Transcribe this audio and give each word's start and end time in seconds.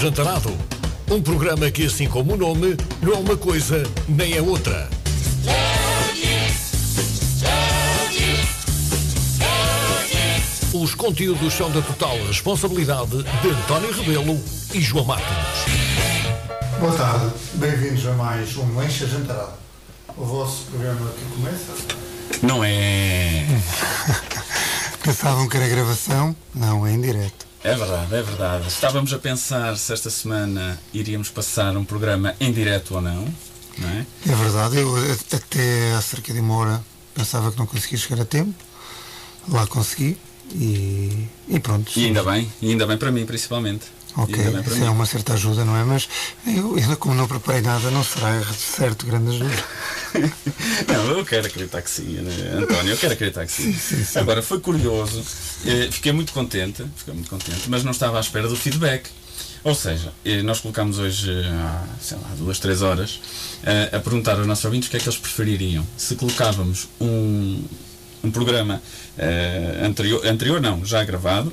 Ajantarado. 0.00 0.50
Um 1.10 1.20
programa 1.20 1.70
que, 1.70 1.84
assim 1.84 2.08
como 2.08 2.32
o 2.32 2.36
nome, 2.38 2.74
não 3.02 3.12
é 3.12 3.16
uma 3.16 3.36
coisa 3.36 3.82
nem 4.08 4.32
é 4.32 4.40
outra. 4.40 4.88
Os 10.72 10.94
conteúdos 10.94 11.52
são 11.52 11.70
da 11.70 11.82
total 11.82 12.16
responsabilidade 12.26 13.22
de 13.42 13.48
António 13.50 13.92
Rebelo 13.92 14.40
e 14.72 14.80
João 14.80 15.04
Martins. 15.04 15.28
Boa 16.78 16.96
tarde, 16.96 17.34
bem-vindos 17.56 18.06
a 18.06 18.12
mais 18.12 18.56
um 18.56 18.74
Lanche 18.74 19.04
Ajantarado. 19.04 19.52
O 20.16 20.24
vosso 20.24 20.64
programa 20.70 21.10
que 21.10 21.24
começa. 21.36 21.74
Não 22.40 22.64
é. 22.64 23.44
Pensavam 25.04 25.46
que 25.46 25.58
era 25.58 25.68
gravação? 25.68 26.34
Não, 26.54 26.86
é 26.86 26.92
em 26.92 27.00
direto. 27.02 27.49
É 27.62 27.74
verdade, 27.74 28.14
é 28.14 28.22
verdade. 28.22 28.68
Estávamos 28.68 29.12
a 29.12 29.18
pensar 29.18 29.76
se 29.76 29.92
esta 29.92 30.08
semana 30.08 30.80
iríamos 30.94 31.28
passar 31.28 31.76
um 31.76 31.84
programa 31.84 32.34
em 32.40 32.50
direto 32.52 32.94
ou 32.94 33.02
não, 33.02 33.26
não 33.76 33.88
é? 33.88 34.06
É 34.26 34.34
verdade, 34.34 34.78
eu 34.78 34.94
até 35.32 35.92
há 35.92 36.00
cerca 36.00 36.32
de 36.32 36.40
uma 36.40 36.56
hora 36.56 36.84
pensava 37.14 37.52
que 37.52 37.58
não 37.58 37.66
conseguia 37.66 37.98
chegar 37.98 38.22
a 38.22 38.24
tempo. 38.24 38.54
Lá 39.48 39.66
consegui 39.66 40.16
e, 40.54 41.28
e 41.48 41.60
pronto. 41.60 41.92
E 41.96 42.06
ainda 42.06 42.22
bem, 42.22 42.50
e 42.62 42.70
ainda 42.70 42.86
bem 42.86 42.96
para 42.96 43.10
mim, 43.10 43.26
principalmente. 43.26 43.86
Ok, 44.16 44.36
isso 44.66 44.84
é 44.84 44.90
uma 44.90 45.06
certa 45.06 45.34
ajuda, 45.34 45.64
não 45.64 45.76
é? 45.76 45.84
Mas 45.84 46.08
eu, 46.46 46.74
ainda 46.74 46.96
como 46.96 47.14
não 47.14 47.28
preparei 47.28 47.60
nada, 47.62 47.90
não 47.90 48.02
será 48.02 48.42
certo 48.52 49.06
grande 49.06 49.36
ajuda. 49.36 49.64
Não, 50.88 51.18
eu 51.18 51.24
quero 51.24 51.46
acreditar 51.46 51.80
que 51.82 51.90
sim, 51.90 52.02
né? 52.02 52.32
António, 52.58 52.92
eu 52.92 52.96
quero 52.96 53.12
acreditar 53.12 53.46
que 53.46 53.52
sim. 53.52 53.72
Sim, 53.72 53.78
sim, 53.78 54.04
sim. 54.04 54.18
Agora, 54.18 54.42
foi 54.42 54.58
curioso, 54.58 55.24
eh, 55.64 55.88
fiquei 55.90 56.10
muito 56.10 56.32
contente, 56.32 56.84
fiquei 56.96 57.14
muito 57.14 57.30
contente, 57.30 57.62
mas 57.68 57.84
não 57.84 57.92
estava 57.92 58.18
à 58.18 58.20
espera 58.20 58.48
do 58.48 58.56
feedback. 58.56 59.08
Ou 59.62 59.74
seja, 59.74 60.12
eh, 60.24 60.42
nós 60.42 60.60
colocámos 60.60 60.98
hoje, 60.98 61.30
eh, 61.30 61.46
há, 61.46 61.84
sei 62.00 62.18
lá, 62.18 62.28
duas, 62.36 62.58
três 62.58 62.82
horas, 62.82 63.20
a 63.92 64.00
perguntar 64.00 64.36
aos 64.36 64.46
nossos 64.46 64.64
ouvintes 64.64 64.88
o 64.88 64.90
que 64.90 64.96
é 64.96 65.00
que 65.00 65.08
eles 65.08 65.18
prefeririam. 65.18 65.86
Se 65.96 66.16
colocávamos 66.16 66.88
um, 67.00 67.62
um 68.24 68.30
programa 68.32 68.82
anterior, 69.84 70.26
anterior, 70.26 70.60
não, 70.60 70.84
já 70.84 71.04
gravado, 71.04 71.52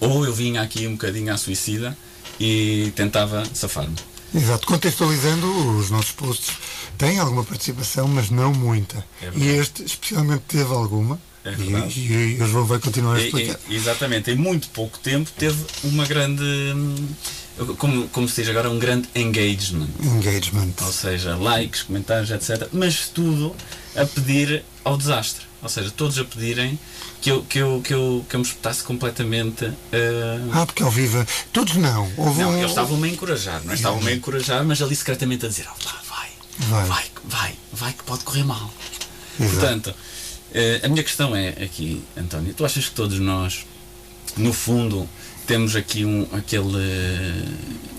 ou 0.00 0.24
eu 0.24 0.32
vinha 0.32 0.62
aqui 0.62 0.86
um 0.86 0.92
bocadinho 0.92 1.32
à 1.32 1.36
suicida 1.36 1.96
e 2.38 2.92
tentava 2.96 3.44
safar-me. 3.54 3.94
Exato, 4.34 4.66
contextualizando, 4.66 5.46
os 5.78 5.90
nossos 5.90 6.10
posts 6.10 6.56
têm 6.98 7.18
alguma 7.20 7.44
participação, 7.44 8.08
mas 8.08 8.30
não 8.30 8.52
muita. 8.52 9.04
É 9.22 9.30
e 9.36 9.48
este, 9.48 9.84
especialmente, 9.84 10.42
teve 10.48 10.72
alguma. 10.72 11.20
É 11.44 11.52
e, 11.52 11.54
verdade. 11.56 12.00
e, 12.00 12.36
e 12.38 12.42
o 12.42 12.48
João 12.48 12.64
vai 12.64 12.78
continuar 12.80 13.14
a 13.16 13.22
explicar. 13.22 13.58
e- 13.68 13.74
exatamente, 13.76 14.30
em 14.30 14.34
muito 14.34 14.68
pouco 14.70 14.98
tempo 14.98 15.30
teve 15.38 15.64
uma 15.84 16.04
grande, 16.06 16.42
hum, 16.42 16.96
como, 17.78 18.08
como 18.08 18.28
se 18.28 18.40
diz 18.42 18.50
agora, 18.50 18.68
um 18.70 18.78
grande 18.78 19.08
engagement. 19.14 19.88
Engagement. 20.02 20.72
Ou 20.82 20.92
seja, 20.92 21.36
likes, 21.36 21.82
comentários, 21.82 22.30
etc. 22.30 22.68
Mas 22.72 23.08
tudo 23.08 23.54
a 23.96 24.04
pedir 24.06 24.64
ao 24.84 24.96
desastre. 24.96 25.44
Ou 25.62 25.68
seja, 25.68 25.90
todos 25.90 26.18
a 26.18 26.24
pedirem 26.24 26.78
que 27.22 27.30
eu, 27.30 27.42
que 27.42 27.58
eu, 27.58 27.80
que 27.82 27.94
eu, 27.94 28.26
que 28.28 28.36
eu 28.36 28.40
me 28.40 28.44
espetasse 28.46 28.82
completamente. 28.82 29.64
eh, 29.92 30.38
Ah, 30.52 30.66
porque 30.66 30.82
ao 30.82 30.90
vivo. 30.90 31.24
Todos 31.52 31.76
não. 31.76 32.10
Houve 32.18 32.42
não, 32.42 32.54
eles 32.58 32.70
estavam-me 32.70 33.08
a 33.08 33.12
encorajar, 33.12 33.62
não 33.64 33.72
é? 33.72 33.74
Estavam-me 33.74 34.10
a 34.10 34.14
encorajar, 34.14 34.62
mas 34.64 34.82
ali 34.82 34.94
secretamente 34.94 35.46
a 35.46 35.48
dizer: 35.48 35.66
"Oh, 35.68 35.84
lá, 35.86 36.02
vai, 36.06 36.28
Vai. 36.68 36.86
vai, 36.86 37.04
vai, 37.24 37.54
vai, 37.72 37.92
que 37.94 38.02
pode 38.04 38.24
correr 38.24 38.44
mal. 38.44 38.70
Exato. 39.40 39.54
Portanto, 39.56 39.94
eh, 40.52 40.80
a 40.84 40.88
minha 40.88 41.02
questão 41.02 41.34
é 41.34 41.48
aqui, 41.48 42.02
António, 42.16 42.52
tu 42.52 42.64
achas 42.64 42.84
que 42.88 42.94
todos 42.94 43.18
nós, 43.18 43.64
no 44.36 44.52
fundo, 44.52 45.08
temos 45.46 45.76
aqui 45.76 46.04
um, 46.04 46.26
aquele, 46.32 47.48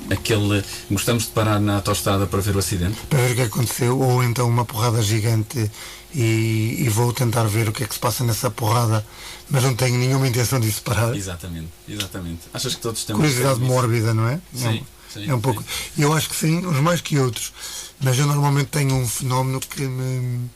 aquele, 0.09 0.63
gostamos 0.89 1.23
de 1.23 1.29
parar 1.29 1.59
na 1.59 1.75
autostrada 1.75 2.25
para 2.28 2.41
ver 2.41 2.56
o 2.56 2.59
acidente? 2.59 2.97
Para 3.09 3.19
ver 3.19 3.31
o 3.31 3.35
que 3.35 3.41
aconteceu, 3.41 4.00
ou 4.00 4.23
então 4.23 4.47
uma 4.47 4.66
porrada 4.66 5.01
gigante 5.01 5.69
e, 6.13 6.78
e 6.79 6.89
vou 6.89 7.11
tentar 7.11 7.44
ver 7.44 7.67
o 7.67 7.72
que 7.73 7.84
é 7.84 7.88
que 7.88 7.94
se 7.94 8.00
passa 8.00 8.23
nessa 8.23 8.50
porrada, 8.50 9.05
mas 9.50 9.63
não 9.63 9.75
tenho 9.75 9.97
nenhuma 9.97 10.28
intenção 10.28 10.59
de 10.59 10.72
separar. 10.72 11.16
Exatamente, 11.16 11.69
exatamente. 11.88 12.41
Achas 12.53 12.73
que 12.75 12.81
todos 12.81 13.03
temos 13.03 13.22
Curiosidade 13.22 13.59
mórbida, 13.59 14.13
não 14.13 14.28
é? 14.28 14.39
Sim, 14.53 14.66
é 14.66 14.69
um, 14.69 14.84
sim, 15.13 15.29
é 15.29 15.35
um 15.35 15.41
pouco. 15.41 15.63
Eu 15.97 16.13
acho 16.13 16.29
que 16.29 16.35
sim, 16.35 16.66
uns 16.66 16.79
mais 16.79 17.01
que 17.01 17.19
outros. 17.19 17.51
Mas 18.00 18.17
eu 18.17 18.25
normalmente 18.25 18.67
tenho 18.67 18.95
um 18.95 19.07
fenómeno 19.07 19.59
que 19.59 19.81
me. 19.81 20.50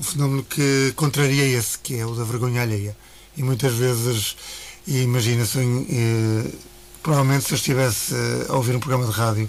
um 0.00 0.02
fenómeno 0.02 0.42
que 0.44 0.92
contraria 0.96 1.44
esse, 1.44 1.78
que 1.78 1.98
é 1.98 2.06
o 2.06 2.14
da 2.14 2.24
vergonha 2.24 2.62
alheia. 2.62 2.96
E 3.36 3.42
muitas 3.42 3.72
vezes, 3.74 4.36
e 4.86 5.02
imagina 5.02 5.44
se 5.46 5.58
eu, 5.58 5.86
eh, 5.88 6.50
provavelmente 7.02 7.44
se 7.44 7.52
eu 7.52 7.56
estivesse 7.56 8.14
a 8.48 8.54
ouvir 8.54 8.74
um 8.76 8.80
programa 8.80 9.06
de 9.06 9.12
rádio 9.12 9.48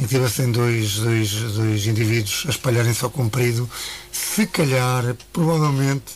e 0.00 0.06
tivessem 0.06 0.50
dois, 0.50 0.96
dois, 0.96 1.30
dois 1.30 1.86
indivíduos 1.86 2.44
a 2.46 2.50
espalharem-se 2.50 3.04
ao 3.04 3.10
comprido, 3.10 3.68
se 4.10 4.46
calhar, 4.46 5.16
provavelmente, 5.32 6.12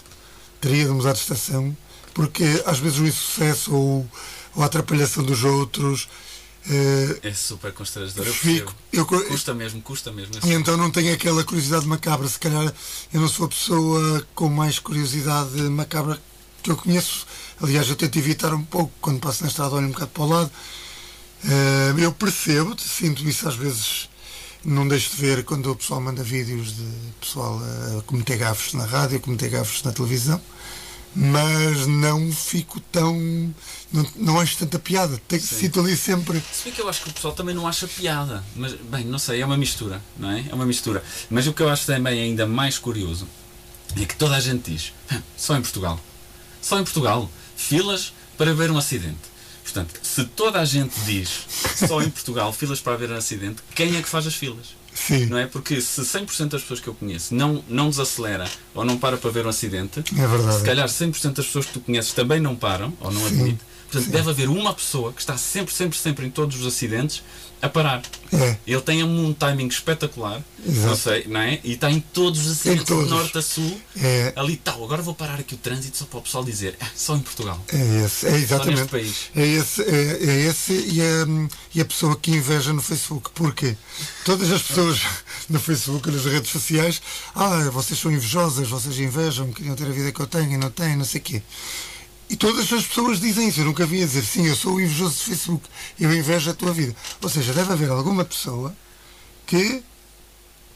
teria 0.60 0.84
de 0.87 0.91
mudar 0.91 1.12
de 1.12 1.19
estação, 1.21 1.77
porque 2.15 2.62
às 2.65 2.78
vezes 2.78 2.99
o 2.99 3.06
insucesso 3.06 3.75
ou, 3.75 4.06
ou 4.54 4.62
a 4.62 4.66
atrapalhação 4.66 5.22
dos 5.22 5.44
outros. 5.44 6.09
eh, 6.69 7.19
É 7.22 7.33
super 7.34 7.72
constrangedor, 7.72 8.27
eu 8.27 8.34
fico, 8.34 8.75
eu, 8.93 9.06
Custa 9.06 9.54
mesmo, 9.54 9.81
custa 9.83 10.10
mesmo. 10.10 10.34
e 10.44 10.53
então 10.54 10.77
não 10.77 10.91
tenho 10.91 11.12
aquela 11.12 11.44
curiosidade 11.44 11.87
macabra. 11.87 12.27
Se 12.27 12.38
calhar 12.38 12.72
eu 13.12 13.21
não 13.21 13.28
sou 13.28 13.47
a 13.47 13.48
pessoa 13.48 14.27
com 14.34 14.48
mais 14.48 14.78
curiosidade 14.78 15.60
macabra 15.69 16.19
que 16.62 16.71
eu 16.71 16.77
conheço. 16.77 17.27
Aliás, 17.62 17.88
eu 17.88 17.96
tento 17.96 18.18
evitar 18.18 18.52
um 18.52 18.62
pouco 18.62 18.92
quando 19.00 19.18
passo 19.20 19.42
na 19.42 19.48
estrada, 19.48 19.74
olho 19.74 19.86
um 19.86 19.90
bocado 19.92 20.10
para 20.10 20.22
o 20.22 20.28
lado. 20.28 20.50
Eh, 21.44 21.94
eu 21.98 22.12
percebo, 22.12 22.74
sinto 22.78 23.26
isso 23.26 23.48
às 23.48 23.54
vezes. 23.56 24.08
Não 24.64 24.86
deixo 24.86 25.10
de 25.10 25.16
ver 25.16 25.44
quando 25.44 25.70
o 25.70 25.76
pessoal 25.76 26.00
manda 26.00 26.22
vídeos 26.22 26.74
de 26.76 26.84
pessoal 27.20 27.60
a 27.98 28.02
cometer 28.02 28.36
gafos 28.36 28.74
na 28.74 28.84
rádio, 28.84 29.18
a 29.18 29.20
cometer 29.20 29.48
gafos 29.48 29.82
na 29.84 29.92
televisão, 29.92 30.40
mas 31.14 31.86
não 31.86 32.32
fico 32.32 32.80
tão. 32.80 33.14
Não, 33.92 34.06
não 34.16 34.40
acho 34.40 34.56
tanta 34.58 34.78
piada. 34.78 35.20
Tenho, 35.28 35.40
sinto 35.42 35.78
ali 35.80 35.96
sempre. 35.96 36.42
Se 36.52 36.64
bem 36.64 36.72
que 36.72 36.80
eu 36.80 36.88
acho 36.88 37.02
que 37.02 37.10
o 37.10 37.12
pessoal 37.12 37.32
também 37.32 37.54
não 37.54 37.66
acha 37.68 37.86
piada. 37.86 38.42
Mas, 38.56 38.72
bem, 38.74 39.04
não 39.04 39.18
sei, 39.18 39.40
é 39.40 39.46
uma 39.46 39.56
mistura, 39.56 40.02
não 40.18 40.30
é? 40.30 40.44
É 40.50 40.54
uma 40.54 40.66
mistura. 40.66 41.02
Mas 41.30 41.46
o 41.46 41.52
que 41.52 41.62
eu 41.62 41.68
acho 41.68 41.86
também 41.86 42.20
ainda 42.20 42.44
mais 42.46 42.76
curioso 42.76 43.26
é 43.96 44.04
que 44.04 44.16
toda 44.16 44.34
a 44.34 44.40
gente 44.40 44.72
diz, 44.72 44.92
"Hã, 45.10 45.22
só 45.36 45.56
em 45.56 45.62
Portugal. 45.62 46.00
Só 46.60 46.80
em 46.80 46.82
Portugal. 46.82 47.30
Filas 47.56 48.12
para 48.36 48.54
ver 48.54 48.70
um 48.70 48.78
acidente. 48.78 49.36
Portanto, 49.62 49.98
se 50.02 50.24
toda 50.24 50.60
a 50.60 50.64
gente 50.64 50.94
diz 51.04 51.28
só 51.88 52.00
em 52.00 52.08
Portugal 52.08 52.52
filas 52.52 52.80
para 52.80 52.96
ver 52.96 53.10
um 53.10 53.16
acidente, 53.16 53.62
quem 53.74 53.96
é 53.96 54.02
que 54.02 54.08
faz 54.08 54.26
as 54.26 54.34
filas? 54.34 54.76
Sim, 54.94 55.26
Não 55.26 55.36
é? 55.36 55.46
Porque 55.46 55.80
se 55.80 56.00
100% 56.00 56.48
das 56.48 56.62
pessoas 56.62 56.80
que 56.80 56.88
eu 56.88 56.94
conheço 56.94 57.34
não, 57.34 57.62
não 57.68 57.90
desacelera 57.90 58.48
ou 58.74 58.84
não 58.84 58.96
para 58.96 59.16
para 59.18 59.30
ver 59.30 59.44
um 59.44 59.48
acidente, 59.50 60.00
é 60.16 60.26
verdade. 60.26 60.58
se 60.58 60.64
calhar 60.64 60.88
100% 60.88 61.32
das 61.34 61.46
pessoas 61.46 61.66
que 61.66 61.72
tu 61.72 61.80
conheces 61.80 62.12
também 62.12 62.40
não 62.40 62.56
param 62.56 62.94
ou 63.00 63.10
não 63.10 63.26
admitem. 63.26 63.58
Portanto, 63.91 64.10
deve 64.10 64.30
haver 64.30 64.48
uma 64.48 64.74
pessoa 64.74 65.12
que 65.12 65.20
está 65.20 65.36
sempre, 65.36 65.72
sempre, 65.72 65.97
sempre 65.98 66.26
em 66.26 66.30
todos 66.30 66.60
os 66.60 66.66
acidentes 66.66 67.22
a 67.62 67.69
parar. 67.69 68.02
É, 68.32 68.56
Ele 68.66 68.80
tem 68.82 69.02
um 69.02 69.32
timing 69.32 69.69
espetacular, 69.69 70.42
Exato. 70.64 70.86
não 70.88 70.97
sei, 70.97 71.24
não 71.26 71.41
é? 71.41 71.58
E 71.64 71.72
está 71.72 71.91
em 71.91 72.00
todos 72.00 72.44
os 72.44 72.52
acidentes, 72.52 72.84
de 72.84 73.08
norte 73.08 73.38
a 73.38 73.42
sul, 73.42 73.80
é, 73.97 74.32
ali 74.36 74.56
tal. 74.56 74.84
Agora 74.84 75.00
vou 75.00 75.14
parar 75.14 75.38
aqui 75.41 75.54
o 75.54 75.58
trânsito 75.58 75.97
só 75.97 76.04
para 76.04 76.19
o 76.19 76.22
pessoal 76.22 76.44
dizer, 76.44 76.76
"Ah, 76.80 76.86
só 76.94 77.16
em 77.16 77.20
Portugal, 77.20 77.62
É 77.72 78.04
esse, 78.04 78.26
é 78.26 78.30
só 78.30 78.36
exatamente. 78.36 78.76
neste 78.78 78.91
país. 78.91 79.16
É 79.34 79.47
esse, 79.47 79.82
é, 79.82 80.18
é 80.22 80.41
esse 80.48 80.72
e, 80.72 81.00
a, 81.00 81.48
e 81.74 81.80
a 81.80 81.84
pessoa 81.84 82.16
que 82.16 82.30
inveja 82.33 82.72
no 82.72 82.83
Facebook. 82.83 83.30
Porque 83.34 83.74
todas 84.24 84.50
as 84.53 84.62
pessoas 84.62 85.00
no 85.48 85.59
Facebook, 85.59 86.10
nas 86.10 86.24
redes 86.27 86.50
sociais, 86.50 87.00
ah, 87.34 87.71
vocês 87.71 87.98
são 87.98 88.12
invejosas, 88.12 88.68
vocês 88.68 88.98
invejam, 88.98 89.50
queriam 89.53 89.74
ter 89.74 89.86
a 89.86 89.91
vida 89.91 90.12
que 90.12 90.21
eu 90.21 90.27
tenho 90.27 90.53
e 90.53 90.56
não 90.59 90.71
têm, 90.71 90.94
não 90.97 91.04
sei 91.06 91.21
o 91.21 91.24
quê. 91.24 91.42
E 92.28 92.36
todas 92.36 92.72
as 92.72 92.84
pessoas 92.86 93.20
dizem 93.20 93.48
isso. 93.48 93.60
Eu 93.60 93.66
nunca 93.66 93.86
vi 93.86 94.02
a 94.02 94.06
dizer, 94.06 94.24
sim, 94.24 94.46
eu 94.46 94.56
sou 94.56 94.74
o 94.74 94.80
invejoso 94.80 95.14
do 95.14 95.20
Facebook, 95.20 95.64
eu 95.98 96.12
invejo 96.14 96.50
a 96.50 96.54
tua 96.54 96.72
vida. 96.72 96.94
Ou 97.22 97.28
seja, 97.28 97.52
deve 97.52 97.72
haver 97.72 97.88
alguma 97.90 98.24
pessoa 98.24 98.74
que 99.46 99.82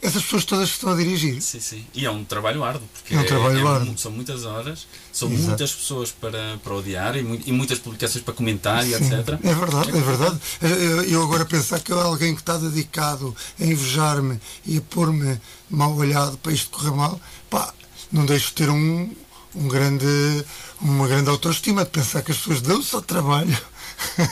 essas 0.02 0.23
pessoas 0.23 0.44
todas 0.47 0.69
estão 0.70 0.93
a 0.93 0.97
dirigir. 0.97 1.43
Sim, 1.43 1.61
sim. 1.61 1.87
E 1.93 2.06
é 2.06 2.11
um 2.11 2.25
trabalho 2.25 2.64
árduo, 2.64 2.88
porque 2.94 3.14
É 3.14 3.19
um 3.20 3.25
trabalho 3.26 3.67
árduo. 3.69 3.91
mu- 3.91 3.99
são 3.99 4.11
muitas 4.11 4.44
horas, 4.47 4.87
são 5.12 5.29
Exato. 5.31 5.49
muitas 5.49 5.73
pessoas 5.75 6.11
para, 6.11 6.56
para 6.64 6.75
odiar 6.75 7.17
e, 7.17 7.20
e 7.44 7.52
muitas 7.52 7.79
publicações 7.81 8.25
para 8.25 8.32
comentar 8.32 8.87
e 8.87 8.94
Sim, 8.97 9.12
etc. 9.12 9.38
É 9.44 9.55
verdade, 9.55 9.88
é 9.91 10.00
verdade. 10.00 10.41
Eu- 10.62 11.02
Eu 11.02 11.23
agora 11.25 11.44
pensar 11.44 11.81
que 11.81 11.93
alguém 11.93 12.35
que 12.35 12.41
está 12.41 12.56
dedicado 12.56 13.37
a 13.61 13.64
invejar-me 13.64 14.41
e 14.64 14.79
a 14.79 14.81
pôr-me 14.81 15.38
mal 15.69 15.94
olhado 15.94 16.38
para 16.38 16.52
isto 16.52 16.70
correr 16.70 16.93
mal, 16.97 17.20
pá, 17.50 17.75
não 18.11 18.25
deixo 18.25 18.47
de 18.47 18.52
ter 18.55 18.70
um, 18.70 19.14
um 19.55 19.69
grande, 19.69 20.06
uma 20.82 21.06
grande 21.06 21.29
autoestima 21.31 21.85
de 21.85 21.91
pensar 21.91 22.23
que 22.23 22.32
as 22.32 22.38
pessoas 22.38 22.61
dão-se 22.62 22.94
ao 22.94 23.03
trabalho 23.03 23.56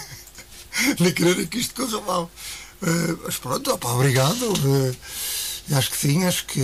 de 0.98 1.12
quererem 1.12 1.46
que 1.46 1.58
isto 1.58 1.74
corra 1.74 2.00
mal. 2.04 2.30
Eh, 2.82 3.16
mas 3.24 3.36
pronto, 3.36 3.72
opá, 3.72 3.90
obrigado. 3.90 4.52
eh, 4.64 4.94
Acho 5.70 5.90
que 5.90 5.96
sim, 5.98 6.24
acho 6.24 6.46
que. 6.46 6.60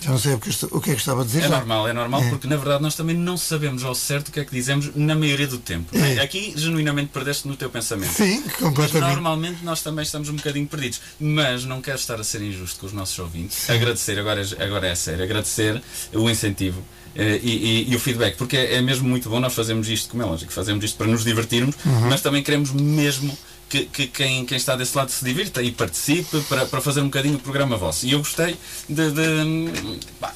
Já 0.00 0.10
não 0.10 0.18
sei 0.18 0.32
o 0.32 0.38
que, 0.38 0.48
o 0.70 0.80
que 0.80 0.90
é 0.90 0.94
que 0.94 1.00
estava 1.00 1.20
a 1.20 1.24
dizer. 1.24 1.40
É 1.40 1.42
já. 1.42 1.48
normal, 1.50 1.88
é 1.88 1.92
normal, 1.92 2.22
é. 2.22 2.30
porque 2.30 2.46
na 2.46 2.56
verdade 2.56 2.82
nós 2.82 2.94
também 2.94 3.14
não 3.14 3.36
sabemos 3.36 3.84
ao 3.84 3.94
certo 3.94 4.28
o 4.28 4.32
que 4.32 4.40
é 4.40 4.44
que 4.44 4.50
dizemos 4.50 4.90
na 4.96 5.14
maioria 5.14 5.46
do 5.46 5.58
tempo. 5.58 5.94
É. 5.94 6.18
Aqui, 6.20 6.54
genuinamente, 6.56 7.10
perdeste 7.12 7.46
no 7.46 7.54
teu 7.54 7.68
pensamento. 7.68 8.12
Sim, 8.12 8.40
completamente. 8.58 9.00
Mas, 9.00 9.12
normalmente 9.14 9.64
nós 9.64 9.82
também 9.82 10.02
estamos 10.04 10.30
um 10.30 10.36
bocadinho 10.36 10.66
perdidos. 10.66 11.02
Mas 11.20 11.64
não 11.66 11.82
quero 11.82 11.98
estar 11.98 12.18
a 12.18 12.24
ser 12.24 12.40
injusto 12.40 12.80
com 12.80 12.86
os 12.86 12.94
nossos 12.94 13.18
ouvintes. 13.18 13.58
Sim. 13.58 13.72
Agradecer, 13.74 14.18
agora, 14.18 14.40
é, 14.40 14.64
agora 14.64 14.86
é 14.88 14.94
sério, 14.94 15.22
agradecer 15.24 15.82
o 16.14 16.30
incentivo. 16.30 16.82
Uh, 17.18 17.40
e, 17.42 17.86
e, 17.88 17.92
e, 17.92 17.96
o 17.96 17.98
feedback, 17.98 18.36
porque 18.36 18.56
é, 18.56 18.76
é, 18.76 18.80
mesmo 18.80 19.08
muito 19.08 19.28
bom 19.28 19.40
nós 19.40 19.52
fazemos 19.52 19.88
isto, 19.88 20.10
como 20.10 20.22
é 20.22 20.26
lógico, 20.26 20.52
fazemos 20.52 20.84
isto 20.84 20.96
para 20.96 21.08
nos 21.08 21.24
divertirmos, 21.24 21.74
uhum. 21.84 22.08
mas 22.08 22.20
também 22.20 22.44
queremos 22.44 22.70
mesmo 22.70 23.36
que, 23.68 23.86
que 23.86 24.06
quem, 24.06 24.46
quem, 24.46 24.56
está 24.56 24.76
desse 24.76 24.96
lado 24.96 25.10
se 25.10 25.24
divirta 25.24 25.60
e 25.60 25.72
participe 25.72 26.40
para, 26.42 26.64
para 26.66 26.80
fazer 26.80 27.00
um 27.00 27.06
bocadinho 27.06 27.34
o 27.34 27.40
programa 27.40 27.76
vosso. 27.76 28.06
E 28.06 28.12
eu 28.12 28.18
gostei 28.20 28.56
de, 28.88 29.10
de, 29.10 29.72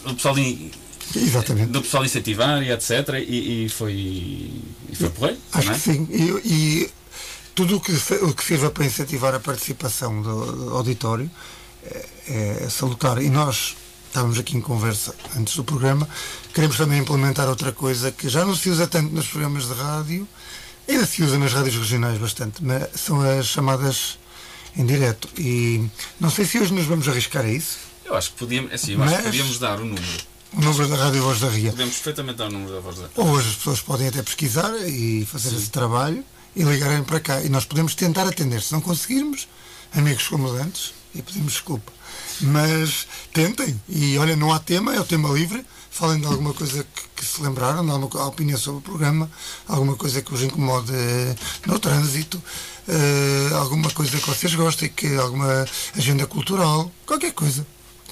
do 0.05 0.15
pessoal 0.15 0.35
Exatamente. 1.15 1.71
do 1.71 1.83
pessoal 1.83 2.05
incentivar 2.05 2.63
e 2.63 2.73
etc. 2.73 2.91
E, 3.29 3.67
e 3.67 3.69
foi, 3.69 3.93
e 3.93 4.97
foi 4.97 5.11
porreiro. 5.11 5.39
Acho 5.53 5.71
é? 5.71 5.75
que 5.75 5.81
sim. 5.81 6.09
E, 6.11 6.49
e, 6.53 6.91
tudo 7.55 7.77
o 7.77 7.81
que, 7.81 7.93
o 7.93 8.35
que 8.35 8.45
sirva 8.45 8.71
para 8.71 8.85
incentivar 8.85 9.35
a 9.35 9.41
participação 9.41 10.21
do, 10.23 10.53
do 10.53 10.77
auditório 10.77 11.31
é, 11.85 12.65
é 12.65 12.69
salutar. 12.69 13.23
E 13.23 13.29
nós 13.29 13.77
estávamos 14.13 14.39
aqui 14.39 14.57
em 14.57 14.61
conversa 14.61 15.15
antes 15.37 15.57
do 15.57 15.65
programa, 15.65 16.09
queremos 16.53 16.77
também 16.77 16.99
implementar 16.99 17.49
outra 17.49 17.73
coisa 17.73 18.13
que 18.13 18.29
já 18.29 18.45
não 18.45 18.55
se 18.55 18.69
usa 18.69 18.87
tanto 18.87 19.13
nos 19.15 19.27
programas 19.27 19.67
de 19.67 19.75
rádio, 19.75 20.29
Ainda 20.89 21.07
se 21.07 21.23
usa 21.23 21.39
nas 21.39 21.53
rádios 21.53 21.77
regionais 21.77 22.19
bastante, 22.19 22.63
mas 22.63 22.89
são 22.97 23.21
as 23.21 23.47
chamadas 23.47 24.19
em 24.77 24.85
direto. 24.85 25.29
E 25.39 25.89
não 26.19 26.29
sei 26.29 26.45
se 26.45 26.59
hoje 26.59 26.73
nos 26.73 26.87
vamos 26.87 27.09
arriscar 27.09 27.45
a 27.45 27.49
isso. 27.49 27.79
Eu 28.05 28.17
acho 28.17 28.33
que 28.33 28.39
podíamos, 28.39 28.73
assim, 28.73 28.97
mas, 28.97 29.13
acho 29.13 29.19
que 29.19 29.29
podíamos 29.29 29.59
dar 29.59 29.81
o 29.81 29.85
número. 29.85 30.33
O 30.53 30.61
número 30.61 30.89
da 30.89 30.97
Rádio 30.97 31.23
Voz 31.23 31.41
da 31.41 31.49
Ria. 31.49 31.71
Podemos 31.71 31.95
perfeitamente 31.95 32.37
dar 32.37 32.49
o 32.49 32.51
número 32.51 32.73
da 32.75 32.81
Voz 32.81 32.97
da 32.97 33.03
Ria. 33.03 33.13
Ou 33.17 33.39
as 33.39 33.47
pessoas 33.47 33.81
podem 33.81 34.09
até 34.09 34.23
pesquisar 34.23 34.71
e 34.87 35.25
fazer 35.25 35.51
Sim. 35.51 35.57
esse 35.57 35.71
trabalho 35.71 36.23
e 36.55 36.63
ligarem 36.63 37.03
para 37.05 37.21
cá. 37.21 37.41
E 37.41 37.49
nós 37.49 37.65
podemos 37.65 37.95
tentar 37.95 38.27
atender. 38.27 38.61
Se 38.61 38.73
não 38.73 38.81
conseguirmos, 38.81 39.49
amigos 39.95 40.29
como 40.29 40.49
antes, 40.49 40.93
e 41.15 41.23
pedimos 41.23 41.53
desculpa. 41.53 41.93
Mas 42.41 43.07
tentem. 43.33 43.81
E 43.89 44.17
olha, 44.19 44.37
não 44.37 44.53
há 44.53 44.59
tema, 44.59 44.95
é 44.95 45.01
o 45.01 45.05
tema 45.05 45.29
livre 45.31 45.65
falem 45.93 46.19
de 46.19 46.27
alguma 46.27 46.55
coisa 46.55 46.83
que, 46.83 47.03
que 47.15 47.25
se 47.25 47.43
lembraram, 47.43 47.85
de 47.85 47.93
alguma 47.93 48.27
opinião 48.27 48.59
sobre 48.59 48.79
o 48.79 48.83
programa, 48.83 49.31
alguma 49.69 49.95
coisa 49.95 50.23
que 50.23 50.33
os 50.33 50.43
incomode 50.43 50.91
no 51.67 51.79
trânsito, 51.79 52.43
uh, 52.89 53.55
alguma 53.57 53.91
coisa 53.91 54.19
que 54.19 54.27
vocês 54.27 54.55
gostem, 54.55 54.89
que 54.89 55.15
alguma 55.17 55.67
agenda 55.95 56.27
cultural, 56.27 56.91
qualquer 57.07 57.33
coisa. 57.33 57.67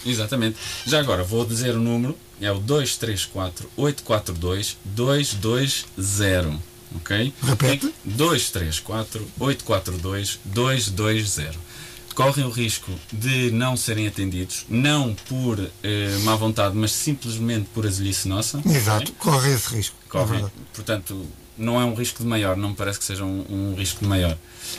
Exatamente. 0.05 0.58
Já 0.87 1.00
agora 1.00 1.25
vou 1.25 1.44
dizer 1.44 1.75
o 1.75 1.81
número, 1.81 2.17
é 2.40 2.52
o 2.52 2.58
234 2.58 3.70
842 3.76 4.76
220. 4.84 6.61
Ok? 6.96 7.32
Repete. 7.43 7.94
234 8.05 9.26
842 9.38 10.40
220 10.44 11.69
correm 12.14 12.44
o 12.44 12.50
risco 12.50 12.92
de 13.12 13.50
não 13.50 13.76
serem 13.76 14.06
atendidos, 14.06 14.66
não 14.68 15.14
por 15.28 15.58
eh, 15.82 16.18
má 16.22 16.34
vontade, 16.36 16.76
mas 16.76 16.92
simplesmente 16.92 17.68
por 17.74 17.86
azelice 17.86 18.28
nossa. 18.28 18.62
Exato, 18.66 19.12
corre 19.14 19.52
esse 19.52 19.74
risco. 19.74 19.96
É 20.06 20.08
corre, 20.08 20.42
é 20.42 20.46
portanto, 20.72 21.26
não 21.56 21.80
é 21.80 21.84
um 21.84 21.94
risco 21.94 22.22
de 22.22 22.28
maior, 22.28 22.56
não 22.56 22.70
me 22.70 22.74
parece 22.74 22.98
que 22.98 23.04
seja 23.04 23.24
um, 23.24 23.44
um 23.48 23.74
risco 23.74 24.00
de 24.00 24.08
maior. 24.08 24.36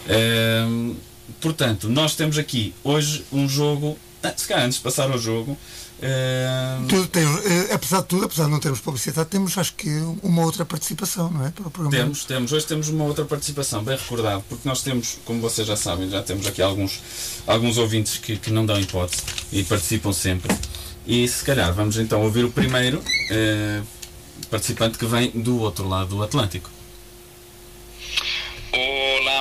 Eh, 0.08 0.94
portanto, 1.40 1.90
nós 1.90 2.16
temos 2.16 2.38
aqui 2.38 2.74
hoje 2.84 3.26
um 3.32 3.48
jogo. 3.48 3.98
Ah, 4.24 4.34
se 4.36 4.48
calhar 4.48 4.66
antes 4.66 4.78
de 4.78 4.84
passar 4.84 5.10
ao 5.10 5.18
jogo, 5.18 5.58
Uh... 6.02 6.88
Tudo 6.88 7.08
tem, 7.08 7.24
uh, 7.24 7.40
apesar 7.74 8.02
de 8.02 8.08
tudo, 8.08 8.26
apesar 8.26 8.46
de 8.46 8.52
não 8.52 8.60
termos 8.60 8.80
publicidade, 8.80 9.30
temos 9.30 9.56
acho 9.58 9.76
que 9.76 9.90
uma 10.24 10.42
outra 10.44 10.66
participação, 10.66 11.30
não 11.30 11.46
é? 11.46 11.52
Para 11.52 11.68
o 11.68 11.72
programa. 11.72 12.06
Temos, 12.06 12.26
temos. 12.26 12.52
Hoje 12.52 12.66
temos 12.66 12.90
uma 12.90 13.04
outra 13.04 13.24
participação, 13.24 13.84
bem 13.84 13.96
recordado, 13.96 14.44
porque 14.50 14.68
nós 14.68 14.82
temos, 14.82 15.20
como 15.26 15.40
vocês 15.40 15.68
já 15.68 15.76
sabem, 15.76 16.10
já 16.10 16.24
temos 16.24 16.48
aqui 16.48 16.62
alguns, 16.62 17.00
alguns 17.46 17.78
ouvintes 17.78 18.18
que, 18.18 18.36
que 18.38 18.52
não 18.52 18.66
dão 18.66 18.80
hipótese 18.80 19.22
e 19.52 19.64
participam 19.64 20.12
sempre. 20.12 20.56
E 21.06 21.28
se 21.28 21.44
calhar 21.44 21.72
vamos 21.74 21.98
então 21.98 22.22
ouvir 22.22 22.46
o 22.46 22.52
primeiro 22.52 22.98
uh, 23.00 23.86
participante 24.50 24.98
que 24.98 25.06
vem 25.06 25.30
do 25.30 25.60
outro 25.60 25.88
lado 25.88 26.16
do 26.16 26.24
Atlântico. 26.24 26.70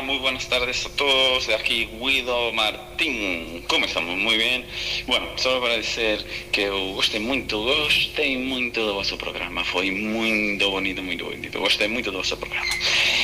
Muy 0.02 0.19
buenas 0.19 0.49
tardes 0.49 0.87
a 0.87 0.88
todos. 0.91 1.47
De 1.47 1.55
aquí 1.55 1.87
Guido 2.00 2.52
Martín. 2.52 3.62
¿Cómo 3.69 3.85
estamos? 3.85 4.17
Muy 4.17 4.38
bien. 4.38 4.64
Bueno, 5.06 5.26
solo 5.37 5.61
para 5.61 5.76
dizer 5.76 6.25
que 6.50 6.62
eu 6.62 6.94
gostei 6.94 7.20
muito, 7.20 7.62
gostei 7.62 8.38
muito 8.38 8.81
do 8.87 8.94
vosso 8.94 9.19
programa. 9.19 9.62
Foi 9.62 9.91
muito 9.91 10.70
bonito, 10.70 11.02
muito 11.02 11.25
bonito. 11.26 11.58
Gostei 11.61 11.88
muito 11.88 12.11
do 12.11 12.19
vosso 12.19 12.37
programa. 12.38 12.73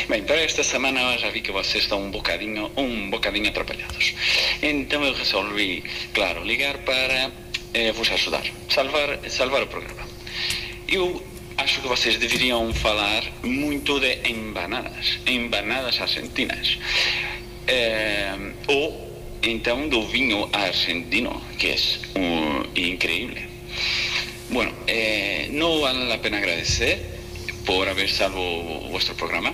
Bem, 0.09 0.25
para 0.25 0.43
esta 0.43 0.63
semana 0.63 1.17
já 1.17 1.31
vi 1.31 1.41
que 1.41 1.51
vocês 1.51 1.85
estão 1.85 2.03
um 2.03 2.11
bocadinho, 2.11 2.71
um 2.77 3.11
bocadinho 3.11 3.49
atrapalhados. 3.49 4.15
Então 4.61 5.03
eu 5.03 5.15
resolvi, 5.15 5.83
claro, 6.13 6.45
ligar 6.45 6.79
para 6.79 7.33
eh, 7.73 7.93
vos 7.93 8.11
ajudar, 8.11 8.45
salvar, 8.69 9.19
salvar 9.31 9.63
o 9.63 9.67
programa. 9.67 10.07
Eu 10.89 11.25
acho 11.59 11.81
que 11.81 11.89
vocês 11.89 12.19
deveriam 12.19 12.73
falar 12.75 13.23
muito 13.43 13.99
de 14.01 14.21
empanadas, 14.29 15.19
empanadas 15.27 16.01
argentinas. 16.01 16.79
É, 17.67 18.35
ou 18.69 19.07
então 19.43 19.89
do 19.89 20.03
vinho 20.07 20.49
argentino, 20.53 21.43
que 21.59 21.69
é 21.69 21.77
um, 22.19 22.65
increíble. 22.77 23.49
Bueno, 24.51 24.73
eh, 24.87 25.49
no 25.51 25.81
vale 25.81 26.05
la 26.05 26.23
pena 26.23 26.39
agradecer 26.39 26.99
por 27.65 27.89
haber 27.89 28.09
salvo 28.09 28.89
vuestro 28.91 29.15
programa. 29.17 29.53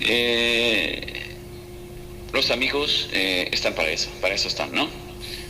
Eh, 0.00 1.22
los 2.32 2.50
amigos 2.50 3.08
eh, 3.12 3.48
están 3.52 3.74
para 3.74 3.90
eso, 3.90 4.10
para 4.20 4.34
eso 4.34 4.48
están, 4.48 4.72
¿no? 4.72 4.88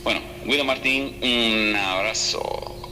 Bueno, 0.03 0.21
Guido 0.45 0.63
Martín, 0.63 1.15
un 1.21 1.75
abrazo. 1.75 2.86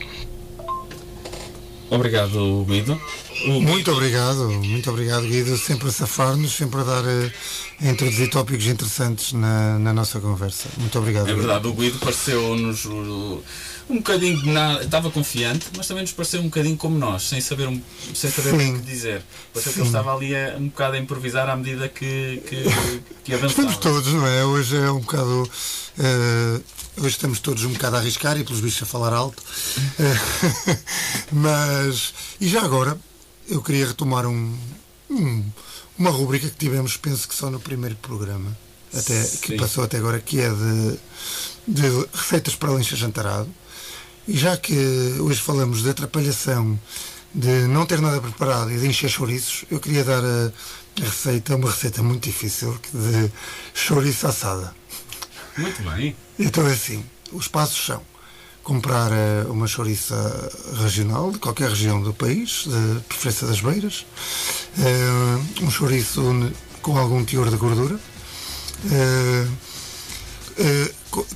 Obrigado, 1.90 2.66
Guido. 2.68 3.00
Muito 3.46 3.92
obrigado, 3.92 4.50
muito 4.50 4.90
obrigado, 4.90 5.28
Guido. 5.28 5.58
Sempre 5.58 5.90
a 5.90 5.92
safar-nos, 5.92 6.54
sempre 6.54 6.82
a 6.82 6.84
dar 6.84 7.04
uh, 7.04 7.32
a 7.82 7.90
introduzir 7.90 8.30
tópicos 8.30 8.66
interessantes 8.66 9.34
na, 9.34 9.78
na, 9.78 9.94
nossa 9.94 10.20
conversa. 10.20 10.68
Muito 10.78 10.98
obrigado. 10.98 11.30
É 11.30 11.34
verdade, 11.34 11.68
o 11.68 11.74
Guido 11.74 12.00
pareceu-nos 12.00 12.86
um 13.88 13.98
bocadinho 13.98 14.44
nada, 14.52 14.84
estava 14.84 15.12
confiante, 15.12 15.68
mas 15.78 15.88
também 15.88 16.04
nos 16.04 16.12
pareceu 16.12 16.42
um 16.42 16.46
bocadinho 16.46 16.76
como 16.76 16.98
nós, 16.98 17.24
sem 17.24 17.40
saber, 17.40 17.68
um, 17.68 17.80
sem 18.14 18.32
saber 18.32 18.54
o 18.54 18.58
que 18.58 18.80
dizer. 18.80 19.22
Pareceu 19.54 19.74
que 19.74 19.80
ele 19.80 19.88
estava 19.88 20.16
ali 20.16 20.36
a, 20.36 20.56
um 20.58 20.68
bocado 20.68 20.96
a 20.96 21.00
improvisar 21.00 21.50
à 21.50 21.56
medida 21.56 21.88
que, 21.88 22.42
que, 22.48 22.64
que 23.24 23.34
avançava. 23.36 23.70
Estamos 23.70 23.78
todos, 23.78 24.14
não 24.14 24.26
é? 24.26 24.44
Hoje 24.44 24.76
é 24.76 24.90
um 24.90 25.02
bocado. 25.02 25.44
Uh, 25.98 26.64
Hoje 26.98 27.10
estamos 27.10 27.42
todos 27.42 27.66
um 27.66 27.74
bocado 27.74 27.98
a 27.98 28.00
arriscar 28.00 28.40
e 28.40 28.44
pelos 28.46 28.62
bichos 28.62 28.84
a 28.84 28.86
falar 28.86 29.12
alto. 29.12 29.44
Mas, 31.30 32.14
e 32.40 32.48
já 32.48 32.62
agora, 32.62 32.98
eu 33.50 33.62
queria 33.62 33.88
retomar 33.88 34.26
um, 34.26 34.58
um, 35.10 35.44
uma 35.98 36.10
rubrica 36.10 36.48
que 36.48 36.56
tivemos, 36.56 36.96
penso 36.96 37.28
que 37.28 37.36
só 37.36 37.50
no 37.50 37.60
primeiro 37.60 37.98
programa, 37.98 38.58
até, 38.94 39.24
que 39.42 39.58
passou 39.58 39.84
até 39.84 39.98
agora, 39.98 40.22
que 40.22 40.40
é 40.40 40.50
de, 40.50 41.00
de 41.68 42.08
receitas 42.14 42.56
para 42.56 42.72
lancha 42.72 42.96
jantarado. 42.96 43.50
E 44.26 44.38
já 44.38 44.56
que 44.56 44.74
hoje 45.20 45.42
falamos 45.42 45.84
de 45.84 45.90
atrapalhação, 45.90 46.80
de 47.34 47.68
não 47.68 47.86
ter 47.86 48.00
nada 48.00 48.22
preparado 48.22 48.72
e 48.72 48.80
de 48.80 48.88
encher 48.88 49.10
chouriços, 49.10 49.66
eu 49.70 49.82
queria 49.82 50.06
dar 50.06 50.24
a, 50.24 50.52
a 51.02 51.06
receita, 51.06 51.58
uma 51.58 51.70
receita 51.70 52.02
muito 52.02 52.24
difícil, 52.24 52.80
de 52.94 53.30
chouriço 53.74 54.28
assada. 54.28 54.74
Muito 55.58 55.82
bem. 55.84 56.16
Então 56.38 56.68
é 56.68 56.74
assim, 56.74 57.04
os 57.32 57.48
passos 57.48 57.86
são 57.86 58.02
comprar 58.66 59.12
uh, 59.12 59.52
uma 59.52 59.68
chouriça 59.68 60.52
regional 60.82 61.32
de 61.32 61.38
qualquer 61.38 61.70
região 61.70 62.02
do 62.02 62.12
país, 62.12 62.66
de 62.66 63.00
preferência 63.02 63.46
das 63.46 63.62
beiras, 63.62 64.08
uh, 64.80 65.64
um 65.64 65.70
chouriço 65.70 66.52
com 66.82 66.98
algum 66.98 67.24
teor 67.24 67.52
de 67.52 67.58
gordura, 67.58 67.96
uh, 68.86 69.66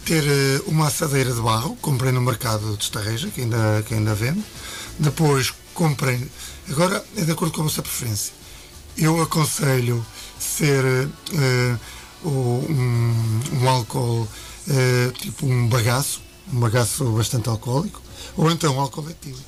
ter 0.05 0.23
uma 0.65 0.87
assadeira 0.87 1.31
de 1.31 1.39
barro, 1.39 1.77
comprei 1.81 2.11
no 2.11 2.19
mercado 2.19 2.75
de 2.75 2.83
Estarreja, 2.83 3.29
que 3.29 3.41
ainda, 3.41 3.83
que 3.87 3.93
ainda 3.93 4.15
vende, 4.15 4.43
depois 4.97 5.53
comprei, 5.73 6.27
agora 6.67 7.05
é 7.15 7.21
de 7.21 7.31
acordo 7.31 7.53
com 7.53 7.61
a 7.61 7.65
vossa 7.65 7.83
preferência, 7.83 8.33
eu 8.97 9.21
aconselho 9.21 10.03
ser 10.39 10.83
um, 12.23 13.61
um 13.61 13.69
álcool 13.69 14.27
uh, 14.67 15.11
tipo 15.13 15.45
um 15.45 15.67
bagaço, 15.67 16.21
um 16.53 16.59
bagaço 16.59 17.05
bastante 17.11 17.49
alcoólico, 17.49 18.01
ou 18.35 18.49
então 18.51 18.79
álcool 18.79 19.09
etílico. 19.09 19.43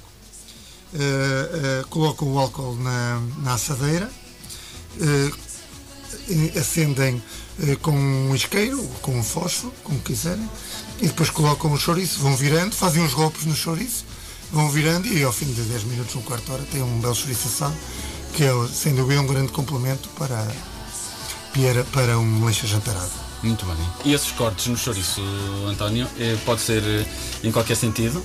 Uh, 0.93 1.81
uh, 1.83 1.87
coloco 1.87 2.25
o 2.25 2.39
álcool 2.39 2.75
na, 2.75 3.21
na 3.39 3.53
assadeira, 3.53 4.11
acendem 6.59 7.23
com 7.81 7.91
um 7.91 8.35
isqueiro, 8.35 8.83
com 9.01 9.17
um 9.17 9.23
fósforo, 9.23 9.73
como 9.83 9.99
quiserem, 9.99 10.49
e 10.99 11.07
depois 11.07 11.29
colocam 11.29 11.71
o 11.71 11.77
chouriço, 11.77 12.19
vão 12.19 12.35
virando, 12.35 12.75
fazem 12.75 13.01
uns 13.01 13.13
golpes 13.13 13.45
no 13.45 13.55
chouriço, 13.55 14.05
vão 14.51 14.69
virando 14.69 15.07
e 15.07 15.23
ao 15.23 15.31
fim 15.31 15.45
de 15.45 15.61
10 15.61 15.83
minutos, 15.85 16.15
um 16.15 16.21
quarto 16.21 16.45
de 16.45 16.51
hora, 16.51 16.63
tem 16.71 16.81
um 16.81 16.99
belo 16.99 17.15
chouriço 17.15 17.47
assado, 17.47 17.75
que 18.33 18.43
é, 18.43 18.51
sem 18.67 18.93
dúvida, 18.93 19.21
um 19.21 19.27
grande 19.27 19.51
complemento 19.51 20.09
para, 20.09 20.45
para, 21.53 21.83
para 21.85 22.19
um 22.19 22.43
lanche 22.43 22.65
jantarado. 22.67 23.11
Muito 23.43 23.65
bem. 23.65 23.75
E 24.05 24.13
esses 24.13 24.31
cortes 24.31 24.67
no 24.67 24.77
chouriço, 24.77 25.21
António, 25.67 26.07
eh, 26.19 26.37
pode 26.45 26.61
ser 26.61 26.83
eh, 26.83 27.05
em 27.43 27.51
qualquer 27.51 27.75
sentido? 27.75 28.23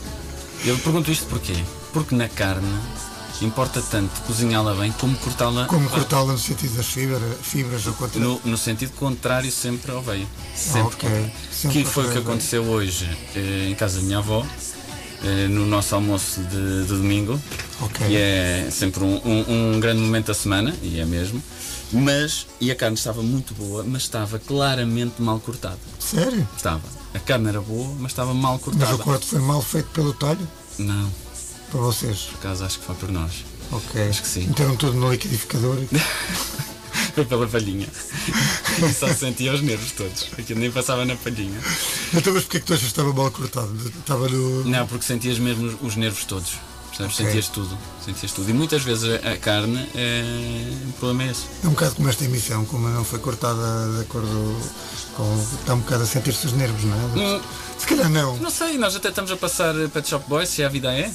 Eu 0.64 0.76
pergunto 0.78 1.10
isto 1.10 1.26
porquê? 1.26 1.54
Porque 1.92 2.14
na 2.14 2.28
carne 2.28 2.68
importa 3.40 3.80
tanto 3.82 4.20
cozinhá-la 4.22 4.74
bem 4.74 4.92
como 4.92 5.16
cortá-la. 5.18 5.64
Como 5.66 5.88
cortá-la 5.88 6.32
no 6.32 6.38
sentido 6.38 6.76
das 6.76 6.86
fibras, 6.86 7.22
fibras 7.42 7.86
ao 7.86 7.94
contrário. 7.94 8.40
No, 8.44 8.50
no 8.50 8.56
sentido 8.58 8.92
contrário 8.92 9.50
sempre 9.50 9.90
ao 9.92 10.02
veio. 10.02 10.26
Sempre. 10.54 10.80
ok. 10.82 11.08
contrário. 11.08 11.32
Sempre 11.50 11.82
que 11.82 11.88
foi 11.88 12.06
o 12.06 12.12
que 12.12 12.18
aconteceu 12.18 12.62
hoje 12.64 13.08
eh, 13.34 13.68
em 13.70 13.74
casa 13.74 13.98
da 14.00 14.04
minha 14.04 14.18
avó, 14.18 14.44
eh, 15.24 15.48
no 15.48 15.64
nosso 15.66 15.94
almoço 15.94 16.40
de, 16.42 16.82
de 16.82 16.88
domingo. 16.88 17.40
Ok. 17.80 18.06
E 18.06 18.16
é 18.16 18.68
sempre 18.70 19.02
um, 19.02 19.16
um- 19.24 19.74
um 19.76 19.80
grande 19.80 20.00
momento 20.00 20.26
da 20.26 20.34
semana, 20.34 20.74
e 20.82 21.00
é 21.00 21.04
mesmo. 21.06 21.42
Mas, 21.92 22.46
e 22.60 22.70
a 22.70 22.74
carne 22.74 22.96
estava 22.96 23.22
muito 23.22 23.54
boa, 23.54 23.84
mas 23.84 24.02
estava 24.02 24.38
claramente 24.38 25.22
mal 25.22 25.38
cortada. 25.40 25.78
Sério? 26.00 26.46
Estava. 26.56 26.82
A 27.14 27.18
carne 27.20 27.48
era 27.48 27.60
boa, 27.60 27.94
mas 27.98 28.12
estava 28.12 28.34
mal 28.34 28.54
Mas 28.54 28.62
cortada. 28.62 28.94
o 28.94 28.98
corte 28.98 29.26
foi 29.26 29.40
mal 29.40 29.62
feito 29.62 29.88
pelo 29.90 30.12
talho? 30.12 30.46
Não, 30.78 31.10
Para 31.70 31.80
vocês? 31.80 32.22
por 32.22 32.34
acaso 32.38 32.64
acho 32.64 32.78
que 32.80 32.84
foi 32.86 32.94
por 32.96 33.10
nós. 33.10 33.44
Ok. 33.72 34.08
Acho 34.08 34.22
que 34.22 34.28
sim. 34.28 34.46
Meteram 34.46 34.76
tudo 34.76 34.94
no 34.98 35.10
liquidificador. 35.10 35.76
Foi 37.16 37.24
pela 37.24 37.46
palhinha. 37.46 37.88
E 38.78 38.92
só 38.92 39.08
sentia 39.08 39.50
os 39.54 39.62
nervos 39.62 39.90
todos. 39.92 40.28
Aquilo 40.38 40.60
nem 40.60 40.70
passava 40.70 41.02
na 41.06 41.16
palhinha. 41.16 41.58
então, 42.12 42.34
mas 42.34 42.42
porquê 42.44 42.58
é 42.58 42.60
que 42.60 42.66
tu 42.66 42.74
achas 42.74 42.82
que 42.84 42.90
estava 42.92 43.10
mal 43.12 43.30
cortado? 43.30 43.74
Estava 44.00 44.28
no. 44.28 44.64
Não, 44.66 44.86
porque 44.86 45.04
sentias 45.06 45.38
mesmo 45.38 45.78
os 45.80 45.96
nervos 45.96 46.24
todos. 46.26 46.52
Percebes? 46.96 47.14
Ok. 47.14 47.26
Sentias 47.26 47.48
tudo. 47.48 47.78
Sentias 48.04 48.32
tudo. 48.32 48.50
E 48.50 48.52
muitas 48.52 48.82
vezes 48.82 49.04
a, 49.04 49.32
a 49.32 49.36
carne, 49.36 49.88
é... 49.94 50.72
o 50.88 50.92
problema 50.94 51.24
é 51.24 51.32
esse. 51.32 51.46
É 51.62 51.66
um 51.68 51.70
bocado 51.70 51.94
como 51.96 52.08
esta 52.08 52.24
emissão, 52.24 52.64
como 52.64 52.88
não 52.88 53.04
foi 53.04 53.18
cortada 53.18 53.92
de 53.96 54.02
acordo 54.02 54.56
com. 55.14 55.46
Está 55.60 55.74
um 55.74 55.80
bocado 55.80 56.02
a 56.04 56.06
sentir-se 56.06 56.46
os 56.46 56.52
nervos, 56.52 56.82
não 56.84 56.96
é? 56.96 57.40
Se 57.78 57.86
calhar 57.86 58.08
não. 58.08 58.36
Não 58.38 58.50
sei, 58.50 58.78
nós 58.78 58.96
até 58.96 59.10
estamos 59.10 59.30
a 59.30 59.36
passar 59.36 59.74
Pet 59.92 60.08
Shop 60.08 60.24
Boys, 60.28 60.48
se 60.48 60.64
a 60.64 60.68
vida 60.68 60.92
é. 60.92 61.10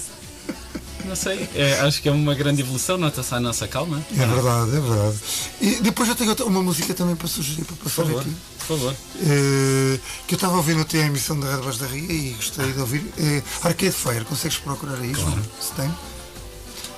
Não 1.12 1.16
sei, 1.18 1.50
é, 1.56 1.74
acho 1.82 2.02
que 2.02 2.08
é 2.08 2.12
uma 2.14 2.34
grande 2.34 2.62
evolução, 2.62 2.98
nota-se 2.98 3.36
a 3.36 3.40
nossa 3.42 3.68
calma. 3.68 4.02
É 4.18 4.26
verdade, 4.26 4.78
é 4.78 4.80
verdade. 4.80 5.18
E 5.60 5.76
depois 5.82 6.08
eu 6.08 6.16
tenho 6.16 6.34
uma 6.46 6.64
música 6.64 6.94
também 6.94 7.18
para 7.18 7.28
sugerir, 7.28 7.66
para 7.66 7.76
Por 7.76 7.84
passar 7.84 8.06
favor, 8.06 8.22
aqui. 8.22 8.34
por 8.60 8.66
favor. 8.66 8.96
Eh, 9.20 10.00
que 10.26 10.36
eu 10.36 10.38
estava 10.38 10.54
a 10.54 10.56
ouvir 10.56 10.74
no 10.74 10.88
a 10.90 10.98
emissão 11.06 11.38
da 11.38 11.48
Rádio 11.50 11.64
Vaz 11.66 11.78
da 11.80 11.88
Ria 11.88 12.14
e 12.14 12.30
gostei 12.30 12.72
de 12.72 12.80
ouvir. 12.80 13.06
Eh, 13.18 13.44
Arcade 13.62 13.92
Fire, 13.92 14.24
consegues 14.24 14.58
procurar 14.60 14.96
aí, 15.02 15.14
João? 15.14 15.38
Se 15.60 15.74
tem. 15.74 15.94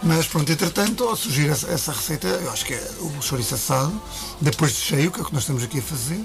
Mas 0.04 0.28
pronto, 0.28 0.52
entretanto, 0.52 1.06
ao 1.06 1.16
surgir 1.16 1.50
essa, 1.50 1.66
essa 1.72 1.92
receita, 1.92 2.28
eu 2.28 2.52
acho 2.52 2.66
que 2.66 2.76
é 2.76 2.92
o 3.00 3.20
chouriço 3.20 3.56
assado, 3.56 4.00
depois 4.40 4.74
de 4.74 4.78
cheio, 4.78 5.10
que 5.10 5.22
é 5.22 5.24
o 5.24 5.26
que 5.26 5.34
nós 5.34 5.42
estamos 5.42 5.64
aqui 5.64 5.80
a 5.80 5.82
fazer, 5.82 6.24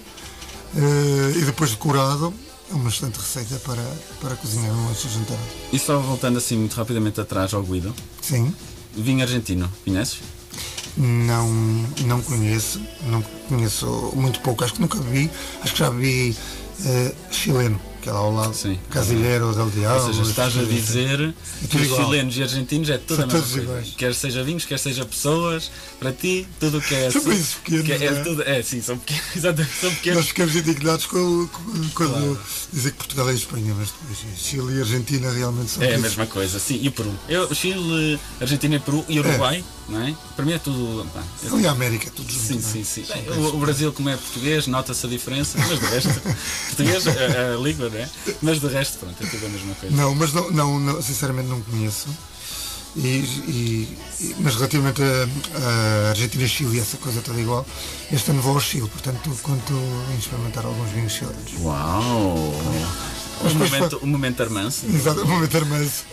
eh, 0.76 1.38
e 1.38 1.40
depois 1.46 1.70
de 1.70 1.78
curado, 1.78 2.34
é 2.34 2.47
uma 2.70 2.88
excelente 2.88 3.16
receita 3.18 3.56
para, 3.60 3.82
para 4.20 4.36
cozinhar 4.36 4.72
um 4.74 4.86
lanche 4.88 5.08
jantar. 5.08 5.38
E 5.72 5.78
só 5.78 5.98
voltando 5.98 6.38
assim 6.38 6.56
muito 6.56 6.74
rapidamente 6.74 7.20
atrás 7.20 7.52
ao 7.54 7.62
Guido, 7.62 7.94
Sim, 8.22 8.54
vinho 8.94 9.22
argentino, 9.22 9.70
conheces? 9.84 10.18
não, 10.96 11.48
não 12.06 12.20
conheço, 12.22 12.80
não 13.06 13.22
conheço 13.48 13.86
muito 14.16 14.40
pouco, 14.40 14.64
acho 14.64 14.74
que 14.74 14.80
nunca 14.80 14.98
bebi, 14.98 15.30
acho 15.62 15.72
que 15.72 15.78
já 15.78 15.90
bebi 15.90 16.36
eh, 16.84 17.14
chileno, 17.30 17.80
que 18.08 18.10
é 18.10 18.12
lá 18.12 18.20
ao 18.20 18.34
lado, 18.34 18.54
Sim. 18.54 18.78
Casilheiro 18.90 19.52
del 19.54 19.68
Diablo. 19.70 20.00
Ou 20.06 20.12
seja, 20.14 20.22
estás 20.30 20.56
a 20.56 20.60
assim. 20.60 20.74
dizer 20.74 21.34
que 21.60 21.68
tudo 21.68 21.80
os 21.80 21.86
igual. 21.86 22.04
chilenos 22.04 22.36
e 22.36 22.42
argentinos 22.42 22.88
é 22.90 22.98
tudo 22.98 23.16
São 23.16 23.24
a 23.24 23.26
mesma 23.26 23.40
coisa. 23.42 23.60
iguais. 23.62 23.94
Quer 23.96 24.14
seja 24.14 24.42
vinhos, 24.42 24.64
quer 24.64 24.78
seja 24.78 25.04
pessoas, 25.04 25.70
para 26.00 26.12
ti, 26.12 26.46
tudo 26.58 26.78
o 26.78 26.80
que 26.80 26.94
é 26.94 27.10
São 27.10 27.20
assim, 27.20 27.30
países 27.30 27.54
pequenos, 27.54 27.86
que 27.86 27.92
é, 27.92 27.96
é 27.96 28.04
é? 28.06 28.22
tudo, 28.22 28.42
é 28.42 28.62
sim, 28.62 28.80
são 28.80 28.96
pequenos, 28.98 29.24
exatamente, 29.36 29.74
são 29.80 29.90
Nós 29.90 29.98
pequenos. 29.98 30.26
ficamos 30.28 30.56
indignados 30.56 31.06
com- 31.06 31.48
quando 31.94 32.40
dizem 32.72 32.92
que 32.92 32.98
Portugal 32.98 33.28
é 33.30 33.34
Espanha, 33.34 33.74
mas 33.76 33.88
depois 33.90 34.38
Chile 34.38 34.76
e 34.76 34.80
Argentina 34.80 35.30
realmente 35.30 35.70
são 35.70 35.82
É 35.82 35.86
a 35.86 35.88
países- 35.90 36.02
mesma 36.04 36.26
coisa, 36.26 36.58
sim, 36.58 36.78
e 36.82 36.90
Peru. 36.90 37.12
Eu, 37.28 37.54
Chile, 37.54 38.18
Argentina 38.40 38.76
e 38.76 38.80
Peru 38.80 39.04
e 39.08 39.18
Uruguai, 39.20 39.62
não 39.88 40.02
é? 40.02 40.14
Para 40.36 40.44
mim 40.44 40.52
é 40.52 40.58
tudo. 40.58 41.06
pá, 41.12 41.22
é- 41.44 41.48
Ali 41.54 41.66
a 41.66 41.70
América, 41.72 42.10
tudo 42.14 42.30
junto. 42.30 42.44
Sim, 42.46 42.58
é? 42.58 42.62
sim, 42.62 42.84
sim. 42.84 43.04
Bem, 43.12 43.38
o, 43.38 43.56
o 43.56 43.58
Brasil, 43.58 43.92
como 43.92 44.08
é 44.08 44.16
português, 44.16 44.66
nota-se 44.66 45.06
a 45.06 45.08
diferença, 45.08 45.58
mas 45.58 45.78
de 45.80 45.86
resto, 45.86 46.20
português, 46.68 47.06
a, 47.06 47.54
a 47.54 47.56
língua, 47.56 47.88
não 47.88 47.98
é? 47.98 48.08
Mas 48.42 48.60
de 48.60 48.66
resto, 48.68 48.98
pronto, 48.98 49.16
é 49.22 49.26
tudo 49.26 49.46
a 49.46 49.48
mesma 49.48 49.74
coisa. 49.74 49.96
Não, 49.96 50.14
mas 50.14 50.32
não, 50.32 50.50
não, 50.50 50.78
não, 50.80 51.02
sinceramente 51.02 51.48
não 51.48 51.60
conheço. 51.62 52.08
E, 52.96 53.00
e- 53.06 53.98
e- 54.20 54.36
mas 54.40 54.54
relativamente 54.56 55.00
a, 55.02 55.28
a 56.06 56.08
Argentina 56.10 56.42
e 56.44 56.48
Chile, 56.48 56.80
essa 56.80 56.96
coisa 56.96 57.20
toda 57.20 57.38
igual, 57.40 57.64
este 58.10 58.30
ano 58.30 58.40
vou 58.42 58.54
ao 58.54 58.60
Chile, 58.60 58.88
portanto 58.88 59.30
conto 59.42 59.72
em 60.12 60.18
experimentar 60.18 60.64
alguns 60.64 60.90
vinhos 60.90 61.12
chilenos. 61.12 61.52
Uau! 61.60 62.52
Depois 63.42 63.70
momento, 63.70 63.98
o 64.02 64.06
momento 64.06 64.42
armanço. 64.42 64.86
Exato, 64.92 65.24
vou 65.24 65.38
meter 65.38 65.64
mais. 65.66 66.04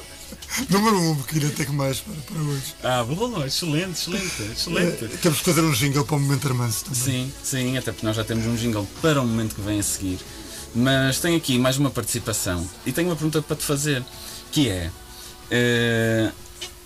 Número 0.70 0.98
1, 0.98 1.10
um, 1.12 1.16
porque 1.16 1.36
ainda 1.38 1.50
tenho 1.52 1.74
mais 1.74 2.00
para, 2.00 2.14
para 2.14 2.42
hoje. 2.42 2.76
Ah, 2.84 3.04
boa, 3.04 3.46
excelente, 3.46 3.92
excelente, 4.00 4.42
excelente. 4.52 5.06
Eh, 5.06 5.18
Temos 5.22 5.40
que 5.40 5.46
fazer 5.46 5.62
um 5.62 5.72
jingle 5.72 6.06
para 6.06 6.16
o 6.16 6.20
momento 6.20 6.48
armanço 6.48 6.86
também. 6.86 7.02
Sim, 7.02 7.34
sim, 7.44 7.78
até 7.78 7.92
porque 7.92 8.06
nós 8.06 8.16
já 8.16 8.24
temos 8.24 8.46
um 8.46 8.56
jingle 8.56 8.88
para 9.02 9.22
o 9.22 9.28
momento 9.28 9.56
que 9.56 9.62
vem 9.62 9.80
a 9.80 9.84
seguir. 9.84 10.20
Mas 10.74 11.20
tenho 11.20 11.38
aqui 11.38 11.58
mais 11.58 11.78
uma 11.78 11.90
participação 11.90 12.68
e 12.86 12.92
tenho 12.92 13.10
uma 13.10 13.16
pergunta 13.16 13.42
para 13.42 13.56
te 13.56 13.64
fazer, 13.64 14.04
que 14.52 14.70
é, 14.70 14.92
eh, 15.52 16.32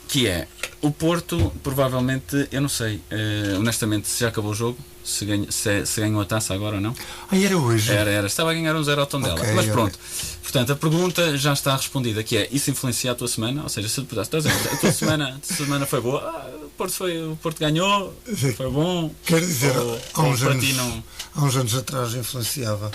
que 0.10 0.28
é, 0.28 0.48
o 0.82 0.90
Porto 0.90 1.54
provavelmente, 1.62 2.50
eu 2.52 2.60
não 2.60 2.68
sei, 2.68 3.00
eh, 3.12 3.56
honestamente, 3.56 4.08
se 4.08 4.22
já 4.22 4.30
acabou 4.30 4.52
o 4.52 4.56
jogo, 4.56 4.78
se, 5.04 5.24
ganha, 5.24 5.52
se, 5.52 5.86
se 5.86 6.02
ganhou 6.02 6.20
a 6.20 6.26
taça 6.26 6.52
agora 6.52 6.78
ou 6.78 6.82
não. 6.82 6.96
Ah, 7.30 7.38
era 7.38 7.56
hoje? 7.56 7.92
Era, 7.92 8.10
era, 8.10 8.26
estava 8.26 8.50
a 8.50 8.54
ganhar 8.56 8.76
um 8.76 8.84
zero 8.84 9.02
ao 9.02 9.08
Tondela. 9.08 9.36
Ok, 9.36 9.54
Mas 9.54 9.66
ok. 9.66 9.72
pronto, 9.72 10.00
portanto, 10.42 10.72
a 10.72 10.76
pergunta 10.76 11.38
já 11.38 11.54
está 11.54 11.76
respondida, 11.76 12.24
que 12.24 12.38
é, 12.38 12.50
isso 12.52 12.72
influencia 12.72 13.12
a 13.12 13.16
tua 13.16 13.28
semana? 13.28 13.62
Ou 13.62 13.70
seja, 13.70 13.88
se 13.88 13.96
tu 14.02 14.06
pudesse, 14.06 14.36
estás 14.36 14.48
a 14.48 14.78
tua 14.78 14.92
semana, 14.92 15.36
a 15.36 15.48
tua 15.48 15.56
semana 15.56 15.86
foi 15.86 16.02
boa, 16.02 16.22
ah, 16.22 16.66
o, 16.66 16.70
Porto 16.70 16.94
foi, 16.94 17.24
o 17.24 17.36
Porto 17.36 17.60
ganhou, 17.60 18.12
foi 18.58 18.70
bom. 18.72 19.14
Quer 19.28 19.42
dizer, 19.42 19.78
ou, 19.78 20.02
há 20.16 20.22
uns 20.24 20.42
anos, 20.42 20.74
não... 20.74 21.04
há 21.36 21.44
uns 21.44 21.56
anos 21.56 21.76
atrás 21.76 22.16
influenciava. 22.16 22.90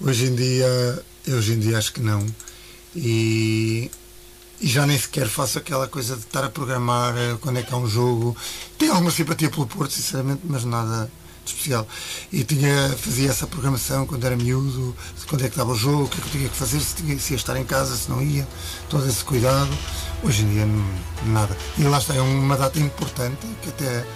Hoje 0.00 0.26
em 0.26 0.36
dia, 0.36 1.02
hoje 1.26 1.52
em 1.54 1.58
dia 1.58 1.78
acho 1.78 1.92
que 1.92 2.00
não. 2.00 2.24
E, 2.94 3.90
e 4.60 4.66
já 4.66 4.86
nem 4.86 4.98
sequer 4.98 5.26
faço 5.26 5.58
aquela 5.58 5.88
coisa 5.88 6.16
de 6.16 6.22
estar 6.22 6.44
a 6.44 6.50
programar 6.50 7.16
eh, 7.16 7.36
quando 7.40 7.58
é 7.58 7.62
que 7.62 7.72
há 7.72 7.76
um 7.76 7.86
jogo. 7.88 8.36
Tenho 8.78 8.92
alguma 8.92 9.10
simpatia 9.10 9.48
pelo 9.48 9.66
Porto, 9.66 9.92
sinceramente, 9.92 10.42
mas 10.44 10.64
nada 10.64 11.10
de 11.44 11.52
especial. 11.52 11.88
E 12.30 12.44
tinha, 12.44 12.94
fazia 12.98 13.30
essa 13.30 13.46
programação 13.46 14.06
quando 14.06 14.24
era 14.24 14.36
miúdo, 14.36 14.94
quando 15.28 15.42
é 15.42 15.44
que 15.44 15.54
estava 15.54 15.72
o 15.72 15.74
jogo, 15.74 16.04
o 16.04 16.08
que 16.08 16.18
é 16.18 16.20
que 16.20 16.26
eu 16.26 16.32
tinha 16.32 16.48
que 16.50 16.56
fazer, 16.56 16.78
se, 16.80 16.94
tinha, 16.94 17.18
se 17.18 17.32
ia 17.32 17.36
estar 17.36 17.56
em 17.56 17.64
casa, 17.64 17.96
se 17.96 18.10
não 18.10 18.22
ia, 18.22 18.46
todo 18.90 19.08
esse 19.08 19.24
cuidado. 19.24 19.70
Hoje 20.22 20.42
em 20.42 20.52
dia, 20.52 20.66
nada. 21.26 21.56
E 21.78 21.82
lá 21.84 21.98
está, 21.98 22.14
é 22.14 22.20
uma 22.20 22.56
data 22.56 22.78
importante, 22.78 23.46
que 23.62 23.70
até 23.70 23.84
é 23.86 24.06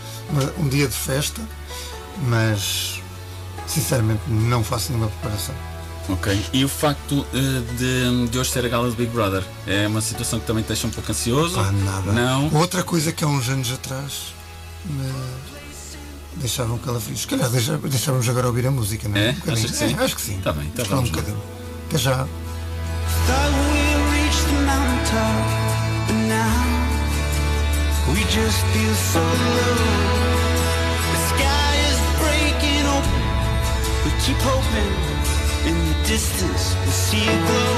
um 0.58 0.68
dia 0.68 0.86
de 0.86 0.94
festa, 0.94 1.40
mas 2.28 3.00
sinceramente 3.66 4.22
não 4.28 4.62
faço 4.62 4.92
nenhuma 4.92 5.08
preparação. 5.08 5.73
Ok. 6.08 6.44
E 6.52 6.64
o 6.64 6.68
facto 6.68 7.26
eh, 7.32 7.62
de, 7.78 8.28
de 8.28 8.38
hoje 8.38 8.50
ser 8.50 8.64
a 8.64 8.68
gala 8.68 8.88
do 8.90 8.94
Big 8.94 9.10
Brother 9.10 9.42
é 9.66 9.86
uma 9.88 10.00
situação 10.02 10.38
que 10.38 10.46
também 10.46 10.62
te 10.62 10.68
deixa 10.68 10.86
um 10.86 10.90
pouco 10.90 11.10
ansioso? 11.10 11.58
Ah, 11.58 11.72
nada. 11.72 12.12
Não. 12.12 12.52
Outra 12.54 12.82
coisa 12.82 13.10
que 13.10 13.24
há 13.24 13.26
uns 13.26 13.48
anos 13.48 13.72
atrás 13.72 14.34
me 14.84 15.10
deixavam 16.36 16.76
calafrios. 16.78 17.20
Se 17.22 17.26
calhar 17.26 17.48
deixa- 17.48 17.78
deixávamos 17.78 18.28
agora 18.28 18.46
ouvir 18.48 18.66
a 18.66 18.70
música, 18.70 19.08
não 19.08 19.16
é? 19.16 19.28
É? 19.28 19.36
Um. 19.48 19.52
Achas 19.52 19.70
que 19.70 19.76
sim? 19.76 19.96
É, 19.98 20.04
acho 20.04 20.14
que 20.16 20.20
sim. 20.20 20.40
Tá 20.42 20.52
bem, 20.52 20.66
então 20.66 20.84
Falar 20.84 21.00
um 21.00 21.04
bocadinho. 21.04 21.42
Até 21.88 21.96
já. 21.98 22.16
Thought 23.26 23.54
we 23.72 23.94
reached 24.12 24.44
the 24.48 24.60
mountaintop, 24.66 25.44
but 26.06 26.16
now 26.28 26.64
we 28.12 28.20
just 28.24 28.58
feel 28.74 28.94
so 29.12 29.20
low. 29.20 29.76
The 31.12 31.18
sky 31.30 31.72
is 31.88 31.98
breaking 32.20 32.84
open. 32.88 33.22
We 34.04 34.10
keep 34.20 34.36
hoping 34.44 34.92
in 35.66 35.76
the 35.88 35.96
distance 36.06 36.76
we 36.84 36.90
see 36.90 37.24
a 37.26 37.38
glow. 37.46 37.76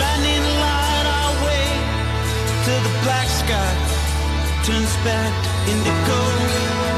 Lightning 0.00 0.44
light 0.62 1.06
our 1.18 1.32
way 1.46 1.68
till 2.64 2.80
the 2.88 2.94
black 3.04 3.28
sky 3.28 3.72
turns 4.64 4.94
back 5.04 5.32
to 5.44 5.50
indigo. 5.72 6.91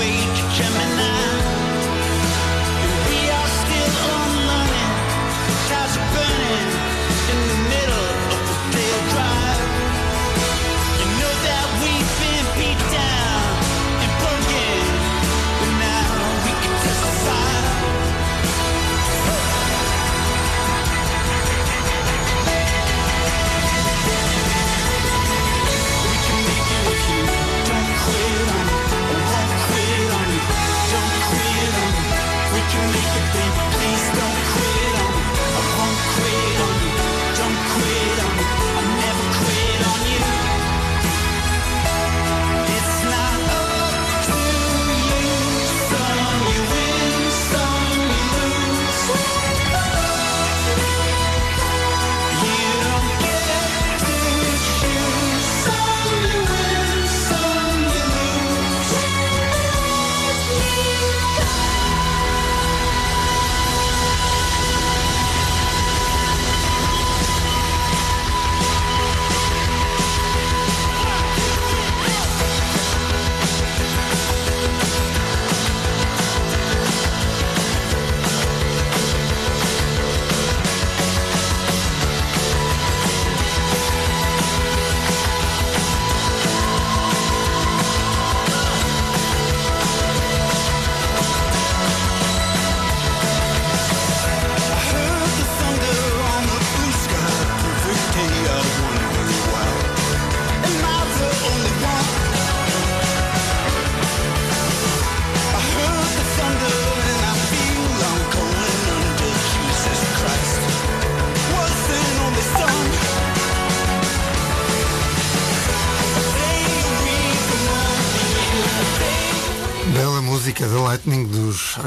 awake 0.00 0.39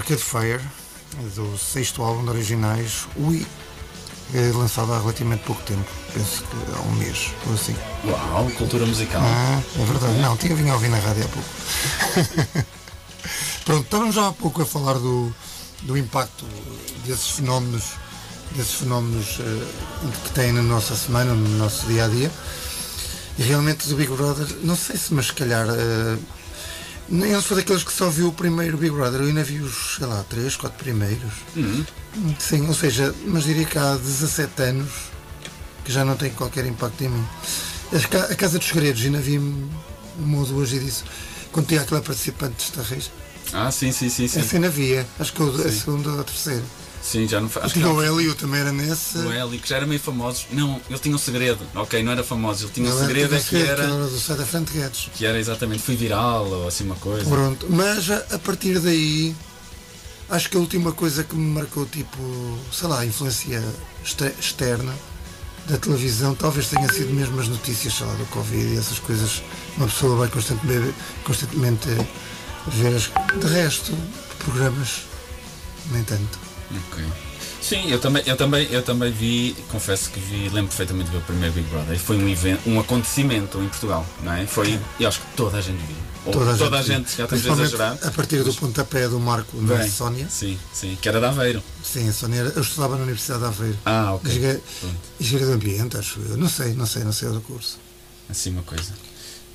Arcade 0.03 0.21
Fire, 0.21 0.61
do 1.33 1.57
sexto 1.57 2.03
álbum 2.03 2.25
de 2.25 2.31
originais, 2.31 3.07
Ui, 3.15 3.47
é 4.33 4.51
lançado 4.51 4.91
há 4.91 4.99
relativamente 4.99 5.43
pouco 5.45 5.61
tempo, 5.61 5.89
penso 6.13 6.43
que 6.43 6.75
há 6.75 6.81
um 6.81 6.91
mês 6.95 7.31
ou 7.47 7.53
assim. 7.53 7.73
Uau, 8.03 8.51
cultura 8.57 8.85
musical. 8.85 9.21
Ah, 9.23 9.61
é 9.79 9.85
verdade, 9.85 10.19
não, 10.19 10.35
tinha 10.35 10.53
vindo 10.55 10.71
a 10.71 10.73
ouvir 10.73 10.89
na 10.89 10.99
rádio 10.99 11.23
há 11.23 11.27
pouco. 11.29 12.67
Pronto, 13.63 13.85
estávamos 13.85 14.13
já 14.13 14.27
há 14.27 14.33
pouco 14.33 14.61
a 14.61 14.65
falar 14.65 14.95
do, 14.95 15.33
do 15.83 15.97
impacto 15.97 16.45
desses 17.05 17.29
fenómenos, 17.29 17.93
desses 18.57 18.73
fenómenos 18.73 19.39
eh, 19.39 19.65
que 20.25 20.31
têm 20.31 20.51
na 20.51 20.63
nossa 20.63 20.97
semana, 20.97 21.33
no 21.33 21.57
nosso 21.57 21.87
dia 21.87 22.03
a 22.03 22.07
dia. 22.09 22.29
E 23.39 23.43
realmente 23.43 23.87
do 23.87 23.95
Big 23.95 24.11
Brother, 24.11 24.47
não 24.63 24.75
sei 24.75 24.97
se, 24.97 25.13
mas 25.13 25.27
se 25.27 25.33
calhar. 25.33 25.65
nem 25.65 26.42
eu 27.11 27.41
sou 27.41 27.57
daqueles 27.57 27.83
que 27.83 27.91
só 27.93 28.09
viu 28.09 28.29
o 28.29 28.33
primeiro 28.33 28.77
Big 28.77 28.91
Brother, 28.93 29.21
eu 29.21 29.27
ainda 29.27 29.43
vi 29.43 29.59
os, 29.59 29.95
sei 29.97 30.07
lá, 30.07 30.23
três, 30.29 30.55
quatro 30.55 30.77
primeiros. 30.83 31.31
Sim, 32.39 32.67
ou 32.67 32.73
seja, 32.73 33.13
mas 33.25 33.43
diria 33.43 33.65
que 33.65 33.77
há 33.77 33.95
17 33.95 34.61
anos 34.63 34.89
que 35.83 35.91
já 35.91 36.05
não 36.05 36.15
tem 36.15 36.29
qualquer 36.31 36.65
impacto 36.65 37.03
em 37.03 37.09
mim. 37.09 37.25
A 38.31 38.35
Casa 38.35 38.57
dos 38.57 38.67
Segredos, 38.67 39.03
ainda 39.03 39.19
vi 39.19 39.37
uma 39.37 40.37
ou 40.37 40.45
duas 40.45 40.71
e 40.71 40.79
disse, 40.79 41.03
quando 41.51 41.67
tinha 41.67 41.81
aquela 41.81 42.01
participante 42.01 42.55
de 42.55 42.63
Estarreis, 42.63 43.11
Ah, 43.51 43.69
sim, 43.71 43.91
sim, 43.91 44.09
sim, 44.09 44.27
sim. 44.27 44.39
essa 44.39 44.55
ainda 44.55 44.69
via, 44.69 45.05
acho 45.19 45.33
que 45.33 45.41
eu- 45.41 45.53
a 45.53 45.69
segunda 45.71 46.09
ou 46.09 46.21
a 46.21 46.23
terceira. 46.23 46.63
Sim, 47.03 47.27
já 47.27 47.41
não 47.41 47.49
faz. 47.49 47.73
Que 47.73 47.79
não. 47.79 47.95
o 47.97 48.01
Hélio 48.01 48.33
também 48.33 48.61
era 48.61 48.71
nesse. 48.71 49.17
O 49.17 49.31
Eli, 49.31 49.59
que 49.59 49.67
já 49.67 49.75
era 49.75 49.85
meio 49.85 49.99
famoso. 49.99 50.45
Não, 50.51 50.79
ele 50.89 50.99
tinha 50.99 51.13
um 51.13 51.17
segredo. 51.17 51.59
Ok, 51.75 52.01
não 52.01 52.13
era 52.13 52.23
famoso. 52.23 52.65
Ele 52.65 52.71
tinha 52.73 52.89
um 52.89 52.93
Ele 52.97 52.99
segredo 53.05 53.35
é 53.35 53.37
um 53.37 53.41
que 53.41 53.49
segredo, 53.49 53.81
era. 53.81 53.87
do 54.07 54.37
da 54.37 54.45
Frente 54.45 54.71
Guedes. 54.71 55.09
Que 55.13 55.25
era 55.25 55.37
exatamente. 55.37 55.83
Fui 55.83 55.97
viral 55.97 56.45
ou 56.47 56.67
assim 56.67 56.85
uma 56.85 56.95
coisa. 56.95 57.29
Pronto, 57.29 57.67
mas 57.69 58.09
a, 58.09 58.39
partir 58.39 58.79
daí 58.79 59.35
acho 60.29 60.49
que 60.49 60.55
a 60.55 60.59
última 60.61 60.93
coisa 60.93 61.25
que 61.25 61.35
me 61.35 61.53
marcou, 61.53 61.85
tipo, 61.85 62.57
sei 62.71 62.87
lá, 62.87 62.99
a 63.01 63.05
influência 63.05 63.61
exter- 64.03 64.33
externa 64.39 64.93
da 65.67 65.77
televisão, 65.77 66.33
talvez 66.33 66.67
tenha 66.67 66.91
sido 66.91 67.13
mesmo 67.13 67.37
as 67.39 67.49
notícias, 67.49 67.95
sei 67.95 68.07
lá, 68.07 68.13
do 68.13 68.25
Covid 68.27 68.73
e 68.75 68.77
essas 68.77 68.99
coisas. 68.99 69.43
Uma 69.75 69.87
pessoa 69.87 70.15
vai 70.15 70.29
constantemente, 70.29 70.95
constantemente 71.25 71.89
ver 72.67 72.95
as. 72.95 73.11
De 73.41 73.47
resto, 73.53 73.91
programas, 74.39 75.01
nem 75.91 76.01
tanto. 76.05 76.52
Ok. 76.71 77.04
Sim, 77.62 77.89
eu 77.89 77.97
também, 77.99 78.21
eu 78.26 78.36
também, 78.36 78.67
eu 78.71 78.84
também 78.84 79.10
vi, 79.12 79.56
confesso 79.69 80.10
que 80.10 80.19
vi, 80.19 80.49
lembro 80.49 80.67
perfeitamente 80.67 81.06
de 81.10 81.12
ver 81.15 81.19
o 81.19 81.26
primeiro 81.26 81.54
Big 81.54 81.67
Brother. 81.69 81.95
E 81.95 81.99
foi 81.99 82.17
um 82.17 82.28
evento, 82.28 82.69
um 82.69 82.78
acontecimento 82.80 83.58
em 83.62 83.69
Portugal, 83.69 84.06
não 84.21 84.34
é? 84.34 84.45
Foi, 84.45 84.78
eu 84.99 85.08
acho 85.08 85.21
que 85.21 85.28
toda 85.38 85.58
a 85.58 85.62
gente 85.62 85.78
viu. 85.78 85.95
Toda 86.32 86.54
a 86.54 86.58
toda 86.58 86.80
a 86.80 86.82
gente, 86.82 87.15
já 87.17 87.23
estamos 87.26 87.45
a 87.47 87.52
exagerar. 87.63 87.97
A 88.04 88.12
partir 88.12 88.43
do 88.43 88.54
pontapé 88.54 89.08
do 89.08 89.19
Marco 89.19 89.58
Bem, 89.58 89.89
Sónia. 89.89 90.28
Sim, 90.30 90.58
sim, 90.73 90.97
que 91.02 91.08
era 91.08 91.19
de 91.19 91.26
Aveiro. 91.26 91.63
Sim, 91.84 92.08
a 92.10 92.13
Sónia, 92.13 92.39
era- 92.41 92.49
eu 92.49 92.62
estudava 92.62 92.95
na 92.97 93.04
Universidade 93.04 93.41
de 93.41 93.45
Aveiro. 93.47 93.78
Ah, 93.86 94.13
ok. 94.13 94.30
Engenharia- 94.32 94.62
Pronto. 94.82 94.95
Engenharia 95.19 95.47
do 95.47 95.54
Ambiente, 95.54 95.97
acho 95.97 96.19
eu. 96.19 96.38
Não 96.38 96.49
sei, 96.49 96.73
não 96.73 96.86
sei, 96.86 97.04
não 97.06 97.12
sei 97.13 97.28
o 97.30 97.34
do 97.34 97.41
curso. 97.41 97.78
Assim 98.30 98.52
uma 98.52 98.63
coisa. 98.63 98.93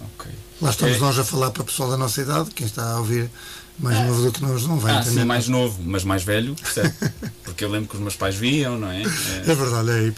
Ok. 0.01 0.31
Lá 0.62 0.71
estamos 0.71 0.97
É- 0.97 1.01
nós 1.01 1.18
a 1.18 1.25
falar 1.25 1.51
para 1.51 1.62
o 1.62 1.64
pessoal 1.66 1.90
da 1.90 1.97
nossa 1.97 2.21
idade, 2.23 2.51
quem 2.55 2.66
está 2.66 2.92
a 2.92 2.99
ouvir 2.99 3.31
mais 3.78 3.98
novo 4.06 4.22
do 4.22 4.32
que 4.32 4.42
nós 4.42 4.66
não 4.66 4.78
vai 4.78 4.92
Ah, 4.96 5.00
entender. 5.00 5.20
sim, 5.20 5.24
mais 5.26 5.48
novo, 5.48 5.80
mas 5.84 6.04
mais 6.04 6.22
velho, 6.24 6.54
percebe? 6.54 6.92
Porque 7.44 7.64
eu 7.64 7.70
lembro 7.70 7.88
que 7.88 7.94
os 7.96 8.00
meus 8.02 8.16
pais 8.16 8.34
viam, 8.34 8.78
não 8.78 8.90
é? 8.90 9.02
É 9.02 9.54
verdade, 9.54 9.90
é, 9.90 10.02
e, 10.02 10.12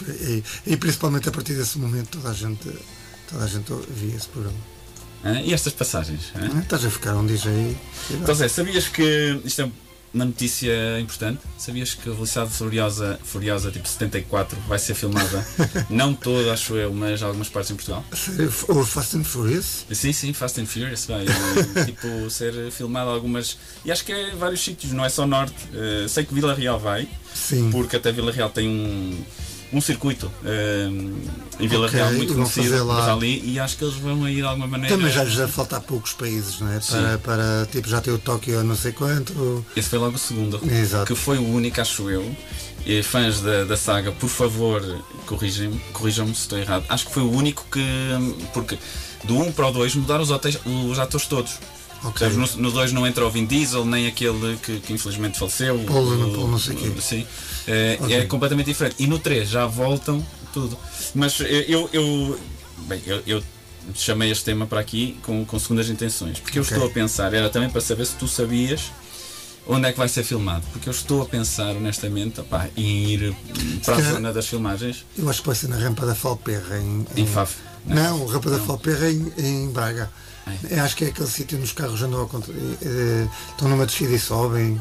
e- 0.67 0.73
e 0.73 0.77
principalmente 0.77 1.29
a 1.29 1.33
partir 1.33 1.55
desse 1.55 1.79
momento 1.79 2.09
toda 2.19 2.31
a 2.31 2.35
gente, 2.35 2.69
toda 3.31 3.45
a 3.45 3.47
gente 3.47 3.73
via 3.91 4.17
esse 4.17 4.29
programa. 4.29 4.57
É, 5.23 5.43
e 5.45 5.53
estas 5.53 5.73
passagens? 5.75 6.33
é? 6.35 6.39
Ah, 6.57 6.61
Estás 6.61 6.85
a 6.85 6.91
ficar 6.91 7.15
um 7.15 7.27
DJ. 7.27 7.77
Então, 8.11 8.35
Zé, 8.35 8.49
sabias 8.49 8.89
que 8.89 9.41
isto 9.45 9.63
é 9.63 9.71
uma 10.13 10.25
notícia 10.25 10.99
importante? 11.01 11.41
Sabias 11.59 11.95
que 11.95 12.09
a 12.09 12.13
Velocidade 12.13 12.51
Furiosa, 12.51 13.19
Furiosa 13.23 13.71
tipo 13.71 13.87
74 13.87 14.59
vai 14.67 14.79
ser 14.79 14.95
filmada? 14.95 15.47
não 15.89 16.15
toda, 16.15 16.53
acho 16.53 16.75
eu, 16.75 16.93
mas 16.93 17.23
algumas 17.23 17.49
partes 17.49 17.71
em 17.71 17.77
Portugal? 17.77 18.05
Ou 18.69 18.85
Fast 18.85 19.17
and 19.17 19.25
Furious? 19.25 19.87
Sim, 19.93 20.13
sim, 20.13 20.33
Fast 20.33 20.61
and 20.61 20.67
Furious 20.67 21.07
vai 21.07 21.25
eh, 21.27 21.85
tipo, 21.87 22.31
ser 22.31 22.71
filmado 22.71 23.11
algumas. 23.11 23.57
E 23.85 23.93
acho 23.93 24.05
que 24.05 24.13
é 24.13 24.31
vários 24.35 24.63
sítios, 24.63 24.93
não 24.93 25.05
é 25.05 25.09
só 25.09 25.27
norte. 25.27 25.57
Eh, 25.73 26.07
sei 26.09 26.25
que 26.25 26.35
Vila 26.35 26.55
Real 26.55 26.79
vai, 26.79 27.09
Sim. 27.35 27.71
porque 27.71 27.97
até 27.97 28.11
Vila 28.11 28.33
Real 28.33 28.51
tem 28.51 28.69
um, 28.69 29.25
um 29.73 29.81
circuito 29.81 30.31
eh, 30.45 30.89
em 31.61 31.69
Vila 31.69 31.87
Ok, 31.87 31.99
Real 31.99 32.13
muito 32.13 32.35
conhecido 32.35 32.85
lá. 32.85 33.13
ali 33.13 33.43
e 33.45 33.59
acho 33.61 33.77
que 33.77 33.85
eles 33.85 33.95
vão 33.97 34.25
aí 34.25 34.37
de 34.37 34.43
alguma 34.43 34.67
maneira. 34.67 34.97
Também 34.97 35.13
já 35.13 35.23
lhes 35.23 35.37
deve 35.37 35.53
faltar 35.53 35.81
poucos 35.81 36.13
países, 36.13 36.59
não 36.61 36.73
é? 36.73 36.81
Para, 36.81 37.19
para 37.19 37.69
tipo, 37.71 37.89
já 37.89 38.01
ter 38.01 38.11
o 38.11 38.19
Tóquio 38.19 38.63
não 38.65 38.75
sei 38.77 38.93
quanto. 38.93 39.65
Esse 39.77 39.89
foi 39.89 39.99
logo 39.99 40.17
o 40.17 40.19
segundo, 40.19 40.61
Exato. 40.71 41.07
que 41.07 41.15
foi 41.15 41.39
o 41.39 41.47
único, 41.47 41.81
acho 41.81 42.11
eu. 42.11 42.35
E 42.85 43.03
fãs 43.03 43.41
da, 43.41 43.65
da 43.65 43.77
saga, 43.77 44.11
por 44.11 44.29
favor, 44.29 44.83
corrijam-me 45.27 45.79
corrijam 45.93 46.27
se 46.29 46.41
estou 46.43 46.59
errado. 46.59 46.85
Acho 46.89 47.07
que 47.07 47.13
foi 47.13 47.23
o 47.23 47.31
único 47.31 47.65
que. 47.71 47.81
Porque 48.55 48.79
do 49.25 49.39
1 49.39 49.53
para 49.53 49.69
o 49.69 49.73
2 49.73 49.95
mudaram 49.97 50.23
os, 50.23 50.31
hotéis, 50.31 50.59
os 50.91 50.99
atores 50.99 51.27
todos. 51.27 51.53
Ok. 52.05 52.27
Percebes? 52.27 52.57
No 52.57 52.71
2 52.73 52.93
não 52.93 53.07
entra 53.07 53.27
o 53.27 53.31
Vin 53.31 53.45
Diesel, 53.45 53.85
nem 53.85 54.07
aquele 54.07 54.57
que, 54.63 54.81
que 54.81 54.93
infelizmente 54.93 55.39
faleceu. 55.39 55.79
Paul, 55.87 56.07
o- 56.29 56.33
Paul 56.35 56.49
não 56.49 56.59
sei 56.59 56.75
quê. 56.77 56.91
Sim. 57.01 57.27
É, 57.67 57.99
Ok. 58.01 58.17
é 58.17 58.25
completamente 58.27 58.67
diferente. 58.67 58.97
E 58.99 59.07
no 59.07 59.19
3 59.19 59.49
já 59.49 59.67
voltam 59.67 60.25
tudo. 60.53 60.77
Mas 61.15 61.39
eu. 61.41 61.89
eu 61.93 62.41
bem, 62.89 63.03
eu, 63.07 63.23
eu 63.27 63.43
chamei 63.95 64.31
este 64.31 64.45
tema 64.45 64.67
para 64.67 64.81
aqui 64.81 65.19
com, 65.23 65.45
com 65.45 65.59
segundas 65.59 65.89
intenções. 65.91 66.39
Porque 66.39 66.59
eu 66.59 66.63
Ok. 66.63 66.75
estou 66.77 66.89
a 66.91 66.93
pensar, 66.93 67.35
era 67.35 67.49
também 67.51 67.69
para 67.69 67.81
saber 67.81 68.07
se 68.07 68.15
tu 68.15 68.27
sabias 68.29 68.91
onde 69.67 69.87
é 69.87 69.93
que 69.93 69.99
vai 69.99 70.09
ser 70.09 70.25
filmado. 70.25 70.65
Porque 70.73 70.89
eu 70.89 70.93
estou 70.93 71.23
a 71.23 71.27
pensar, 71.27 71.77
honestamente, 71.77 72.41
opá, 72.41 72.69
em 72.77 73.05
ir 73.11 73.37
para 73.85 73.97
a 73.97 74.01
zona 74.01 74.33
das 74.33 74.47
filmagens 74.47 75.05
Eu 75.19 75.29
acho 75.29 75.41
que 75.43 75.47
vai 75.47 75.55
ser 75.57 75.69
na 75.69 75.77
rampa 75.77 76.07
da 76.07 76.15
Falperra 76.15 76.79
em. 76.79 77.07
em 77.17 77.27
Faf. 77.27 77.57
Não, 77.87 78.27
rampa 78.27 78.49
da 78.51 78.59
Falperra 78.59 79.11
em, 79.11 79.33
em 79.39 79.71
Braga. 79.71 80.11
Eu 80.71 80.83
acho 80.83 80.97
que 80.97 81.05
é 81.05 81.09
aquele 81.09 81.29
sítio 81.29 81.57
onde 81.59 81.67
os 81.67 81.73
carros 81.73 82.03
andam 82.03 82.27
contra... 82.29 82.53
eh, 82.53 83.29
estão 83.51 83.69
numa 83.69 83.87
descida 83.87 84.13
e 84.13 84.19
sobem. 84.19 84.81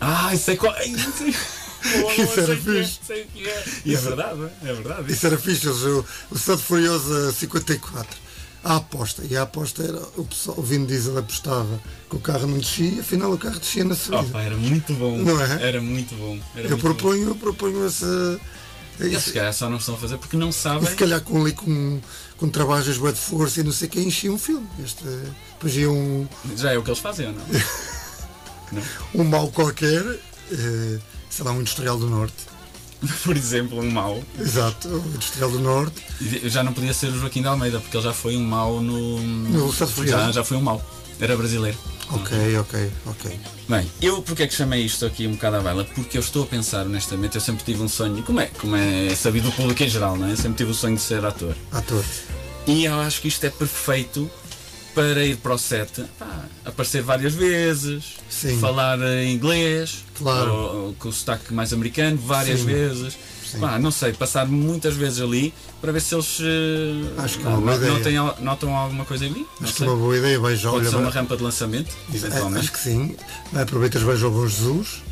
Ah, 0.00 0.30
qual. 0.58 0.72
Ai, 0.74 0.88
não 0.88 1.12
sei. 1.12 1.34
Boa, 2.02 2.12
Isso 2.14 2.40
era 2.40 2.52
é, 2.52 2.56
fixe. 2.56 3.00
é. 3.10 3.26
E 3.86 3.94
é 3.94 3.96
verdade, 3.96 4.48
é 4.62 4.72
verdade. 4.72 5.12
Isso 5.12 5.26
era 5.26 5.38
fixe, 5.38 5.66
o, 5.68 6.04
o 6.30 6.38
Santo 6.38 6.62
Furioso 6.62 7.32
54. 7.32 8.18
A 8.62 8.76
aposta. 8.76 9.22
E 9.28 9.34
a 9.34 9.42
aposta 9.42 9.82
era 9.82 9.98
o 10.18 10.24
pessoal, 10.26 10.58
o 10.58 10.62
Vin 10.62 10.84
Diesel 10.84 11.16
apostava 11.16 11.80
que 12.10 12.16
o 12.16 12.20
carro 12.20 12.46
não 12.46 12.58
descia, 12.58 13.00
afinal 13.00 13.32
o 13.32 13.38
carro 13.38 13.58
descia 13.58 13.84
na 13.84 13.94
subida. 13.94 14.22
Opa, 14.24 14.42
era 14.42 14.54
muito 14.56 14.92
bom. 14.92 15.16
Não 15.16 15.40
é? 15.42 15.66
Era 15.66 15.80
muito 15.80 16.14
bom. 16.16 16.38
Era 16.54 16.66
eu 16.66 16.70
muito 16.72 16.82
bom. 16.82 16.94
proponho, 16.94 17.28
eu 17.28 17.34
proponho 17.36 17.86
essa. 17.86 18.38
Eles 18.98 19.22
se 19.22 19.32
calhar 19.32 19.54
só 19.54 19.70
não 19.70 19.78
estão 19.78 19.94
a 19.94 19.98
fazer 19.98 20.18
porque 20.18 20.36
não 20.36 20.50
E 20.50 20.52
sabem. 20.52 20.86
se 20.86 20.94
calhar 20.94 21.22
com 21.22 21.40
ali 21.40 21.52
com, 21.52 21.98
com 22.40 22.48
trabalhos 22.48 22.96
bué 22.96 23.12
de 23.12 23.18
força 23.18 23.60
e 23.60 23.62
não 23.62 23.70
sei 23.70 23.86
quem 23.86 24.08
enchia 24.08 24.32
um 24.32 24.38
filme. 24.38 24.66
Este, 24.82 25.04
depois 25.04 25.76
ia 25.76 25.90
um, 25.90 26.26
Já 26.56 26.72
é 26.72 26.78
o 26.78 26.82
que 26.82 26.88
eles 26.88 26.98
fazem 26.98 27.26
ou 27.26 27.34
não? 27.34 28.82
um 29.14 29.24
mau 29.24 29.48
qualquer, 29.48 30.02
eh, 30.50 30.98
sei 31.28 31.44
lá, 31.44 31.52
um 31.52 31.60
industrial 31.60 31.98
do 31.98 32.08
norte. 32.08 32.48
Por 33.24 33.36
exemplo, 33.36 33.78
um 33.78 33.90
mau. 33.90 34.22
Exato, 34.38 34.88
um 34.88 35.06
industrial 35.08 35.50
do 35.50 35.58
norte. 35.58 36.02
Já 36.44 36.62
não 36.62 36.72
podia 36.72 36.94
ser 36.94 37.08
o 37.08 37.18
Joaquim 37.18 37.42
de 37.42 37.48
Almeida 37.48 37.78
porque 37.78 37.96
ele 37.96 38.04
já 38.04 38.12
foi 38.14 38.36
um 38.36 38.44
mau 38.44 38.80
no. 38.80 39.20
No 39.20 39.68
Estado. 39.68 40.06
Já, 40.06 40.32
já 40.32 40.44
foi 40.44 40.56
um 40.56 40.62
mau. 40.62 40.82
Era 41.20 41.36
brasileiro. 41.36 41.76
Ok, 42.10 42.56
ok, 42.58 42.90
ok. 43.06 43.40
Bem, 43.68 43.90
eu 44.02 44.22
porque 44.22 44.42
é 44.42 44.46
que 44.46 44.54
chamei 44.54 44.82
isto 44.84 45.04
aqui 45.06 45.26
um 45.26 45.32
bocado 45.32 45.56
à 45.56 45.60
baila? 45.60 45.84
Porque 45.84 46.16
eu 46.16 46.20
estou 46.20 46.42
a 46.44 46.46
pensar, 46.46 46.86
honestamente, 46.86 47.34
eu 47.36 47.40
sempre 47.40 47.62
tive 47.64 47.82
um 47.82 47.88
sonho, 47.88 48.22
como 48.22 48.40
é, 48.40 48.46
como 48.46 48.74
é 48.74 49.14
sabido 49.14 49.50
do 49.50 49.52
público 49.52 49.82
em 49.82 49.88
geral, 49.88 50.16
não 50.16 50.26
é? 50.26 50.32
Eu 50.32 50.36
sempre 50.36 50.54
tive 50.58 50.70
o 50.70 50.74
sonho 50.74 50.96
de 50.96 51.02
ser 51.02 51.24
ator. 51.24 51.54
Ator. 51.70 52.04
E 52.66 52.84
eu 52.84 52.94
acho 53.00 53.20
que 53.20 53.28
isto 53.28 53.44
é 53.44 53.50
perfeito 53.50 54.28
para 54.94 55.24
ir 55.24 55.36
para 55.36 55.54
o 55.54 55.58
set, 55.58 56.02
pá, 56.18 56.44
aparecer 56.64 57.02
várias 57.02 57.32
vezes, 57.34 58.16
Sim. 58.28 58.58
falar 58.58 58.98
em 59.00 59.32
inglês, 59.34 60.04
Claro. 60.18 60.52
ou- 60.52 60.86
ou 60.86 60.92
com 60.94 61.08
o 61.10 61.12
sotaque 61.12 61.54
mais 61.54 61.72
americano, 61.72 62.16
várias 62.16 62.60
Sim. 62.60 62.66
vezes. 62.66 63.16
Pá, 63.58 63.78
não 63.78 63.90
sei, 63.90 64.12
passar 64.12 64.46
muitas 64.46 64.94
vezes 64.94 65.20
ali 65.20 65.52
para 65.80 65.90
ver 65.92 66.00
se 66.00 66.14
eles 66.14 66.38
eh, 66.40 67.22
Acho 67.22 67.38
que 67.38 67.44
é 67.44 67.48
uma 67.48 67.56
boa 67.60 67.70
não- 67.76 67.76
ideia. 67.76 68.34
notam 68.40 68.76
alguma 68.76 69.04
coisa 69.04 69.24
mim. 69.30 69.46
Não 69.58 69.64
Acho 69.64 69.72
que 69.72 69.78
sei. 69.78 69.86
é 69.86 69.90
uma 69.90 69.98
boa 69.98 70.16
ideia. 70.16 70.38
Vai 70.38 70.56
já, 70.56 70.70
Pode 70.70 70.82
olha, 70.82 70.90
ser 70.90 70.96
uma 70.96 71.10
vai- 71.10 71.12
rampa 71.20 71.36
de 71.36 71.42
lançamento, 71.42 71.96
É, 72.12 72.16
eventualmente. 72.16 72.58
Acho 72.60 72.72
que 72.72 72.78
sim. 72.78 73.16
Aproveitas, 73.54 74.02
vais 74.02 74.22
ao 74.22 74.30
Bom 74.30 74.46
Jesus 74.46 75.02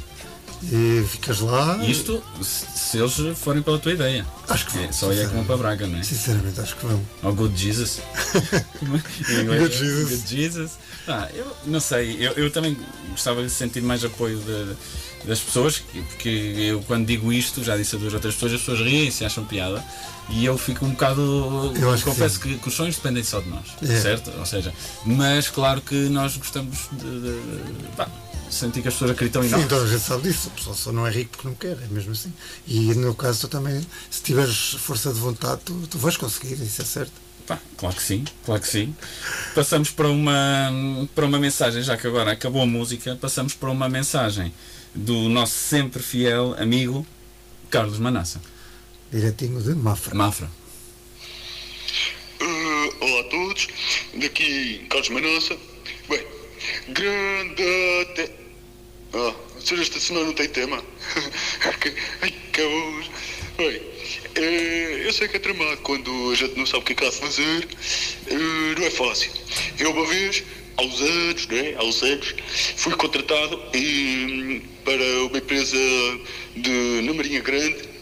e 0.62 1.04
ficas 1.08 1.40
lá. 1.40 1.76
Isto 1.84 2.22
se, 2.42 2.98
eles 2.98 3.14
forem 3.38 3.62
pela 3.62 3.78
tua 3.78 3.92
ideia. 3.92 4.26
Acho 4.48 4.66
que 4.66 4.78
É, 4.78 4.82
vão, 4.84 4.92
só 4.92 5.12
é 5.12 5.16
que 5.16 5.34
vão 5.34 5.44
para 5.44 5.56
Braga, 5.56 5.86
não 5.86 5.98
é? 5.98 6.02
Sinceramente, 6.02 6.60
acho 6.60 6.76
que 6.76 6.86
vão. 6.86 7.00
Ao 7.22 7.32
Good 7.34 7.56
Jesus. 7.56 8.00
inglês, 8.82 9.60
Good 9.62 9.76
Jesus. 9.76 10.10
Good 10.22 10.36
Jesus. 10.36 10.70
Ah, 11.06 11.28
eu 11.34 11.46
não 11.66 11.80
sei, 11.80 12.16
eu, 12.20 12.32
eu 12.32 12.50
também 12.50 12.76
gostava 13.10 13.42
de 13.42 13.50
sentir 13.50 13.80
mais 13.82 14.04
apoio 14.04 14.38
de- 14.38 14.76
das 15.26 15.40
pessoas, 15.40 15.78
porque 15.78 16.28
eu 16.28 16.80
quando 16.82 17.06
digo 17.06 17.32
isto, 17.32 17.64
já 17.64 17.76
disse 17.76 17.96
a 17.96 17.98
duas 17.98 18.12
outras 18.14 18.34
pessoas, 18.34 18.52
as 18.52 18.60
pessoas 18.60 18.80
riem 18.80 19.10
se 19.10 19.24
acham 19.24 19.44
piada. 19.44 19.82
E 20.30 20.44
eu 20.44 20.58
fico 20.58 20.84
um 20.84 20.90
bocado. 20.90 21.72
Eu 21.80 21.90
acho 21.90 22.04
confesso 22.04 22.38
que, 22.38 22.58
que 22.58 22.68
os 22.68 22.74
sonhos 22.74 22.96
dependem 22.96 23.24
só 23.24 23.40
de 23.40 23.48
nós, 23.48 23.64
É. 23.82 23.98
certo? 24.00 24.30
Ou 24.38 24.44
seja, 24.44 24.74
mas 25.06 25.48
claro 25.48 25.80
que 25.80 25.94
nós 26.10 26.36
gostamos 26.36 26.80
de, 26.92 26.98
de- 27.20 27.88
pá, 27.96 28.06
sentir 28.50 28.82
que 28.82 28.88
as 28.88 28.94
pessoas 28.94 29.10
acreditam 29.12 29.42
em 29.44 29.48
Sim, 29.48 29.56
nós. 29.56 29.66
toda 29.68 29.84
a 29.84 29.88
gente 29.88 30.02
sabe 30.02 30.22
disso. 30.24 30.48
O 30.48 30.50
pessoal 30.52 30.76
só 30.76 30.92
não 30.92 31.06
é 31.06 31.10
rico 31.10 31.30
porque 31.32 31.48
não 31.48 31.54
quer, 31.54 31.82
é 31.82 31.86
mesmo 31.90 32.12
assim. 32.12 32.32
E 32.66 32.94
no 32.94 33.00
meu 33.00 33.14
caso, 33.14 33.40
tu 33.42 33.48
também, 33.48 33.84
se 34.10 34.22
tiveres 34.22 34.74
força 34.78 35.12
de 35.12 35.20
vontade, 35.20 35.60
tu, 35.64 35.86
tu 35.88 35.98
vais 35.98 36.16
conseguir, 36.16 36.54
isso 36.62 36.82
é 36.82 36.84
certo. 36.84 37.12
Pá, 37.46 37.58
claro 37.78 37.96
que 37.96 38.02
sim, 38.02 38.24
claro 38.44 38.60
que 38.60 38.68
sim. 38.68 38.94
Passamos 39.54 39.90
para 39.90 40.08
uma, 40.08 41.08
para 41.14 41.24
uma 41.24 41.38
mensagem, 41.38 41.82
já 41.82 41.96
que 41.96 42.06
agora 42.06 42.32
acabou 42.32 42.60
a 42.62 42.66
música, 42.66 43.16
passamos 43.20 43.54
para 43.54 43.70
uma 43.70 43.88
mensagem 43.88 44.52
do 44.94 45.28
nosso 45.28 45.54
sempre 45.54 46.02
fiel 46.02 46.54
amigo 46.58 47.06
Carlos 47.70 47.98
Manassa. 47.98 48.40
Direitinho 49.10 49.62
de 49.62 49.74
Mafra. 49.74 50.14
Mafra. 50.14 50.50
Eh, 52.40 52.90
olá 53.00 53.20
a 53.20 53.24
todos, 53.30 53.66
daqui 54.20 54.86
Carlos 54.90 55.08
Manossa. 55.08 55.56
Bem, 56.08 56.26
grande 56.88 57.62
até. 58.02 58.30
Ah, 59.14 59.34
ser 59.60 59.78
esta 59.80 59.98
semana 59.98 60.26
não 60.26 60.32
tem 60.34 60.48
tema. 60.48 60.82
Ai, 62.22 62.34
cabos. 62.52 63.10
Bem, 63.56 63.80
eu 65.04 65.12
sei 65.12 65.26
que 65.26 65.36
é 65.36 65.40
tramado 65.40 65.78
quando 65.78 66.30
a 66.30 66.34
gente 66.34 66.56
não 66.56 66.66
sabe 66.66 66.78
o 66.78 66.86
que 66.86 66.92
é 66.92 66.96
que 66.96 67.04
há 67.04 67.10
de 67.10 67.16
fazer. 67.16 67.68
Não 68.78 68.86
é 68.86 68.90
fácil. 68.90 69.32
Eu 69.78 69.90
uma 69.90 70.06
vez, 70.06 70.44
aos 70.76 71.00
anos, 71.00 71.46
né, 71.48 71.74
aos 71.76 72.02
anos, 72.02 72.34
fui 72.76 72.94
contratado 72.94 73.60
eh, 73.74 74.60
para 74.84 75.24
uma 75.24 75.38
empresa 75.38 75.76
de, 76.54 77.02
na 77.02 77.14
Marinha 77.14 77.40
Grande 77.40 77.97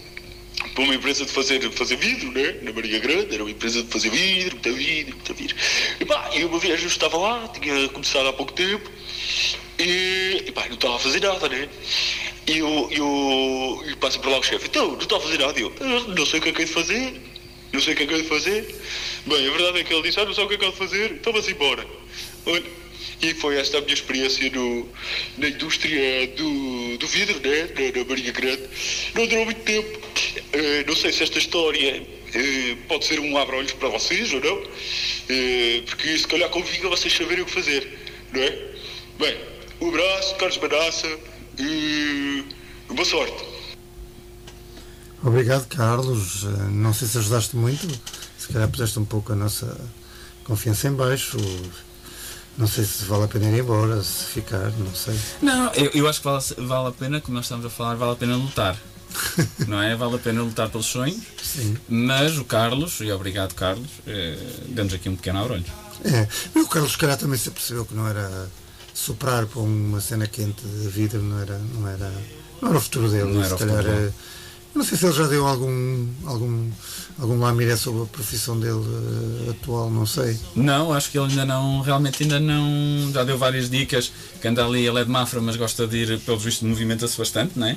para 0.76 0.84
uma 0.84 0.94
empresa 0.94 1.24
de 1.24 1.32
fazer, 1.32 1.72
fazer 1.72 1.96
vidro, 1.96 2.30
né? 2.32 2.56
Na 2.60 2.70
Marinha 2.70 2.98
Grande, 2.98 3.34
era 3.34 3.42
uma 3.42 3.50
empresa 3.50 3.82
de 3.82 3.88
fazer 3.88 4.10
vidro, 4.10 4.56
muita 4.56 4.72
vidro, 4.72 5.16
muita 5.16 5.32
vidro. 5.32 5.56
E 5.98 6.04
pá, 6.04 6.30
e 6.34 6.44
uma 6.44 6.58
vez 6.58 6.82
eu 6.82 6.86
estava 6.86 7.16
lá, 7.16 7.48
tinha 7.48 7.88
começado 7.88 8.28
há 8.28 8.32
pouco 8.34 8.52
tempo, 8.52 8.90
e, 9.78 10.44
e 10.46 10.52
pá, 10.52 10.66
não 10.66 10.74
estava 10.74 10.96
a 10.96 10.98
fazer 10.98 11.20
nada, 11.20 11.48
né? 11.48 11.66
E 12.46 12.58
eu, 12.58 12.88
eu, 12.90 13.84
e 13.86 13.96
passa 13.96 14.18
por 14.18 14.30
lá 14.30 14.38
o 14.38 14.42
chefe, 14.42 14.66
então, 14.66 14.88
não 14.88 14.98
está 14.98 15.16
a 15.16 15.20
fazer 15.20 15.38
nada, 15.38 15.58
E 15.58 15.62
eu, 15.62 15.72
"Eu 15.80 16.08
não 16.08 16.26
sei 16.26 16.40
o 16.40 16.42
que 16.42 16.50
é 16.50 16.52
que 16.52 16.62
é 16.62 16.64
de 16.66 16.70
fazer, 16.70 17.22
não 17.72 17.80
sei 17.80 17.94
o 17.94 17.96
que 17.96 18.02
é 18.02 18.06
que 18.06 18.14
é 18.14 18.18
de 18.18 18.28
fazer. 18.28 18.74
Bem, 19.24 19.48
a 19.48 19.50
verdade 19.50 19.78
é 19.80 19.82
que 19.82 19.94
ele 19.94 20.02
disse, 20.02 20.20
ah, 20.20 20.26
não 20.26 20.34
sabe 20.34 20.44
o 20.44 20.48
que 20.50 20.54
é 20.56 20.58
que 20.58 20.64
é 20.66 20.70
de 20.70 20.76
fazer, 20.76 21.10
então 21.12 21.32
vamos 21.32 21.48
embora. 21.48 21.86
Olha, 22.44 22.62
e 23.22 23.34
foi 23.34 23.56
esta 23.58 23.78
a 23.78 23.80
minha 23.80 23.94
experiência 23.94 24.50
no, 24.50 24.88
na 25.38 25.48
indústria 25.48 26.26
do, 26.28 26.98
do 26.98 27.06
vidro, 27.06 27.40
né? 27.40 27.68
na, 27.74 28.04
na 28.04 28.32
Grande. 28.32 28.62
Não 29.14 29.26
durou 29.26 29.44
muito 29.44 29.62
tempo. 29.62 30.00
Eh, 30.52 30.84
não 30.86 30.94
sei 30.94 31.12
se 31.12 31.22
esta 31.22 31.38
história 31.38 32.06
eh, 32.34 32.76
pode 32.88 33.04
ser 33.06 33.18
um 33.20 33.36
abre-olhos 33.38 33.72
para 33.72 33.88
vocês 33.88 34.32
ou 34.32 34.40
não, 34.40 34.62
Eh, 35.28 35.82
porque 35.86 36.16
se 36.16 36.26
calhar 36.26 36.48
convinha 36.50 36.88
vocês 36.88 37.12
saberem 37.12 37.42
o 37.42 37.46
que 37.46 37.52
fazer, 37.52 37.82
não 38.32 38.40
é? 38.40 38.50
Bem, 39.18 39.36
um 39.80 39.88
abraço, 39.88 40.36
Carlos 40.36 40.58
Manassa 40.58 41.18
e 41.58 42.44
boa 42.88 43.04
sorte. 43.04 43.44
Obrigado, 45.24 45.66
Carlos. 45.66 46.44
Não 46.70 46.94
sei 46.94 47.08
se 47.08 47.18
ajudaste 47.18 47.56
muito. 47.56 47.88
Se 48.38 48.52
calhar 48.52 48.68
puseste 48.68 48.98
um 49.00 49.04
pouco 49.04 49.32
a 49.32 49.36
nossa 49.36 49.76
confiança 50.44 50.86
em 50.86 50.92
baixo. 50.92 51.38
Não 52.58 52.66
sei 52.66 52.84
se 52.84 53.04
vale 53.04 53.24
a 53.24 53.28
pena 53.28 53.50
ir 53.50 53.60
embora, 53.60 54.02
se 54.02 54.24
ficar, 54.24 54.70
não 54.78 54.94
sei. 54.94 55.18
Não, 55.42 55.72
eu, 55.74 55.90
eu 55.92 56.08
acho 56.08 56.20
que 56.20 56.24
vale, 56.24 56.42
vale 56.58 56.88
a 56.88 56.92
pena, 56.92 57.20
como 57.20 57.36
nós 57.36 57.44
estamos 57.44 57.66
a 57.66 57.70
falar, 57.70 57.94
vale 57.96 58.12
a 58.12 58.16
pena 58.16 58.36
lutar. 58.36 58.76
Não 59.66 59.80
é? 59.80 59.94
Vale 59.96 60.16
a 60.16 60.18
pena 60.18 60.42
lutar 60.42 60.68
pelos 60.68 60.86
sonhos, 60.86 61.22
Sim. 61.42 61.76
mas 61.88 62.36
o 62.36 62.44
Carlos, 62.44 63.00
e 63.00 63.10
obrigado 63.10 63.54
Carlos, 63.54 63.88
eh, 64.06 64.36
deu-nos 64.68 64.92
aqui 64.92 65.08
um 65.08 65.16
pequeno 65.16 65.40
abrolho. 65.40 65.64
É. 66.04 66.28
Mas 66.54 66.64
o 66.64 66.68
Carlos, 66.68 66.92
se 66.92 66.98
calhar, 66.98 67.16
também 67.16 67.38
se 67.38 67.50
percebeu 67.50 67.86
que 67.86 67.94
não 67.94 68.06
era 68.06 68.48
soprar 68.92 69.46
para 69.46 69.60
uma 69.60 70.00
cena 70.00 70.26
quente 70.26 70.62
de 70.66 70.88
vidro, 70.88 71.22
não 71.22 71.40
era, 71.40 71.58
não 71.58 71.88
era, 71.88 72.12
não 72.60 72.68
era 72.68 72.78
o 72.78 72.80
futuro 72.80 73.10
dele. 73.10 73.32
Não 73.32 73.42
era 73.42 73.54
o 73.54 73.58
futuro 73.58 73.82
dele. 73.82 74.12
Não 74.76 74.84
sei 74.84 74.98
se 74.98 75.06
ele 75.06 75.14
já 75.14 75.26
deu 75.26 75.46
algum, 75.46 76.06
algum, 76.26 76.70
algum 77.18 77.38
lamiré 77.40 77.76
sobre 77.76 78.02
a 78.02 78.06
profissão 78.06 78.58
dele 78.60 78.84
eh, 79.46 79.50
atual, 79.50 79.90
não 79.90 80.04
sei. 80.06 80.38
Não, 80.54 80.92
acho 80.92 81.10
que 81.10 81.18
ele 81.18 81.30
ainda 81.30 81.44
não, 81.44 81.80
realmente 81.80 82.22
ainda 82.22 82.38
não, 82.38 83.10
já 83.12 83.24
deu 83.24 83.38
várias 83.38 83.70
dicas, 83.70 84.12
que 84.40 84.46
anda 84.46 84.64
ali, 84.64 84.86
ele 84.86 85.00
é 85.00 85.04
de 85.04 85.10
Mafra, 85.10 85.40
mas 85.40 85.56
gosta 85.56 85.86
de 85.86 85.96
ir, 85.96 86.20
pelos 86.20 86.42
vistos, 86.42 86.68
movimenta-se 86.68 87.16
bastante, 87.16 87.58
não 87.58 87.66
é? 87.66 87.76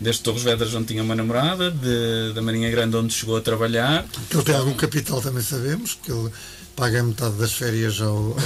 Desde 0.00 0.22
Torres 0.22 0.42
Vedras, 0.42 0.74
onde 0.74 0.86
tinha 0.86 1.02
uma 1.02 1.14
namorada, 1.14 1.70
de, 1.70 2.32
da 2.34 2.42
Marinha 2.42 2.70
Grande, 2.70 2.96
onde 2.96 3.12
chegou 3.12 3.36
a 3.36 3.40
trabalhar. 3.40 4.04
Que 4.28 4.36
ele 4.36 4.44
tem 4.44 4.56
algum 4.56 4.74
capital 4.74 5.20
também 5.20 5.42
sabemos, 5.42 5.94
porque 5.94 6.10
ele 6.10 6.30
paga 6.76 7.02
metade 7.02 7.34
das 7.36 7.52
férias 7.52 8.00
ao, 8.00 8.16
ao, 8.16 8.36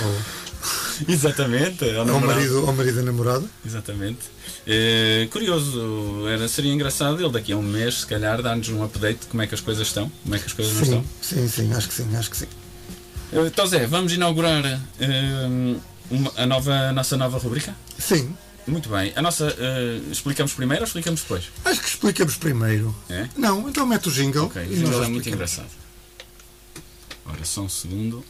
Exatamente, 1.09 1.85
ao 1.97 2.09
ao, 2.09 2.21
marido, 2.21 2.59
ao 2.67 2.73
marido 2.73 2.97
da 2.97 3.03
namorada. 3.03 3.45
Exatamente. 3.65 4.19
Eh, 4.67 5.29
curioso, 5.31 6.27
era, 6.29 6.49
seria 6.49 6.73
engraçado 6.73 7.21
ele 7.23 7.31
daqui 7.33 7.53
a 7.53 7.57
um 7.57 7.63
mês, 7.63 8.01
se 8.01 8.07
calhar, 8.07 8.41
dar-nos 8.43 8.69
um 8.71 8.83
update 8.85 9.21
de 9.21 9.27
como 9.27 9.43
é 9.43 9.47
que 9.47 9.55
as 9.55 9.61
coisas 9.61 9.87
estão, 9.87 10.11
como 10.23 10.35
é 10.35 10.39
que 10.39 10.47
as 10.47 10.53
coisas 10.53 10.73
Sim, 10.75 10.83
estão. 10.83 11.05
sim, 11.21 11.49
sim, 11.49 11.73
acho 11.75 11.89
que 11.89 11.95
sim, 11.95 12.17
acho 12.17 12.31
que 12.31 12.37
sim. 12.37 12.47
Eh, 13.33 13.47
Então 13.47 13.67
Zé, 13.67 13.87
vamos 13.87 14.13
inaugurar 14.13 14.65
eh, 15.01 15.77
uma- 16.11 16.33
a, 16.37 16.47
nova, 16.47 16.73
a 16.73 16.93
nossa 16.93 17.17
nova 17.17 17.39
rubrica? 17.39 17.75
Sim, 17.99 18.35
Muito 18.67 18.89
bem. 18.89 19.13
A 19.15 19.21
nossa, 19.21 19.55
eh, 19.59 20.01
explicamos 20.11 20.55
primeiro 20.55 20.83
ou 20.85 20.87
explicamos 20.87 21.21
depois? 21.21 21.45
acho 21.67 21.81
que 21.83 21.89
explicamos 21.89 22.37
primeiro. 22.37 22.95
É? 23.11 23.29
Não, 23.37 23.69
então 23.69 23.85
mete 23.87 24.09
o 24.09 24.13
jingle. 24.13 24.47
Ok, 24.47 24.63
o 24.63 24.75
jingle 24.75 25.05
é 25.05 25.09
muito 25.09 25.29
engraçado. 25.29 25.69
Ora, 27.27 27.45
só 27.45 27.63
um 27.63 27.69
segundo. 27.69 28.25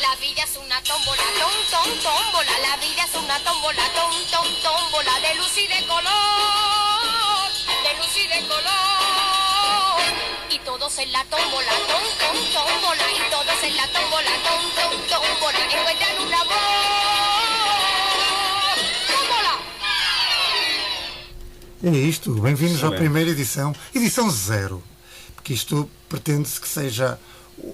La 0.00 0.16
vida 0.16 0.42
es 0.42 0.56
una 0.56 0.82
tómbola, 0.82 1.22
tom, 1.38 1.52
tom, 1.70 1.98
tómbola. 2.02 2.58
La 2.58 2.76
vida 2.78 3.04
es 3.04 3.14
una 3.14 3.38
tómbola, 3.40 3.82
tom, 3.94 4.12
tom, 4.30 4.46
tómbola. 4.60 5.20
De 5.20 5.34
luz 5.36 5.56
y 5.56 5.66
de 5.68 5.86
color, 5.86 7.50
de 7.84 7.94
luz 7.98 8.16
y 8.16 8.26
de 8.26 8.48
color. 8.48 10.02
Y 10.50 10.58
todos 10.60 10.98
en 10.98 11.12
la 11.12 11.24
tómbola, 11.26 11.72
tom, 11.86 12.02
tom, 12.18 12.36
tómbola. 12.52 13.04
Y 13.12 13.30
todos 13.30 13.62
en 13.62 13.76
la 13.76 13.86
tómbola, 13.92 14.30
tom, 14.42 14.62
tom, 14.74 14.92
tómbola. 15.08 15.58
Encuentran 15.64 16.18
un 16.26 16.34
amor. 16.34 16.56
¡Tómbola! 19.06 19.54
É 21.84 21.96
isto, 21.96 22.34
bem-vindos 22.34 22.82
à 22.82 22.90
primeira 22.90 23.30
edição, 23.30 23.72
edição 23.94 24.28
zero, 24.28 24.82
porque 25.36 25.52
isto 25.54 25.88
pretende-se 26.08 26.60
que 26.60 26.68
seja. 26.68 27.18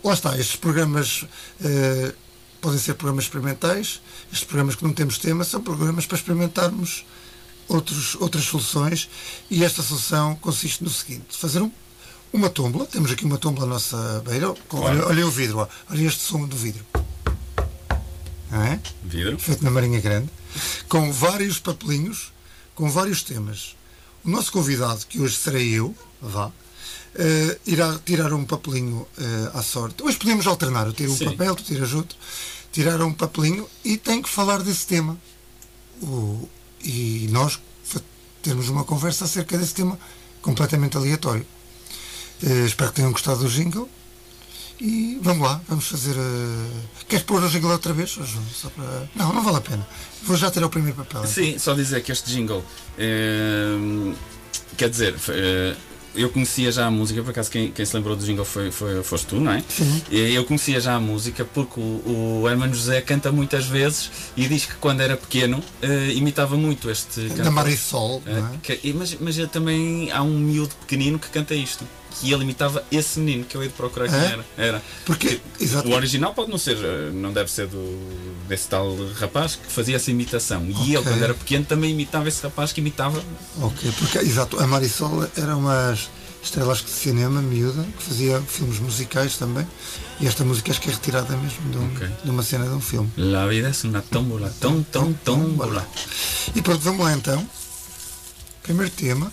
Lá 0.04 0.14
está, 0.14 0.38
estes 0.38 0.56
programas 0.56 1.24
eh, 1.62 2.12
podem 2.60 2.78
ser 2.78 2.94
programas 2.94 3.24
experimentais, 3.24 4.00
estes 4.32 4.44
programas 4.46 4.74
que 4.76 4.84
não 4.84 4.92
temos 4.92 5.18
tema 5.18 5.42
são 5.44 5.60
programas 5.62 6.06
para 6.06 6.16
experimentarmos 6.16 7.04
outros, 7.68 8.14
outras 8.16 8.44
soluções 8.44 9.08
e 9.50 9.64
esta 9.64 9.82
solução 9.82 10.36
consiste 10.36 10.84
no 10.84 10.90
seguinte: 10.90 11.36
fazer 11.36 11.60
um, 11.60 11.70
uma 12.32 12.48
tómbola, 12.48 12.86
temos 12.86 13.10
aqui 13.10 13.24
uma 13.24 13.38
tómbola 13.38 13.66
à 13.66 13.70
nossa 13.70 14.22
beira, 14.26 14.54
Claro. 14.68 14.86
olha, 14.86 15.06
olhem 15.06 15.24
o 15.24 15.30
vidro, 15.30 15.58
ó, 15.58 15.68
olhem 15.90 16.06
este 16.06 16.20
som 16.20 16.46
do 16.46 16.56
vidro. 16.56 16.84
Não 18.50 18.62
é? 18.62 18.80
Vidro. 19.02 19.38
feito 19.38 19.64
na 19.64 19.70
Marinha 19.70 20.00
Grande, 20.00 20.28
com 20.88 21.10
vários 21.12 21.58
papelinhos, 21.58 22.32
com 22.74 22.88
vários 22.90 23.22
temas. 23.22 23.76
O 24.24 24.30
nosso 24.30 24.52
convidado, 24.52 25.04
que 25.06 25.20
hoje 25.20 25.36
serei 25.36 25.70
eu, 25.72 25.94
vá, 26.20 26.52
eh, 27.14 27.59
irá 27.66 27.98
tirar 28.05 28.33
um 28.33 28.44
papelinho 28.44 29.07
eh, 29.18 29.51
à 29.55 29.62
sorte. 29.62 30.03
Hoje 30.03 30.16
podemos 30.16 30.46
alternar, 30.46 30.87
eu 30.87 30.92
tiro 30.92 31.12
um 31.12 31.16
Sim. 31.16 31.25
papel, 31.27 31.55
tu 31.57 31.62
tiras 31.64 31.92
outro, 31.94 32.16
tirar 32.72 33.01
um 33.03 33.12
papelinho 33.12 33.68
e 33.85 33.96
tem 33.96 34.22
que 34.22 34.29
falar 34.29 34.62
desse 34.62 34.87
tema. 34.87 35.18
O- 36.03 36.48
e 36.85 37.29
nós 37.31 37.61
termos 38.42 38.68
uma 38.68 38.83
conversa 38.85 39.25
acerca 39.25 39.57
desse 39.57 39.75
tema 39.75 39.98
completamente 40.40 40.96
aleatório. 40.96 41.46
Eh, 42.42 42.64
espero 42.66 42.90
que 42.90 42.96
tenham 42.96 43.12
gostado 43.12 43.40
do 43.40 43.48
jingle. 43.48 43.88
E 44.81 45.16
vamos 45.22 45.46
lá, 45.46 45.61
vamos 45.68 45.87
fazer. 45.87 46.16
eh, 46.16 46.70
Queres 47.07 47.25
pôr 47.25 47.40
o 47.40 47.48
jingle 47.48 47.70
outra 47.70 47.92
vez? 47.92 48.11
João? 48.11 48.27
Só 48.53 48.68
para... 48.70 49.09
Não, 49.14 49.33
não 49.33 49.44
vale 49.44 49.59
a 49.59 49.61
pena. 49.61 49.87
Vou 50.25 50.37
já 50.37 50.51
tirar 50.51 50.66
o 50.66 50.70
primeiro 50.70 50.96
papel. 50.96 51.20
então. 51.20 51.31
Sim, 51.33 51.57
só 51.57 51.72
dizer 51.75 52.03
que 52.03 52.11
este 52.11 52.33
jingle. 52.33 52.64
quer 54.77 54.88
dizer, 54.90 55.14
eu 56.14 56.29
conhecia 56.31 56.70
já 56.72 56.87
a 56.87 56.90
música, 56.90 57.22
por 57.22 57.31
acaso 57.31 57.51
quem, 57.51 57.70
quem 57.70 57.85
se 57.85 57.94
lembrou 57.96 58.14
do 58.16 58.25
jingle 58.25 58.44
foi, 58.44 58.70
foi, 58.70 59.03
foste 59.03 59.27
tu, 59.27 59.37
não 59.37 59.53
é? 59.53 59.62
Sim. 59.68 60.03
E 60.11 60.35
Eu 60.35 60.44
conhecia 60.44 60.81
já 60.81 60.94
a 60.94 61.01
música 61.01 61.44
porque 61.44 61.81
o, 61.81 62.40
o 62.42 62.48
Hermano 62.48 62.75
José 62.75 63.01
canta 63.01 63.31
muitas 63.33 63.66
vezes 63.66 64.11
e 64.37 64.46
diz 64.46 64.66
que 64.66 64.75
quando 64.75 65.01
era 65.01 65.16
pequeno 65.16 65.62
eh, 65.81 66.12
imitava 66.14 66.57
muito 66.57 66.90
este 66.90 67.20
Da 67.29 67.35
cantor. 67.37 67.53
Marisol, 67.53 68.22
Eh, 68.27 68.40
não 68.40 68.46
é? 68.55 68.59
que- 68.62 68.92
mas, 68.92 69.16
mas 69.20 69.37
também 69.51 70.11
há 70.12 70.22
um 70.22 70.38
miúdo 70.38 70.75
pequenino 70.81 71.18
que 71.18 71.29
canta 71.29 71.55
isto. 71.55 71.85
Que 72.20 72.33
ele 72.33 72.42
imitava 72.44 72.85
esse 72.90 73.18
menino 73.18 73.44
que 73.44 73.57
eu 73.57 73.62
ia 73.62 73.68
de 73.68 73.75
procurar 73.75 74.09
quem 74.09 74.18
É? 74.18 74.25
era. 74.33 74.44
era. 74.57 74.83
Porque, 75.05 75.40
exato. 75.61 75.88
O 75.88 75.92
original 75.94 76.33
pode 76.35 76.51
não 76.51 76.59
ser, 76.59 76.77
eh, 76.77 77.11
não 77.12 77.33
deve 77.33 77.51
ser 77.51 77.66
do, 77.66 77.98
desse 78.48 78.68
tal 78.68 78.94
rapaz 79.14 79.57
que 79.57 79.72
fazia 79.72 79.96
essa 79.96 80.11
imitação. 80.11 80.64
E 80.66 80.90
ele, 80.90 80.98
Ok. 80.98 81.12
quando 81.12 81.22
era 81.22 81.35
pequeno, 81.35 81.64
também 81.64 81.90
imitava 81.90 82.29
esse 82.29 82.42
rapaz 82.42 82.72
que 82.72 82.81
imitava. 82.81 83.22
Ok, 83.61 83.92
porque, 83.98 84.18
exato, 84.18 84.59
a 84.61 84.66
Marisol 84.66 85.27
era 85.37 85.57
uma 85.57 85.96
estrela 86.42 86.75
de 86.75 86.90
cinema, 86.90 87.40
miúda, 87.40 87.85
que 87.98 88.03
fazia 88.05 88.40
filmes 88.42 88.79
musicais 88.81 89.37
também. 89.37 89.66
E 90.20 90.27
esta 90.27 90.44
música 90.44 90.70
acho 90.70 90.81
que 90.81 90.88
é 90.88 90.92
retirada 90.92 91.37
mesmo 91.37 91.70
de, 91.70 91.79
um- 91.79 92.33
uma 92.33 92.42
cena 92.42 92.64
de 92.64 92.70
um 92.75 92.81
filme. 92.81 93.11
La 93.16 93.46
vida 93.46 93.68
es 93.70 93.85
una 93.85 94.03
tómbola, 94.03 94.53
tom, 94.61 94.83
tom, 94.83 95.12
tómbola. 95.25 95.87
E 96.55 96.61
pronto, 96.62 96.81
vamos 96.83 97.05
lá 97.05 97.12
então. 97.14 97.44
Primeiro 98.62 98.90
tema. 98.92 99.33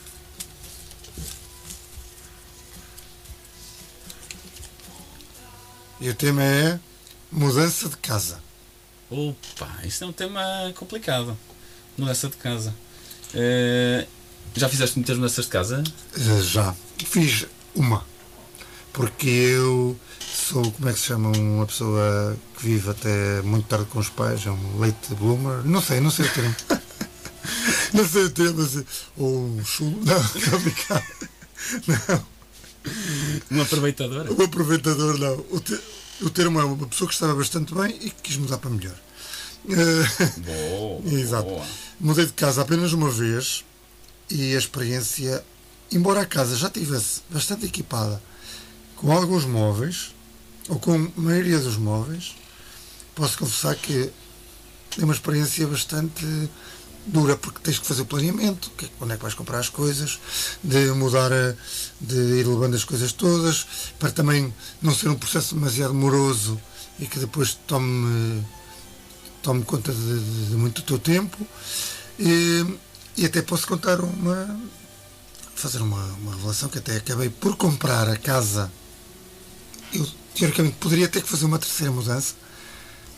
E 6.02 6.10
o 6.10 6.16
tema 6.16 6.42
é 6.44 6.80
mudança 7.32 7.90
de 7.90 7.98
casa. 7.98 8.40
Opa, 9.10 9.70
isto 9.84 10.04
é 10.04 10.08
um 10.08 10.14
tema 10.14 10.42
complicado. 10.76 11.38
Mudança 11.98 12.30
de 12.30 12.38
casa. 12.38 12.74
Eh, 13.34 14.08
já 14.56 14.70
fizeste 14.70 14.98
muitas 14.98 15.18
mudanças 15.18 15.46
de 15.46 15.52
casa? 15.52 15.84
Eh, 16.16 16.42
Já. 16.42 16.74
Fiz 17.06 17.46
uma. 17.76 18.06
Porque 18.94 19.28
eu 19.28 20.00
sou, 20.22 20.72
como 20.72 20.90
é 20.90 20.94
que 20.94 21.00
se 21.00 21.08
chama, 21.08 21.30
uma 21.38 21.66
pessoa 21.66 22.38
que 22.58 22.64
vive 22.66 22.90
até 22.90 23.42
muito 23.42 23.68
tarde 23.68 23.86
com 23.86 24.00
os 24.00 24.10
pais, 24.10 24.46
é 24.46 24.52
um 24.52 24.80
late 24.80 25.14
bloomer. 25.16 25.66
Não 25.66 25.82
sei, 25.82 26.00
não 26.00 26.12
sei 26.12 26.26
o 26.26 26.34
termo. 26.34 26.56
não 27.94 28.08
sei 28.08 28.24
o 28.24 28.30
termo, 28.30 28.86
ou 29.18 29.38
um 29.38 29.66
chulo. 29.66 30.00
Não, 30.06 30.20
estou 30.22 30.56
a 30.56 30.62
brincar. 30.62 31.08
Não. 31.88 32.39
Uma 33.50 33.64
aproveitadora? 33.64 34.32
O 34.34 34.44
aproveitador 34.44 35.18
não. 35.18 35.46
O, 35.52 35.60
te, 35.60 35.80
o 36.22 36.30
termo 36.30 36.60
é 36.60 36.64
uma 36.64 36.88
pessoa 36.88 37.08
que 37.08 37.14
estava 37.14 37.36
bastante 37.36 37.74
bem 37.74 37.96
e 38.02 38.10
que 38.10 38.22
quis 38.24 38.38
mudar 38.38 38.58
para 38.58 38.70
melhor. 38.70 38.96
Boa, 39.66 41.02
Exato. 41.14 41.50
boa. 41.50 41.66
Mudei 42.00 42.26
de 42.26 42.34
casa 42.34 42.62
apenas 42.62 42.94
uma 42.94 43.10
vez 43.10 43.66
e 44.30 44.56
a 44.56 44.58
experiência, 44.58 45.44
embora 45.92 46.22
a 46.22 46.26
casa 46.26 46.56
já 46.56 46.68
estivesse 46.68 47.22
bastante 47.30 47.66
equipada 47.66 48.22
com 48.96 49.12
alguns 49.12 49.46
móveis, 49.46 50.14
ou 50.68 50.78
com 50.80 50.94
a 50.94 51.22
maioria 51.22 51.60
dos 51.60 51.78
móveis, 51.78 52.36
posso 53.16 53.38
confessar 53.38 53.76
que 53.76 54.12
é 55.00 55.04
uma 55.04 55.14
experiência 55.14 55.66
bastante 55.68 56.50
dura, 57.06 57.36
porque 57.38 57.60
tens 57.62 57.80
que 57.80 57.86
fazer 57.88 58.02
o 58.04 58.06
planeamento, 58.06 58.70
que- 58.78 58.88
quando 58.98 59.14
é 59.14 59.18
que 59.18 59.22
vais 59.24 59.34
comprar 59.34 59.60
as 59.60 59.70
coisas, 59.70 60.20
de 60.64 60.92
mudar, 60.92 61.32
a- 61.34 61.56
de 62.00 62.16
ir 62.16 62.48
levando 62.48 62.76
as 62.76 62.84
coisas 62.84 63.12
todas, 63.12 63.66
para 63.98 64.12
também 64.12 64.54
não 64.82 64.94
ser 64.94 65.10
um 65.10 65.16
processo 65.16 65.56
demasiado 65.56 65.94
moroso 65.94 66.60
e 67.00 67.06
que 67.08 67.20
depois 67.20 67.58
tome 67.68 68.44
tome 69.42 69.64
conta 69.64 69.94
de, 69.94 70.00
de- 70.20 70.46
de 70.50 70.56
muito 70.56 70.82
do 70.82 70.86
teu 70.86 71.00
tempo. 71.00 71.38
E, 72.20 72.66
e 73.16 73.26
até 73.26 73.42
posso 73.42 73.66
contar 73.68 74.02
uma 74.02 74.60
fazer 75.56 75.82
uma, 75.82 76.04
uma 76.22 76.36
revelação 76.36 76.70
que 76.70 76.78
até 76.78 76.98
acabei 76.98 77.30
por 77.30 77.56
comprar 77.56 78.08
a 78.10 78.18
casa. 78.18 78.72
Eu 79.94 80.08
teoricamente 80.36 80.76
poderia 80.80 81.08
ter 81.08 81.22
que 81.24 81.30
fazer 81.30 81.46
uma 81.46 81.58
terceira 81.60 81.92
mudança 81.92 82.36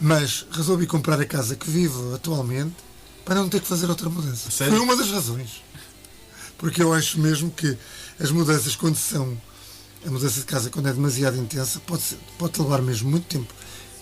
mas 0.03 0.47
resolvi 0.51 0.87
comprar 0.87 1.19
a 1.21 1.25
casa 1.25 1.55
que 1.55 1.69
vivo 1.69 2.15
atualmente 2.15 2.73
para 3.25 3.36
não 3.36 3.49
ter 3.49 3.62
que 3.62 3.67
fazer 3.67 3.89
outra 3.89 4.10
mudança 4.10 4.49
Sério? 4.51 4.73
foi 4.73 4.81
uma 4.84 4.95
das 4.95 5.10
razões 5.12 5.62
porque 6.57 6.81
eu 6.81 6.93
acho 6.93 7.19
mesmo 7.19 7.49
que 7.51 7.77
as 8.19 8.31
mudanças 8.31 8.75
quando 8.75 8.95
são 8.95 9.38
a 10.05 10.10
mudança 10.10 10.39
de 10.39 10.45
casa 10.45 10.69
quando 10.69 10.88
é 10.89 10.93
demasiado 10.93 11.38
intensa 11.38 11.79
pode, 11.86 12.01
ser- 12.03 12.17
pode 12.38 12.60
levar 12.60 12.81
mesmo 12.81 13.10
muito 13.10 13.25
tempo 13.25 13.53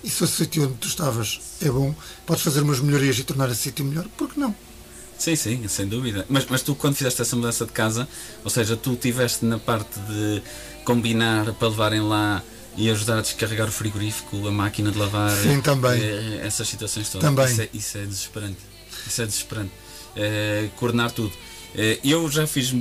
e 0.03 0.09
se 0.09 0.23
o 0.23 0.27
sítio 0.27 0.63
onde 0.63 0.75
tu 0.75 0.87
estavas 0.87 1.39
é 1.61 1.69
bom, 1.69 1.93
podes 2.25 2.41
fazer 2.43 2.61
umas 2.61 2.79
melhorias 2.79 3.19
e 3.19 3.23
tornar 3.25 3.49
esse 3.51 3.63
sítio 3.63 3.83
melhor, 3.83 4.05
por 4.17 4.29
que 4.29 4.39
não? 4.39 4.55
Sim, 5.17 5.35
sim, 5.35 5.67
sem 5.67 5.85
dúvida. 5.89 6.25
Mas, 6.29 6.45
mas 6.49 6.61
tu, 6.61 6.73
quando 6.73 6.95
fizeste 6.95 7.21
essa 7.21 7.35
mudança 7.35 7.65
de 7.65 7.73
casa, 7.73 8.07
ou 8.41 8.49
seja, 8.49 8.77
tu 8.77 8.95
tiveste 8.95 9.43
na 9.43 9.59
parte 9.59 9.99
de 9.99 10.41
combinar 10.85 11.51
para 11.55 11.67
levarem 11.67 11.99
lá 11.99 12.41
e 12.77 12.89
ajudar 12.89 13.17
a 13.17 13.21
descarregar 13.21 13.67
o 13.67 13.71
frigorífico, 13.73 14.47
a 14.47 14.51
máquina 14.53 14.89
de 14.89 14.97
lavar, 14.97 15.35
Sim, 15.35 15.59
também. 15.59 16.01
eh, 16.01 16.39
essas 16.45 16.69
situações 16.69 17.09
todas. 17.09 17.27
Também. 17.29 17.51
Isso 17.51 17.61
é, 17.61 17.69
isso 17.73 17.97
é 17.97 18.05
desesperante. 18.05 18.57
Isso 19.09 19.21
é 19.21 19.25
desesperante. 19.25 19.71
Eh, 20.15 20.69
coordenar 20.77 21.11
tudo. 21.11 21.31
Eh, 21.75 21.99
eu 22.03 22.29
já 22.31 22.47
fiz, 22.47 22.73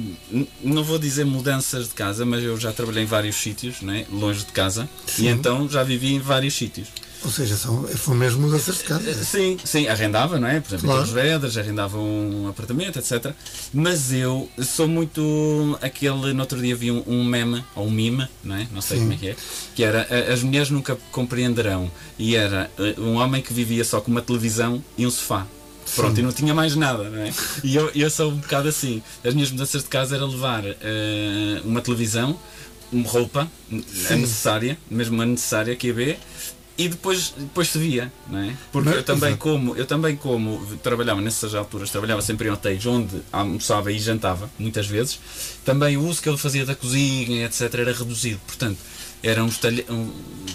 não 0.62 0.83
vou 0.85 0.99
dizer 0.99 1.25
mudanças 1.25 1.88
de 1.88 1.95
casa, 1.95 2.25
mas 2.25 2.43
eu 2.43 2.59
já 2.59 2.73
trabalhei 2.73 3.03
em 3.03 3.07
vários 3.07 3.37
sítios, 3.37 3.83
né, 3.83 4.07
longe 4.11 4.45
de 4.45 4.53
casa, 4.53 4.88
Sim. 5.07 5.25
e 5.25 5.29
então 5.29 5.69
já 5.69 5.83
vivi 5.83 6.14
em 6.14 6.19
vários 6.21 6.55
sítios. 6.55 6.88
Ou 7.25 7.31
seja, 7.33 7.57
são, 7.57 7.83
foram 7.88 8.17
mesmo 8.19 8.43
mudanças 8.43 8.79
de 8.79 8.85
casa. 8.85 9.12
Sim, 9.25 9.59
sim, 9.64 9.88
arrendava, 9.88 10.38
não 10.38 10.47
é? 10.47 10.61
Por 10.61 10.69
exemplo, 10.69 10.87
Claro. 10.87 11.01
Torres 11.05 11.12
Vedras, 11.12 11.59
arrendava 11.59 11.99
um 11.99 12.47
apartamento, 12.49 12.97
etc. 12.99 13.33
Mas 13.75 14.12
eu 14.12 14.49
sou 14.64 14.87
muito 14.87 15.77
aquele. 15.83 16.33
No 16.33 16.41
outro 16.43 16.61
dia 16.62 16.77
vi 16.77 16.93
um, 16.93 17.03
um 17.09 17.25
meme, 17.25 17.64
ou 17.75 17.88
um 17.88 17.91
mime, 17.91 18.29
não 18.45 18.55
é? 18.55 18.69
Não 18.73 18.81
sei 18.81 18.99
Sim. 18.99 19.03
como 19.03 19.12
é 19.14 19.17
que 19.17 19.29
é. 19.31 19.37
Que 19.75 19.83
era 19.83 20.07
"A- 20.09 20.33
As 20.33 20.45
mulheres 20.45 20.71
nunca 20.71 20.97
compreenderão. 21.11 21.91
E 22.17 22.37
era 22.37 22.71
eh, 22.79 22.95
um 22.99 23.14
homem 23.17 23.43
que 23.43 23.53
vivia 23.53 23.83
só 23.85 24.01
com 24.01 24.12
uma 24.12 24.23
televisão 24.23 24.83
e 24.97 25.05
um 25.05 25.11
sofá. 25.11 25.45
Pronto, 25.94 26.14
Sim. 26.14 26.20
e 26.20 26.24
não 26.24 26.33
tinha 26.33 26.55
mais 26.55 26.74
nada, 26.77 27.05
não 27.11 27.18
é? 27.22 27.33
E 27.64 27.74
eu, 27.77 27.90
eu 27.94 28.11
sou 28.11 28.31
um 28.31 28.37
bocado 28.37 28.68
assim. 28.68 29.03
As 29.24 29.35
minhas 29.35 29.51
mudanças 29.51 29.83
de 29.83 29.88
casa 29.88 30.16
era 30.16 30.27
levar 30.27 30.62
eh, 30.64 31.61
uma 31.64 31.81
televisão, 31.81 32.38
uma 32.92 33.09
roupa, 33.09 33.48
a 34.11 34.16
necessária, 34.16 34.79
mesmo 34.90 35.20
a 35.22 35.27
necessária, 35.27 35.74
que 35.77 35.88
ia 35.88 35.92
ver, 35.94 36.18
e 36.77 36.88
depois, 36.88 37.35
depois 37.37 37.68
se 37.68 37.79
via, 37.79 38.12
não 38.29 38.38
é? 38.38 38.55
Porque 38.70 38.88
Mas- 38.88 38.98
eu 38.98 39.03
também 39.05 39.31
exato. 39.31 39.42
como, 39.42 39.74
eu 39.77 39.85
também 39.85 40.14
como 40.16 40.64
trabalhava 40.83 41.20
nessas 41.20 41.55
alturas, 41.55 41.90
trabalhava 41.90 42.22
sempre 42.22 42.48
em 42.48 42.53
hotéis 42.53 42.87
onde 42.87 43.20
almoçava 43.33 43.90
e 43.90 43.98
jantava, 43.98 44.48
muitas 44.59 44.87
vezes, 44.87 45.18
também 45.64 45.96
o 45.96 46.07
uso 46.07 46.22
que 46.22 46.29
ele 46.29 46.38
fazia 46.38 46.64
da 46.64 46.77
cozinha, 46.77 47.44
etc, 47.46 47.62
era 47.74 47.92
reduzido. 47.92 48.40
Portanto, 48.46 48.79
eram 49.22 49.46
uns 49.46 49.59
talheres, 49.59 49.90
um, 49.90 50.09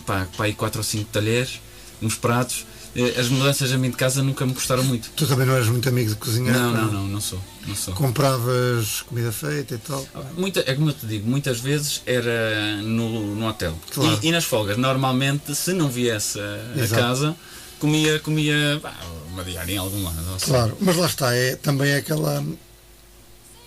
pá, 0.06 0.26
pá, 0.38 0.46
aí 0.46 0.54
4 0.54 0.80
ou 0.80 0.84
5 0.84 1.10
talheres, 1.12 1.60
uns 2.02 2.16
pratos. 2.16 2.66
Eh, 2.96 3.20
As 3.20 3.28
mudanças 3.30 3.72
a 3.72 3.78
mim 3.78 3.90
de 3.90 3.98
casa 3.98 4.22
nunca 4.22 4.46
me 4.46 4.54
custaram 4.54 4.84
muito. 4.84 5.10
Tu 5.16 5.26
também 5.26 5.46
não 5.48 5.56
eras 5.56 5.68
muito 5.68 5.88
amigo 5.90 6.10
de 6.12 6.16
cozinhar? 6.16 6.56
Não, 6.56 6.72
não, 6.74 6.92
não, 6.92 7.08
não 7.08 7.22
sou. 7.22 7.40
Não 7.68 7.76
sou. 7.76 7.94
Compravas 7.94 9.02
comida 9.08 9.32
feita 9.32 9.76
e 9.76 9.78
tal? 9.78 10.06
Muita, 10.38 10.60
é 10.68 10.76
como 10.76 10.90
eu 10.90 10.94
te 10.94 11.06
digo, 11.06 11.28
muitas 11.30 11.60
vezes 11.60 12.02
era 12.06 12.78
no, 12.84 13.36
no 13.36 13.48
hotel. 13.48 13.76
Claro. 13.92 14.20
E, 14.22 14.28
e 14.28 14.32
nas 14.32 14.44
folgas, 14.46 14.78
normalmente, 14.78 15.56
se 15.56 15.74
não 15.74 15.90
viesse 15.90 16.40
a, 16.40 16.84
a 16.84 16.88
casa, 16.88 17.36
comia, 17.80 18.20
comia 18.20 18.80
pá, 18.82 18.94
uma 19.32 19.44
diária 19.44 19.74
em 19.74 19.78
algum 19.78 20.04
lado. 20.04 20.18
seja, 20.40 20.46
Claro, 20.52 20.78
mas 20.80 20.96
lá 20.96 21.06
está, 21.08 21.34
é, 21.34 21.56
também 21.56 21.90
é 21.92 21.98
aquela. 21.98 22.44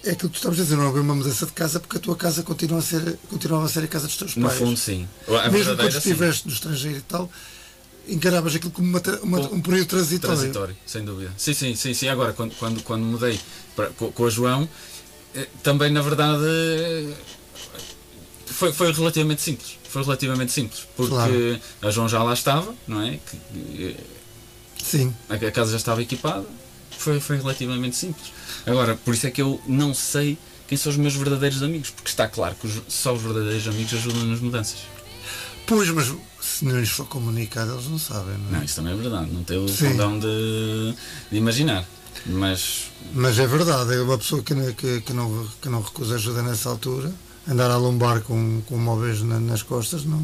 É 0.04 0.10
aquilo 0.12 0.28
que 0.30 0.34
tu 0.34 0.36
estavas 0.36 0.60
a 0.60 0.62
dizer, 0.62 0.76
não 0.76 0.86
houve 0.86 1.00
uma 1.00 1.16
mudança 1.16 1.46
de 1.46 1.52
casa 1.52 1.80
porque 1.80 1.96
a 1.96 2.00
tua 2.00 2.14
casa 2.14 2.44
continua 2.44 2.78
a 2.78 2.82
ser, 2.82 3.18
continuava 3.28 3.64
a 3.64 3.68
ser 3.68 3.82
a 3.82 3.88
casa 3.88 4.06
dos 4.06 4.16
teus 4.16 4.36
No 4.36 4.46
pais. 4.46 4.58
fundo, 4.58 4.76
sim. 4.76 5.08
A 5.26 5.30
Mesmo 5.30 5.42
quando 5.42 5.52
verdadeira, 5.52 5.90
sim. 5.90 5.98
estiveste 6.10 6.46
no 6.46 6.52
estrangeiro 6.54 6.98
e 6.98 7.02
tal, 7.02 7.28
encaravas 8.08 8.54
aquilo 8.54 8.70
como 8.72 8.88
uma 8.88 9.02
uma- 9.22 9.40
um 9.52 9.60
período 9.60 9.88
transitório. 9.88 10.36
Transitório, 10.36 10.76
sem 10.86 11.04
dúvida. 11.04 11.32
Sim, 11.36 11.54
sim, 11.54 11.74
sim, 11.74 11.94
sim. 11.94 12.08
Agora, 12.08 12.32
quando, 12.32 12.54
quando, 12.56 12.82
quando 12.82 13.02
mudei 13.04 13.38
para, 13.74 13.86
com, 13.90 14.10
com 14.12 14.26
a 14.26 14.30
João, 14.30 14.68
eh, 15.34 15.46
também 15.62 15.90
na 15.90 16.00
verdade 16.02 17.14
foi, 18.46 18.72
foi 18.72 18.92
relativamente 18.92 19.42
simples. 19.42 19.78
Foi 19.88 20.02
relativamente 20.02 20.52
simples. 20.52 20.86
Porque 20.96 21.10
Claro. 21.12 21.60
a 21.82 21.90
João 21.90 22.08
já 22.08 22.22
lá 22.22 22.32
estava, 22.34 22.74
não 22.86 23.02
é? 23.02 23.18
Que, 23.18 23.94
eh, 23.98 24.04
Sim, 24.82 25.12
a 25.28 25.34
a 25.34 25.50
casa 25.50 25.72
já 25.72 25.76
estava 25.78 26.00
equipada. 26.02 26.44
Foi, 26.98 27.20
foi 27.20 27.36
relativamente 27.36 27.96
simples. 27.96 28.32
Agora, 28.64 28.96
por 28.96 29.14
isso 29.14 29.26
é 29.26 29.30
que 29.30 29.42
eu 29.42 29.60
não 29.66 29.92
sei 29.92 30.38
quem 30.68 30.76
são 30.78 30.90
os 30.90 30.96
meus 30.98 31.14
verdadeiros 31.14 31.62
amigos, 31.62 31.90
porque 31.90 32.08
está 32.08 32.26
claro 32.28 32.54
que 32.56 32.66
os- 32.66 32.82
só 32.88 33.14
os 33.14 33.22
verdadeiros 33.22 33.66
amigos 33.68 33.92
ajudam 33.94 34.24
nas 34.24 34.40
mudanças. 34.40 34.78
pois, 35.66 35.88
mas 35.90 36.12
se 36.58 36.64
não 36.64 36.78
lhes 36.78 36.88
for 36.90 37.06
comunicado, 37.06 37.72
eles 37.72 37.86
não 37.88 37.98
sabem, 37.98 38.36
não 38.38 38.48
é? 38.48 38.58
Não, 38.58 38.64
isso 38.64 38.76
também 38.76 38.92
é 38.92 38.96
verdade, 38.96 39.30
não 39.32 39.44
tenho 39.44 39.64
o 39.66 39.76
condão 39.76 40.18
de, 40.18 40.94
de 41.30 41.36
imaginar. 41.36 41.84
Mas 42.26 42.90
Mas 43.14 43.38
é 43.38 43.46
verdade, 43.46 43.94
é 43.94 44.00
uma 44.00 44.18
pessoa 44.18 44.42
que, 44.42 44.54
não- 44.54 44.72
que, 44.72 45.00
que 45.02 45.12
não, 45.12 45.48
que 45.62 45.68
não 45.68 45.80
recusa 45.82 46.14
ajuda 46.16 46.42
nessa 46.42 46.68
altura, 46.70 47.12
andar 47.48 47.70
a 47.70 47.76
lombar 47.76 48.20
com, 48.22 48.62
com 48.66 48.76
móveis 48.78 49.22
na- 49.22 49.38
nas 49.38 49.62
costas 49.62 50.04
não, 50.04 50.20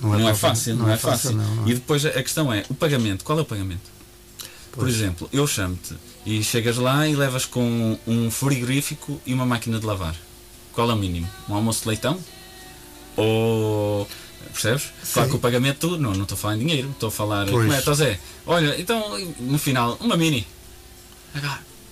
não 0.00 0.14
é, 0.14 0.18
não 0.18 0.28
é 0.28 0.34
fácil, 0.34 0.76
não, 0.76 0.88
é 0.88 0.96
fácil. 0.96 1.32
não, 1.32 1.54
não 1.56 1.66
é? 1.66 1.70
E 1.70 1.74
depois 1.74 2.06
a 2.06 2.10
questão 2.22 2.52
é, 2.52 2.64
o 2.70 2.74
pagamento, 2.74 3.24
qual 3.24 3.38
é 3.38 3.42
o 3.42 3.44
pagamento? 3.44 3.90
Por 4.72 4.84
Pois. 4.84 4.94
exemplo, 4.94 5.28
eu 5.32 5.46
chamo-te 5.46 5.94
e 6.24 6.42
chegas 6.44 6.76
lá 6.76 7.06
e 7.08 7.14
levas 7.16 7.44
com 7.44 7.98
um 8.06 8.30
frigorífico 8.30 9.20
e 9.26 9.34
uma 9.34 9.44
máquina 9.44 9.78
de 9.80 9.84
lavar. 9.84 10.14
Qual 10.72 10.88
é 10.88 10.94
o 10.94 10.96
mínimo? 10.96 11.28
Um 11.48 11.54
almoço 11.54 11.82
de 11.82 11.88
leitão? 11.88 12.18
Ou. 13.16 14.06
Percebes? 14.52 14.84
Claro 15.12 15.28
Sim. 15.28 15.30
que 15.30 15.36
o 15.36 15.38
pagamento, 15.40 15.98
não, 15.98 16.12
não 16.14 16.22
estou 16.22 16.36
a 16.36 16.38
falar 16.38 16.56
em 16.56 16.58
dinheiro, 16.60 16.90
estou 16.90 17.08
a 17.08 17.12
falar. 17.12 17.46
Pois. 17.46 17.62
Como 17.64 17.72
é, 17.72 17.78
então 17.78 17.94
Zé? 17.94 18.18
Olha, 18.46 18.80
então 18.80 19.18
no 19.40 19.58
final, 19.58 19.96
uma 20.00 20.16
mini. 20.16 20.46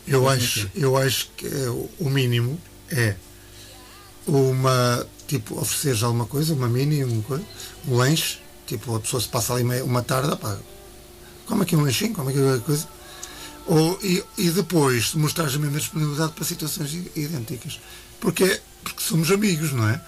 Eu 0.06 0.28
acho, 0.28 0.66
é 0.66 0.70
eu 0.74 0.96
acho 0.96 1.28
que 1.36 1.46
é 1.46 1.68
o 1.98 2.08
mínimo 2.10 2.60
é 2.90 3.16
uma 4.26 5.06
tipo 5.26 5.58
ofereceres 5.60 6.02
alguma 6.02 6.26
coisa, 6.26 6.54
uma 6.54 6.68
mini, 6.68 7.04
um, 7.04 7.22
um 7.88 7.96
lanche, 7.96 8.38
tipo 8.66 8.94
a 8.94 9.00
pessoa 9.00 9.20
se 9.20 9.28
passa 9.28 9.52
ali 9.54 9.64
meia- 9.64 9.84
uma 9.84 10.02
tarde, 10.02 10.34
pá, 10.36 10.56
como 11.46 11.62
aqui 11.62 11.74
um 11.76 11.82
lanchinho, 11.82 12.14
como 12.14 12.28
aqui 12.30 12.38
qualquer 12.40 12.64
coisa. 12.64 12.88
Ou, 13.66 13.98
e, 14.02 14.22
e 14.38 14.50
depois 14.50 15.12
mostrares 15.14 15.56
a 15.56 15.58
mesma 15.58 15.78
disponibilidade 15.78 16.32
para 16.32 16.44
situações 16.44 16.92
idênticas. 17.16 17.80
Porque, 18.20 18.60
porque 18.84 19.02
somos 19.02 19.28
amigos, 19.32 19.72
não 19.72 19.88
é? 19.88 20.00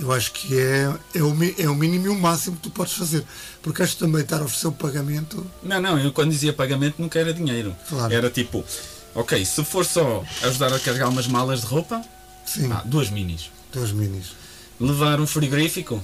Eu 0.00 0.12
acho 0.12 0.30
que 0.32 0.56
é, 0.56 0.84
é, 1.14 1.22
o, 1.22 1.36
é 1.58 1.68
o 1.68 1.74
mínimo 1.74 2.06
e 2.06 2.08
o 2.08 2.14
máximo 2.14 2.54
que 2.56 2.62
tu 2.62 2.70
podes 2.70 2.92
fazer. 2.92 3.24
Porque 3.60 3.82
acho 3.82 3.94
que 3.94 3.98
também 3.98 4.22
estar 4.22 4.40
a 4.40 4.44
oferecer 4.44 4.68
o 4.68 4.72
pagamento. 4.72 5.44
Não, 5.62 5.80
não, 5.80 5.98
eu 5.98 6.12
quando 6.12 6.30
dizia 6.30 6.52
pagamento 6.52 7.02
nunca 7.02 7.18
era 7.18 7.34
dinheiro. 7.34 7.74
Claro. 7.88 8.12
Era 8.14 8.30
tipo, 8.30 8.64
ok, 9.14 9.44
se 9.44 9.64
for 9.64 9.84
só 9.84 10.24
ajudar 10.44 10.72
a 10.72 10.78
carregar 10.78 11.08
umas 11.08 11.26
malas 11.26 11.62
de 11.62 11.66
roupa, 11.66 12.00
Sim, 12.46 12.70
ah, 12.72 12.82
duas 12.84 13.10
minis. 13.10 13.50
dois 13.72 13.90
minis. 13.90 14.28
Levar 14.80 15.20
um 15.20 15.26
frigorífico, 15.26 16.00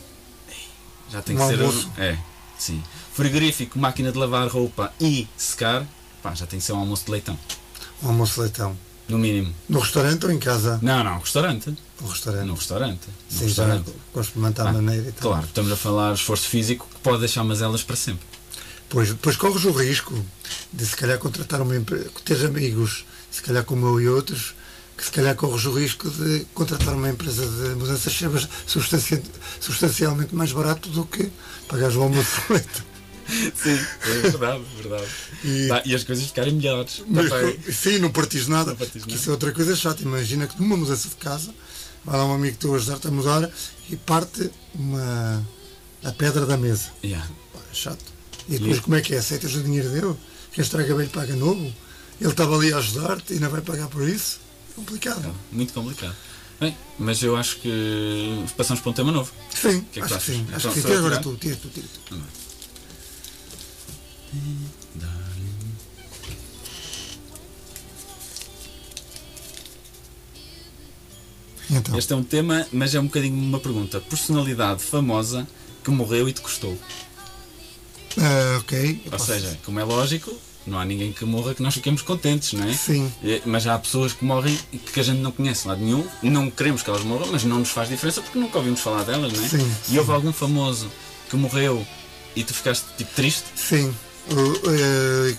já 1.11 1.23
tem 1.23 1.37
Um 1.37 1.39
que 1.39 1.47
ser. 1.47 1.61
almoço. 1.61 1.91
É, 1.97 2.19
sim. 2.59 2.83
Frigorífico, 3.13 3.79
máquina 3.79 4.11
de 4.11 4.19
lavar 4.19 4.49
roupa 4.49 4.93
e 5.01 5.29
secar, 5.37 5.87
pá, 6.21 6.35
já 6.35 6.47
tem 6.47 6.59
que 6.59 6.65
ser 6.65 6.73
um 6.73 6.79
almoço 6.79 7.05
de 7.05 7.13
leitão. 7.13 7.39
Um 8.03 8.09
almoço 8.09 8.35
de 8.35 8.41
leitão. 8.41 8.77
No 9.09 9.19
mínimo. 9.19 9.53
No 9.69 9.81
restaurante 9.81 10.25
ou 10.25 10.33
em 10.33 10.39
casa? 10.39 10.79
Não, 10.83 11.05
não, 11.05 11.19
restaurante. 11.19 11.75
No 12.01 12.09
restaurante. 12.09 12.47
No 12.47 12.55
restaurante. 12.55 13.01
No 13.07 13.13
Sim, 13.31 13.39
já 13.41 13.45
restaurante. 13.65 13.93
com 14.13 14.21
experimentar 14.21 14.67
Ah, 14.69 14.73
maneira 14.73 15.09
e 15.09 15.13
tal. 15.13 15.31
Claro, 15.33 15.47
estamos 15.47 15.73
a 15.73 15.77
falar 15.77 16.15
de 16.15 16.21
esforço 16.21 16.49
físico 16.49 16.89
que 16.93 17.01
pode 17.01 17.21
deixar 17.21 17.45
mazelas 17.45 17.83
para 17.83 17.97
sempre. 17.97 18.27
Pois, 18.89 19.09
depois 19.09 19.37
corres 19.37 19.65
o 19.65 19.73
risco 19.73 20.15
de 20.73 20.87
se 20.87 20.97
calhar 20.97 21.19
contratar 21.19 21.61
uma 21.61 21.77
empresa, 21.77 22.11
ter 22.25 22.45
amigos, 22.47 23.05
se 23.31 23.43
calhar 23.43 23.65
como 23.65 23.87
eu 23.87 24.01
e 24.01 24.09
outros, 24.09 24.55
que 24.97 25.05
se 25.05 25.11
calhar 25.11 25.35
corres 25.35 25.65
o 25.67 25.73
risco 25.73 26.09
de 26.09 26.47
contratar 26.55 26.95
uma 26.95 27.09
empresa 27.11 27.45
de 27.47 27.75
mudanças 27.75 28.15
substancialmente 29.61 30.35
mais 30.35 30.53
barato 30.53 30.89
do 30.89 31.05
que 31.05 31.31
pagares 31.69 31.97
o 31.97 32.03
almoço. 32.03 32.41
Sim, 33.55 33.79
é 34.03 34.21
verdade, 34.31 34.65
verdade. 34.81 35.07
E- 35.45 35.69
Tá, 35.69 35.83
e 35.85 35.95
as 35.95 36.05
coisas 36.05 36.27
ficarem 36.27 36.55
melhores. 36.55 37.03
Mas, 37.09 37.29
Também. 37.31 37.59
sim, 37.73 37.99
não 37.99 38.11
partires 38.11 38.49
nada. 38.49 38.73
Não 38.73 38.79
nada. 38.79 38.91
Isso 39.15 39.29
é 39.31 39.33
outra 39.33 39.53
coisa 39.53 39.75
chata. 39.77 40.03
Imagina 40.03 40.47
que 40.47 40.61
numa 40.61 40.77
mudança 40.77 41.09
de 41.09 41.17
casa 41.17 41.55
vai 42.05 42.17
lá 42.19 42.25
um 42.27 42.35
amigo 42.35 42.57
teu 42.59 42.75
ajudar-te 42.75 43.09
a 43.09 43.11
mudar 43.11 43.51
e 43.91 43.97
parte 43.97 44.51
uma, 44.75 45.47
a 46.03 46.13
pedra 46.13 46.45
da 46.47 46.57
mesa. 46.57 46.91
Yeah. 47.03 47.27
Pá, 47.53 47.61
é 47.71 47.75
chato. 47.75 48.05
E 48.49 48.59
depois 48.59 48.81
como 48.81 48.97
é 48.97 49.01
que 49.01 49.15
é? 49.15 49.19
Aceitas 49.19 49.55
o 49.55 49.63
dinheiro 49.63 49.89
dele? 49.91 50.15
Quem 50.53 50.63
estraga 50.63 50.95
bem 50.95 51.09
paga 51.09 51.35
novo? 51.35 51.73
Ele 52.21 52.31
estava 52.31 52.55
ali 52.57 52.73
a 52.73 52.77
ajudar-te 52.79 53.35
e 53.35 53.41
não 53.41 53.49
vai 53.51 53.61
pagar 53.61 53.89
por 53.89 54.07
isso? 54.09 54.39
É 54.71 54.75
complicado. 54.75 55.35
Muito 55.51 55.73
complicado. 55.73 56.15
Bem, 56.61 56.77
mas 56.99 57.21
eu 57.23 57.37
acho 57.37 57.57
que 57.57 58.45
passamos 58.57 58.81
para 58.81 58.91
um 58.91 58.95
tema 58.95 59.11
novo. 59.11 59.33
Sim, 59.51 59.81
que 59.93 59.99
é 60.01 60.07
que 60.07 60.15
acho 60.15 60.25
que 60.25 60.33
sim. 60.33 60.47
Acho 60.53 60.69
Então, 60.69 60.71
que 60.73 60.75
sim. 60.75 60.81
sou 60.83 60.91
Tira 60.91 60.99
agora 60.99 61.19
tu, 61.21 61.37
tira 61.37 61.57
tu, 61.57 61.69
tira 61.69 61.87
tu. 62.09 62.15
Então, 71.71 71.97
Este 71.99 72.13
é 72.13 72.17
um 72.17 72.23
tema, 72.23 72.67
mas 72.73 72.95
é 72.95 73.01
um 73.01 73.05
bocadinho 73.05 73.35
uma 73.37 73.59
pergunta. 73.59 74.01
Personalidade 74.01 74.83
famosa 74.83 75.47
que 75.83 75.91
morreu 75.91 76.29
e 76.29 76.33
te 76.33 76.41
custou. 76.41 76.77
ah, 78.19 78.59
ok. 78.61 79.01
Ou 79.07 79.11
posso- 79.13 79.27
seja, 79.27 79.59
como 79.65 79.81
é 79.81 79.85
lógico, 79.85 80.33
não 80.67 80.79
há 80.79 80.85
ninguém 80.85 81.13
que 81.13 81.25
morra 81.25 81.55
que 81.55 81.63
nós 81.63 81.75
fiquemos 81.75 82.03
contentes, 82.03 82.53
não 82.53 82.69
é? 82.69 82.73
Sim. 82.75 83.11
Mas 83.47 83.67
há 83.67 83.79
pessoas 83.79 84.13
que 84.13 84.25
morrem 84.25 84.59
que 84.93 85.01
a 85.01 85.03
gente 85.03 85.19
não 85.21 85.33
conhece 85.33 85.63
de 85.63 85.69
lado 85.69 85.81
nenhum, 85.83 86.07
não 86.23 86.51
queremos 86.51 86.83
que 86.83 86.91
elas 86.91 87.03
morram, 87.03 87.29
mas 87.33 87.45
não 87.45 87.59
nos 87.59 87.71
faz 87.71 87.89
diferença 87.89 88.21
porque 88.21 88.39
nunca 88.39 88.59
ouvimos 88.59 88.81
falar 88.81 89.03
delas, 89.05 89.33
não 89.33 89.45
é? 89.45 89.49
Sim, 89.49 89.59
E 89.89 89.91
sim. 89.91 89.99
houve 89.99 90.13
algum 90.13 90.33
famoso 90.33 90.91
que 91.31 91.37
morreu 91.37 91.85
e 92.37 92.45
tu 92.45 92.53
ficaste 92.55 92.85
tipo 92.97 93.13
triste? 93.15 93.45
Sim. 93.57 93.95
Eh, 94.31 95.37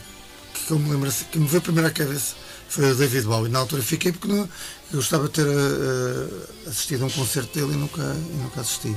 que 0.54 0.72
eu 0.72 0.80
me 0.80 0.90
lembro 0.92 1.10
assim, 1.10 1.26
que 1.32 1.38
me 1.40 1.48
veio 1.48 1.62
primeiro 1.62 1.88
à 1.88 1.92
cabeça 1.92 2.36
foi 2.70 2.92
o 2.92 2.96
David 2.96 3.26
Bowie. 3.26 3.52
Na 3.52 3.60
altura 3.60 3.82
fiquei 3.82 4.12
porque 4.12 4.28
não, 4.28 4.40
eu 4.40 4.48
gostava 4.94 5.26
de 5.26 5.32
ter 5.32 5.46
eh, 5.48 6.70
assistido 6.70 7.04
a 7.04 7.08
um 7.08 7.10
concerto 7.10 7.58
dele 7.60 7.74
e 7.74 7.78
nunca, 7.78 8.02
e 8.02 8.36
nunca 8.44 8.62
assisti. 8.62 8.96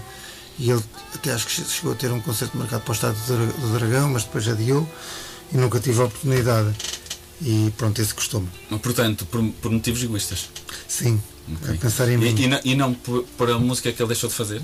E 0.58 0.70
ele 0.70 0.82
até 1.14 1.32
acho 1.32 1.46
que 1.46 1.52
che- 1.52 1.64
chegou 1.64 1.92
a 1.92 1.94
ter 1.94 2.10
um 2.10 2.20
concerto 2.20 2.56
marcado 2.56 2.82
para 2.82 2.90
o 2.92 2.94
Estádio 2.94 3.20
do 3.26 3.36
Dra- 3.36 3.60
do 3.68 3.78
Dragão, 3.78 4.08
mas 4.10 4.24
depois 4.24 4.48
adiou 4.48 4.88
e 5.52 5.56
nunca 5.56 5.78
tive 5.80 6.00
a 6.00 6.04
oportunidade. 6.04 6.74
E 7.40 7.72
pronto, 7.76 8.00
esse 8.02 8.12
custou-me. 8.12 8.48
Portanto, 8.82 9.24
por, 9.26 9.40
por 9.62 9.70
motivos 9.70 10.02
egoístas. 10.02 10.48
Sim, 10.88 11.22
Ok. 11.62 11.74
a 11.74 11.78
pensar 11.78 12.08
em 12.08 12.16
mim. 12.18 12.34
E, 12.36 12.42
e 12.42 12.46
não, 12.48 12.60
e 12.64 12.74
não 12.74 12.92
por, 12.94 13.22
por 13.36 13.48
a 13.50 13.58
música 13.58 13.92
que 13.92 14.02
ele 14.02 14.08
deixou 14.08 14.28
de 14.28 14.34
fazer? 14.34 14.60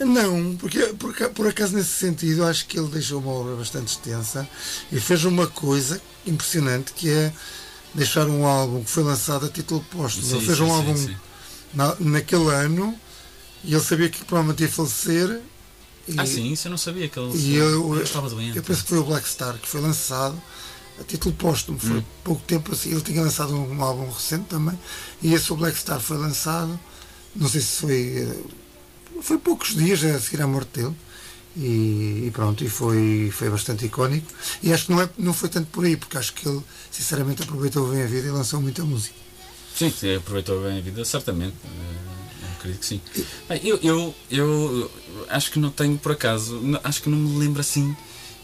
Não, 0.00 0.56
porque 0.56 0.78
por, 0.98 1.14
por 1.30 1.46
acaso 1.46 1.74
nesse 1.74 1.90
sentido 1.90 2.44
acho 2.44 2.66
que 2.66 2.78
ele 2.78 2.88
deixou 2.88 3.20
uma 3.20 3.30
obra 3.32 3.56
bastante 3.56 3.88
extensa 3.88 4.46
e 4.92 5.00
fez 5.00 5.24
uma 5.24 5.46
coisa 5.46 6.00
impressionante 6.26 6.92
que 6.92 7.08
é 7.08 7.32
deixar 7.94 8.26
um 8.28 8.44
álbum 8.46 8.84
que 8.84 8.90
foi 8.90 9.02
lançado 9.02 9.46
a 9.46 9.48
título 9.48 9.84
póstumo. 9.90 10.36
Ele 10.36 10.44
fez 10.44 10.60
um 10.60 10.66
sim, 10.66 10.70
álbum 10.72 10.96
sim. 10.96 11.16
na- 11.72 11.96
naquele 11.98 12.50
ano 12.50 12.94
e 13.64 13.72
ele 13.72 13.82
sabia 13.82 14.08
que 14.10 14.22
provavelmente 14.24 14.62
ia 14.64 14.68
falecer. 14.68 15.40
E, 16.06 16.20
Ah, 16.20 16.26
sim, 16.26 16.52
isso 16.52 16.68
eu 16.68 16.70
não 16.70 16.78
sabia 16.78 17.08
que 17.08 17.18
ele, 17.18 17.36
E 17.36 17.56
eu, 17.56 18.00
estava 18.02 18.28
doente. 18.28 18.56
eu 18.56 18.62
penso 18.62 18.82
que 18.82 18.88
foi 18.90 18.98
o 18.98 19.04
Black 19.04 19.26
Star 19.28 19.54
que 19.58 19.66
foi 19.68 19.80
lançado 19.80 20.40
a 21.00 21.04
título 21.04 21.34
póstumo. 21.34 21.78
Foi 21.78 21.98
Hum. 21.98 22.04
pouco 22.22 22.42
tempo 22.42 22.72
assim. 22.72 22.90
Ele 22.92 23.00
tinha 23.00 23.22
lançado 23.22 23.54
um 23.56 23.82
álbum 23.82 24.08
recente 24.10 24.44
também. 24.44 24.78
E 25.22 25.32
esse 25.34 25.50
o 25.52 25.56
Black 25.56 25.76
Star 25.78 26.00
foi 26.00 26.18
lançado. 26.18 26.78
Não 27.34 27.48
sei 27.48 27.60
se 27.62 27.80
foi. 27.80 28.28
Eh, 29.18 29.22
Foi 29.22 29.38
poucos 29.38 29.74
dias 29.74 30.04
a 30.04 30.18
seguir 30.20 30.42
à 30.42 30.46
morte 30.46 30.80
dele. 30.80 30.94
E, 31.56 32.24
e 32.26 32.30
pronto, 32.34 32.62
e 32.62 32.68
foi, 32.68 33.30
foi 33.32 33.48
bastante 33.48 33.86
icónico. 33.86 34.30
E 34.62 34.72
acho 34.72 34.86
que 34.86 34.92
não, 34.92 35.00
é, 35.00 35.08
não 35.16 35.32
foi 35.32 35.48
tanto 35.48 35.68
por 35.68 35.84
aí, 35.86 35.96
porque 35.96 36.18
acho 36.18 36.34
que 36.34 36.46
ele 36.46 36.60
sinceramente 36.90 37.42
aproveitou 37.42 37.88
bem 37.88 38.02
a 38.02 38.06
vida 38.06 38.28
e 38.28 38.30
lançou 38.30 38.60
muita 38.60 38.84
música. 38.84 39.14
Sim, 39.74 39.90
sim, 39.90 40.16
aproveitou 40.16 40.62
bem 40.62 40.78
a 40.78 40.80
vida, 40.80 41.04
certamente. 41.04 41.54
Eh, 41.64 42.42
eu 42.42 42.48
acredito 42.58 42.80
que 42.80 42.86
sim. 42.86 43.00
Bem, 43.48 43.60
eu, 43.64 43.78
eu, 43.82 44.14
eu 44.30 44.90
acho 45.30 45.50
que 45.50 45.58
não 45.58 45.70
tenho 45.70 45.96
por 45.96 46.12
acaso, 46.12 46.60
acho 46.84 47.02
que 47.02 47.08
não 47.08 47.18
me 47.18 47.38
lembro 47.38 47.60
assim 47.60 47.96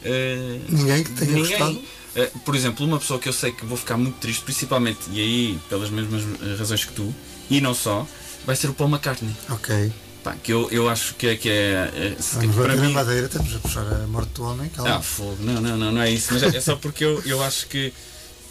eh, 0.05 0.61
Ninguém 0.68 1.05
que 1.05 1.12
tenha 1.12 1.39
gostado? 1.39 1.81
Eh, 2.14 2.31
por 2.45 2.55
exemplo, 2.55 2.85
uma 2.85 2.99
pessoa 2.99 3.18
que 3.18 3.29
eu 3.29 3.33
sei 3.33 3.53
que 3.53 3.64
vou 3.64 3.77
ficar 3.77 3.97
muito 3.97 4.16
triste, 4.18 4.43
principalmente, 4.43 5.01
e 5.11 5.20
aí 5.20 5.61
pelas 5.68 5.91
mesmas 5.91 6.23
eh, 6.23 6.57
razões 6.57 6.85
que 6.85 6.93
tu, 6.93 7.14
e 7.49 7.61
não 7.61 7.75
só, 7.75 8.07
vai 8.45 8.55
ser 8.57 8.68
o 8.68 8.75
Paul 8.75 8.91
McCartney. 8.91 9.35
Ok. 9.51 9.93
Pá, 10.23 10.37
que 10.41 10.53
eu, 10.53 10.68
eu 10.70 10.89
acho 10.89 11.14
que 11.14 11.27
é. 11.27 11.37
Que 11.37 11.49
é, 11.51 11.91
é 11.95 12.16
Vamos 12.35 12.57
para 12.57 12.77
mim, 12.77 12.93
madeira, 12.93 13.27
estamos 13.27 13.55
a 13.57 13.59
puxar 13.59 13.87
a 13.93 14.07
morte 14.07 14.31
do 14.35 14.45
homem, 14.45 14.68
calma. 14.68 14.97
ah, 14.97 15.03
fogo. 15.03 15.39
Não, 15.41 15.61
não, 15.61 15.77
não, 15.77 15.93
não 15.93 16.03
é 16.03 16.11
isso. 16.11 16.33
Mas 16.33 16.43
é, 16.45 16.57
é 16.57 16.61
só 16.61 16.77
porque 16.77 17.05
eu, 17.05 17.20
eu 17.27 17.43
acho 17.43 17.66
que, 17.66 17.93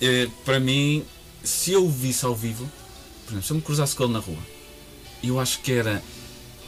eh, 0.01 0.27
para 0.43 0.59
mim, 0.59 1.05
se 1.43 1.71
eu 1.71 1.85
o 1.85 1.89
visse 1.89 2.25
ao 2.25 2.35
vivo, 2.35 2.69
por 3.25 3.31
exemplo, 3.31 3.45
se 3.45 3.51
eu 3.53 3.55
me 3.55 3.61
cruzasse 3.61 3.95
com 3.95 4.03
ele 4.03 4.13
na 4.13 4.19
rua, 4.19 4.37
eu 5.23 5.39
acho 5.39 5.59
que 5.61 5.71
era. 5.71 6.03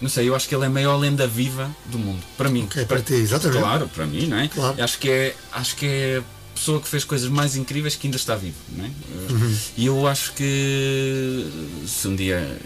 Não 0.01 0.09
sei, 0.09 0.29
eu 0.29 0.35
acho 0.35 0.47
que 0.47 0.55
ele 0.55 0.63
é 0.63 0.67
a 0.67 0.69
maior 0.69 0.95
lenda 0.97 1.27
viva 1.27 1.73
do 1.87 1.99
mundo. 1.99 2.23
Para 2.37 2.49
mim. 2.49 2.63
Ok, 2.63 2.85
para 2.85 3.01
ti, 3.01 3.13
exatamente. 3.13 3.59
Claro, 3.59 3.89
para 3.89 4.05
mim, 4.05 4.27
não 4.27 4.37
é? 4.37 4.47
Claro. 4.47 4.81
Acho 4.81 4.97
que 4.99 5.09
é. 5.09 5.35
Acho 5.51 5.75
que 5.75 5.85
é 5.85 6.17
a 6.19 6.55
pessoa 6.55 6.79
que 6.79 6.87
fez 6.87 7.03
coisas 7.03 7.29
mais 7.29 7.57
incríveis 7.57 7.97
que 7.97 8.07
ainda 8.07 8.17
está 8.17 8.35
vivo, 8.35 8.57
não 8.69 8.85
é? 8.85 8.89
Uhum. 9.31 9.57
E 9.75 9.85
eu 9.85 10.07
acho 10.07 10.31
que 10.33 11.45
se 11.85 12.07
um 12.07 12.15
dia. 12.15 12.57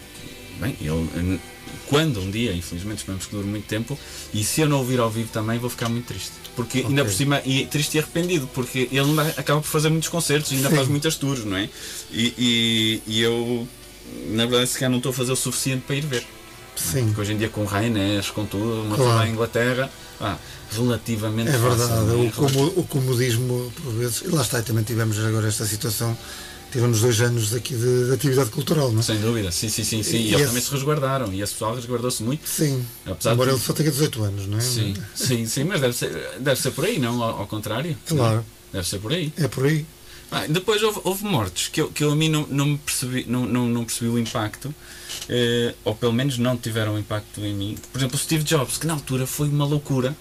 Bem, 0.60 0.78
ele. 0.80 1.40
Quando 1.90 2.20
um 2.20 2.30
dia, 2.30 2.54
infelizmente, 2.54 3.00
esperamos 3.00 3.26
que 3.26 3.32
dure 3.32 3.48
muito 3.48 3.66
tempo, 3.66 3.98
e 4.34 4.44
se 4.44 4.62
eu 4.62 4.70
não 4.70 4.80
ouvir 4.80 5.00
ao 5.00 5.10
vivo 5.10 5.30
também, 5.32 5.58
vou 5.58 5.70
ficar 5.70 5.88
muito 5.90 6.06
triste. 6.06 6.32
Porque 6.56 6.80
ainda 6.80 7.06
por 7.06 7.14
cima, 7.14 7.42
e 7.46 7.66
triste 7.66 7.96
e 7.96 8.00
arrependido, 8.00 8.48
porque 8.54 8.90
ele 8.92 9.10
acaba 9.38 9.62
por 9.62 9.68
fazer 9.68 9.90
muitos 9.90 10.10
concertos, 10.10 10.52
ainda 10.52 10.70
Sim. 10.70 10.76
faz 10.76 10.88
muitas 10.88 11.16
tours, 11.16 11.46
não 11.46 11.56
é? 11.56 11.70
E, 12.12 12.34
e, 12.38 13.02
e 13.08 13.22
eu, 13.22 13.68
na 14.30 14.46
verdade, 14.46 14.70
se 14.70 14.76
calhar 14.76 14.90
não 14.90 14.98
estou 14.98 15.12
a 15.12 15.14
fazer 15.14 15.32
o 15.32 15.36
suficiente 15.36 15.84
para 15.86 15.96
ir 15.96 16.06
ver. 16.06 16.26
Sim, 16.76 17.06
Porque 17.06 17.22
hoje 17.22 17.34
em 17.34 17.38
dia 17.38 17.50
com 17.50 17.66
Ryanair, 17.66 18.24
com 18.34 18.46
tudo, 18.46 18.84
uma 18.84 18.96
Claro. 18.96 19.20
à 19.20 19.28
Inglaterra, 19.28 19.90
ah, 20.22 20.38
relativamente 20.72 21.49
é 21.49 21.57
verdade. 21.57 21.91
O, 22.11 22.32
como, 22.32 22.65
o 22.80 22.84
comodismo, 22.84 23.72
por 23.84 23.93
vezes, 23.93 24.22
e 24.22 24.28
lá 24.30 24.41
está, 24.41 24.59
e 24.59 24.63
também 24.63 24.84
tivemos 24.84 25.18
agora 25.20 25.47
esta 25.47 25.65
situação, 25.65 26.18
tivemos 26.72 27.01
dois 27.01 27.20
anos 27.22 27.53
aqui 27.53 27.74
de, 27.76 28.05
de 28.07 28.13
atividade 28.13 28.49
cultural, 28.49 28.91
não 28.91 28.99
é? 28.99 29.03
Sem 29.03 29.20
dúvida, 29.20 29.51
sim, 29.51 29.70
sim, 29.70 29.84
sim, 29.84 30.03
sim. 30.03 30.18
E, 30.18 30.20
E 30.20 30.28
eles 30.28 30.36
esse- 30.36 30.45
também 30.47 30.61
se 30.61 30.72
resguardaram, 30.72 31.34
e 31.34 31.41
esse 31.41 31.53
pessoal 31.53 31.76
resguardou-se 31.76 32.22
muito. 32.24 32.47
Sim, 32.47 32.86
Apesar 33.05 33.34
embora 33.34 33.51
de- 33.51 33.57
ele 33.57 33.63
só 33.65 33.74
tenha 33.74 33.89
18 33.91 34.24
anos, 34.24 34.47
não 34.47 34.57
é? 34.57 34.61
Sim, 34.61 34.93
sim, 35.15 35.45
sim, 35.45 35.63
mas 35.63 35.80
deve 35.82 35.93
ser, 35.93 36.11
deve 36.39 36.59
ser 36.61 36.72
por 36.72 36.86
aí, 36.86 36.99
não? 36.99 37.22
Ao, 37.24 37.39
ao 37.39 37.47
contrário? 37.47 37.97
Claro. 38.07 38.43
Deve 38.74 38.88
ser 38.88 38.99
por 38.99 39.13
aí. 39.13 39.32
É 39.38 39.47
por 39.47 39.65
aí. 39.65 39.86
Ah, 40.30 40.45
depois 40.45 40.84
houve, 40.84 40.99
houve 41.05 41.24
mortes 41.24 41.70
que 41.70 41.80
eu, 41.80 41.88
que 41.89 42.03
eu 42.03 42.11
a 42.11 42.15
mim 42.15 42.28
não, 42.28 42.45
não, 42.49 42.76
percebi, 42.76 43.24
não, 43.30 43.45
não, 43.45 43.65
não 43.70 43.86
percebi 43.86 44.09
o 44.09 44.20
impacto, 44.20 44.76
eh, 45.30 45.74
ou 45.86 45.95
pelo 45.95 46.11
menos 46.11 46.38
não 46.38 46.57
tiveram 46.57 46.99
impacto 46.99 47.39
em 47.39 47.53
mim. 47.53 47.78
Por 47.93 47.97
exemplo, 47.97 48.18
o 48.18 48.20
Steve 48.20 48.43
Jobs, 48.43 48.78
que 48.78 48.86
na 48.86 48.91
altura 48.93 49.26
foi 49.26 49.47
uma 49.47 49.63
loucura 49.63 50.13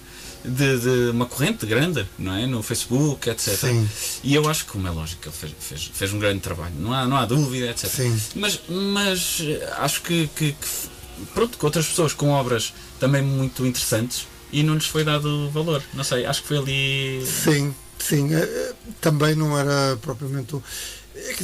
de, 0.47 0.79
de 0.79 1.11
uma 1.11 1.27
corrente 1.27 1.67
grande, 1.67 2.07
não 2.19 2.33
é? 2.35 2.47
No 2.47 2.63
Facebook, 2.63 3.29
etc. 3.29 3.55
Sim. 3.57 3.89
E 4.23 4.35
eu 4.35 4.49
acho 4.49 4.65
que, 4.67 4.73
como 4.73 4.87
é 4.87 4.91
lógico, 4.91 5.23
ele 5.27 5.35
fez, 5.35 5.53
fez, 5.59 5.91
fez 5.93 6.13
um 6.13 6.19
grande 6.19 6.41
trabalho, 6.41 6.75
não 6.79 6.93
há, 6.93 7.07
não 7.07 7.17
há 7.17 7.25
dúvida, 7.27 7.67
etc. 7.71 7.89
Sim. 7.91 8.21
Mas, 8.35 8.61
mas 8.69 9.39
eh, 9.43 9.75
acho 9.79 10.03
que, 10.03 10.29
que, 10.37 10.53
que 10.53 11.27
pronto, 11.35 11.59
que 11.59 11.65
outras 11.65 11.87
pessoas 11.87 12.13
com 12.13 12.31
obras 12.31 12.73
também 13.01 13.23
muito 13.23 13.67
interessantes 13.67 14.27
e 14.53 14.63
não 14.63 14.75
lhes 14.75 14.87
foi 14.87 15.05
dado 15.05 15.51
valor. 15.51 15.83
Não 15.95 16.05
sei, 16.05 16.25
acho 16.25 16.43
que 16.43 16.49
foi 16.49 16.59
ali. 16.59 17.27
Sim, 17.27 17.75
sim. 17.99 18.35
eh, 18.35 18.39
eh, 18.41 18.75
Também 19.01 19.35
não 19.35 19.59
era 19.59 19.97
propriamente. 20.01 20.55
o- 20.57 20.63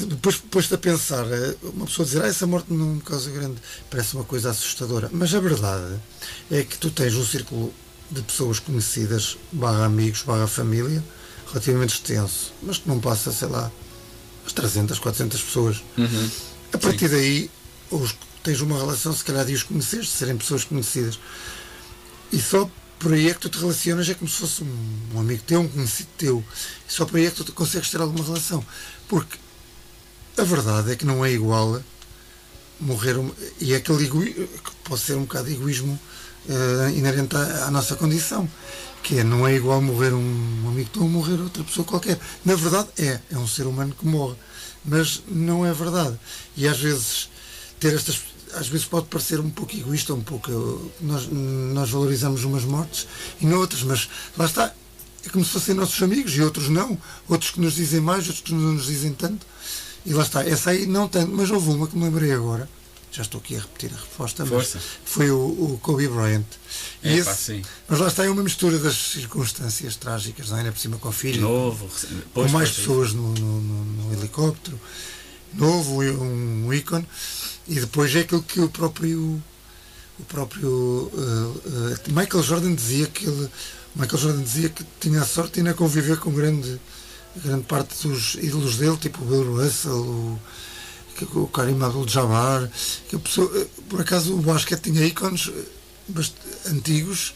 depois, 0.06 0.36
depois 0.36 0.70
a 0.70 0.76
pensar, 0.76 1.24
uma 1.62 1.86
pessoa 1.86 2.04
dizer, 2.04 2.22
ah, 2.22 2.26
essa 2.26 2.46
morte 2.46 2.70
não 2.72 2.86
me 2.96 3.00
causa 3.00 3.30
grande, 3.30 3.56
parece 3.90 4.14
uma 4.14 4.24
coisa 4.24 4.50
assustadora. 4.50 5.08
Mas 5.10 5.34
a 5.34 5.40
verdade 5.40 5.96
é 6.50 6.62
que 6.62 6.76
tu 6.76 6.90
tens 6.90 7.14
um 7.14 7.24
círculo 7.24 7.72
de 8.12 8.22
pessoas 8.22 8.58
conhecidas, 8.58 9.36
barra 9.50 9.86
amigos, 9.86 10.22
barra 10.22 10.46
família, 10.46 11.02
relativamente 11.48 11.94
extenso, 11.94 12.52
mas 12.62 12.78
que 12.78 12.88
não 12.88 13.00
passa, 13.00 13.32
sei 13.32 13.48
lá, 13.48 13.70
as 14.46 14.52
300, 14.52 14.98
400 14.98 15.40
pessoas. 15.42 15.82
Uhum. 15.96 16.30
A 16.72 16.78
partir 16.78 17.08
daí, 17.08 17.50
os, 17.90 18.14
tens 18.42 18.60
uma 18.60 18.76
relação, 18.78 19.12
se 19.14 19.24
calhar, 19.24 19.44
de 19.44 19.54
os 19.54 19.62
conheceres, 19.62 20.06
de 20.06 20.12
serem 20.12 20.36
pessoas 20.36 20.64
conhecidas. 20.64 21.18
E 22.32 22.40
só 22.40 22.68
por 22.98 23.12
aí 23.12 23.28
é 23.28 23.34
que 23.34 23.40
tu 23.40 23.48
te 23.48 23.58
relacionas, 23.58 24.08
é 24.08 24.14
como 24.14 24.30
se 24.30 24.36
fosse 24.38 24.62
um, 24.62 24.98
um 25.14 25.20
amigo 25.20 25.42
teu, 25.46 25.60
um 25.60 25.68
conhecido 25.68 26.08
teu. 26.16 26.44
E 26.88 26.92
só 26.92 27.04
por 27.04 27.16
aí 27.16 27.26
é 27.26 27.30
que 27.30 27.36
tu 27.36 27.44
te- 27.44 27.52
consegues 27.52 27.90
ter 27.90 28.00
alguma 28.00 28.24
relação. 28.24 28.64
Porque 29.08 29.36
a 30.38 30.44
verdade 30.44 30.92
é 30.92 30.96
que 30.96 31.04
não 31.04 31.24
é 31.24 31.30
igual 31.32 31.82
morrer. 32.80 33.16
um- 33.18 33.32
e 33.60 33.74
é 33.74 33.76
aquele 33.76 34.04
egoísmo, 34.04 34.46
que 34.48 34.70
pode 34.84 35.00
ser 35.02 35.14
um 35.16 35.22
bocado 35.22 35.46
de 35.48 35.54
egoísmo 35.54 35.98
eh, 36.48 36.92
inerente 36.96 37.36
à, 37.36 37.66
à 37.66 37.70
nossa 37.70 37.96
condição. 37.96 38.48
Que 39.02 39.18
é, 39.18 39.24
não 39.24 39.46
é 39.46 39.54
igual 39.54 39.82
morrer 39.82 40.12
um 40.12 40.68
amigo 40.68 40.90
teu 40.90 41.02
ou 41.02 41.08
morrer 41.08 41.40
outra 41.40 41.64
pessoa 41.64 41.84
qualquer. 41.84 42.18
Na 42.44 42.54
verdade 42.54 42.88
é, 42.98 43.20
é 43.30 43.38
um 43.38 43.46
ser 43.46 43.66
humano 43.66 43.94
que 43.98 44.06
morre. 44.06 44.36
Mas 44.84 45.22
não 45.28 45.66
é 45.66 45.72
verdade. 45.72 46.18
E 46.56 46.68
às 46.68 46.78
vezes 46.78 47.28
ter 47.80 47.94
estas 47.94 48.32
às 48.54 48.68
vezes 48.68 48.86
pode 48.86 49.06
parecer 49.06 49.40
um 49.40 49.50
pouco 49.50 49.74
egoísta, 49.74 50.12
um 50.14 50.20
pouco 50.20 50.50
nós, 51.00 51.26
nós 51.30 51.90
valorizamos 51.90 52.44
umas 52.44 52.64
mortes 52.64 53.06
e 53.40 53.46
não 53.46 53.58
outras, 53.58 53.82
mas 53.82 54.08
lá 54.36 54.44
está, 54.44 54.74
é 55.24 55.28
como 55.30 55.44
se 55.44 55.52
fossem 55.52 55.74
nossos 55.74 56.00
amigos 56.02 56.36
e 56.36 56.42
outros 56.42 56.68
não, 56.68 56.98
outros 57.28 57.50
que 57.50 57.60
nos 57.60 57.74
dizem 57.74 58.00
mais, 58.00 58.26
outros 58.26 58.42
que 58.42 58.52
não 58.52 58.74
nos 58.74 58.86
dizem 58.86 59.12
tanto, 59.12 59.46
e 60.04 60.12
lá 60.12 60.22
está, 60.22 60.44
essa 60.44 60.70
aí 60.70 60.86
não 60.86 61.08
tanto, 61.08 61.32
mas 61.32 61.50
houve 61.50 61.70
uma 61.70 61.86
que 61.86 61.96
me 61.96 62.04
lembrei 62.04 62.32
agora, 62.32 62.68
já 63.12 63.22
estou 63.22 63.40
aqui 63.40 63.54
a 63.56 63.60
repetir 63.60 63.90
a 63.92 63.96
resposta, 64.00 64.44
mas 64.46 64.74
foi 65.04 65.30
o, 65.30 65.36
o 65.38 65.78
Kobe 65.82 66.08
Bryant. 66.08 66.44
Epá, 67.04 67.30
esse- 67.32 67.34
sim. 67.44 67.62
mas 67.86 67.98
lá 68.00 68.08
está, 68.08 68.24
é 68.24 68.30
uma 68.30 68.42
mistura 68.42 68.78
das 68.78 68.94
circunstâncias 68.96 69.96
trágicas, 69.96 70.48
não 70.48 70.56
é? 70.56 70.60
Ainda 70.60 70.72
por 70.72 70.78
cima 70.80 70.96
com 70.96 71.08
o 71.10 71.12
filho, 71.12 71.42
Novo, 71.42 71.88
com 72.32 72.48
mais 72.48 72.70
pessoas 72.70 73.12
no, 73.12 73.28
no- 73.34 73.60
no- 73.60 74.12
helicóptero, 74.14 74.80
novo, 75.54 76.00
um 76.02 76.72
ícone, 76.72 77.06
e 77.68 77.78
depois 77.80 78.14
é 78.16 78.20
aquilo 78.20 78.42
que 78.42 78.60
o 78.60 78.68
próprio 78.68 79.42
o 80.18 80.24
próprio 80.24 81.10
eh, 81.14 81.94
eh, 82.06 82.10
Michael 82.12 82.42
Jordan 82.42 82.74
dizia 82.74 83.06
que 83.06 83.26
ele 83.26 83.48
Michael 83.96 84.18
Jordan 84.22 84.42
dizia 84.42 84.68
que 84.68 84.84
tinha 85.00 85.20
a 85.20 85.26
sorte 85.26 85.54
de 85.54 85.60
ainda 85.60 85.74
conviver 85.74 86.18
com 86.18 86.32
grande 86.32 86.80
grande 87.36 87.64
parte 87.64 88.06
dos 88.06 88.34
ídolos 88.36 88.76
dele, 88.76 88.96
tipo 88.98 89.22
o 89.22 89.26
Bill 89.26 89.56
Russell, 89.56 89.92
o, 90.00 90.38
que- 91.26 91.38
o 91.38 91.46
Karim 91.46 91.80
Abdul-Jabbar, 91.82 92.70
que 93.08 93.16
a 93.16 93.18
pessoa, 93.18 93.50
eh, 93.58 93.66
por 93.88 94.00
acaso 94.00 94.34
o 94.34 94.42
basquete 94.42 94.82
tinha 94.90 95.04
ícones 95.04 95.48
eh, 95.48 96.70
antigos 96.70 97.34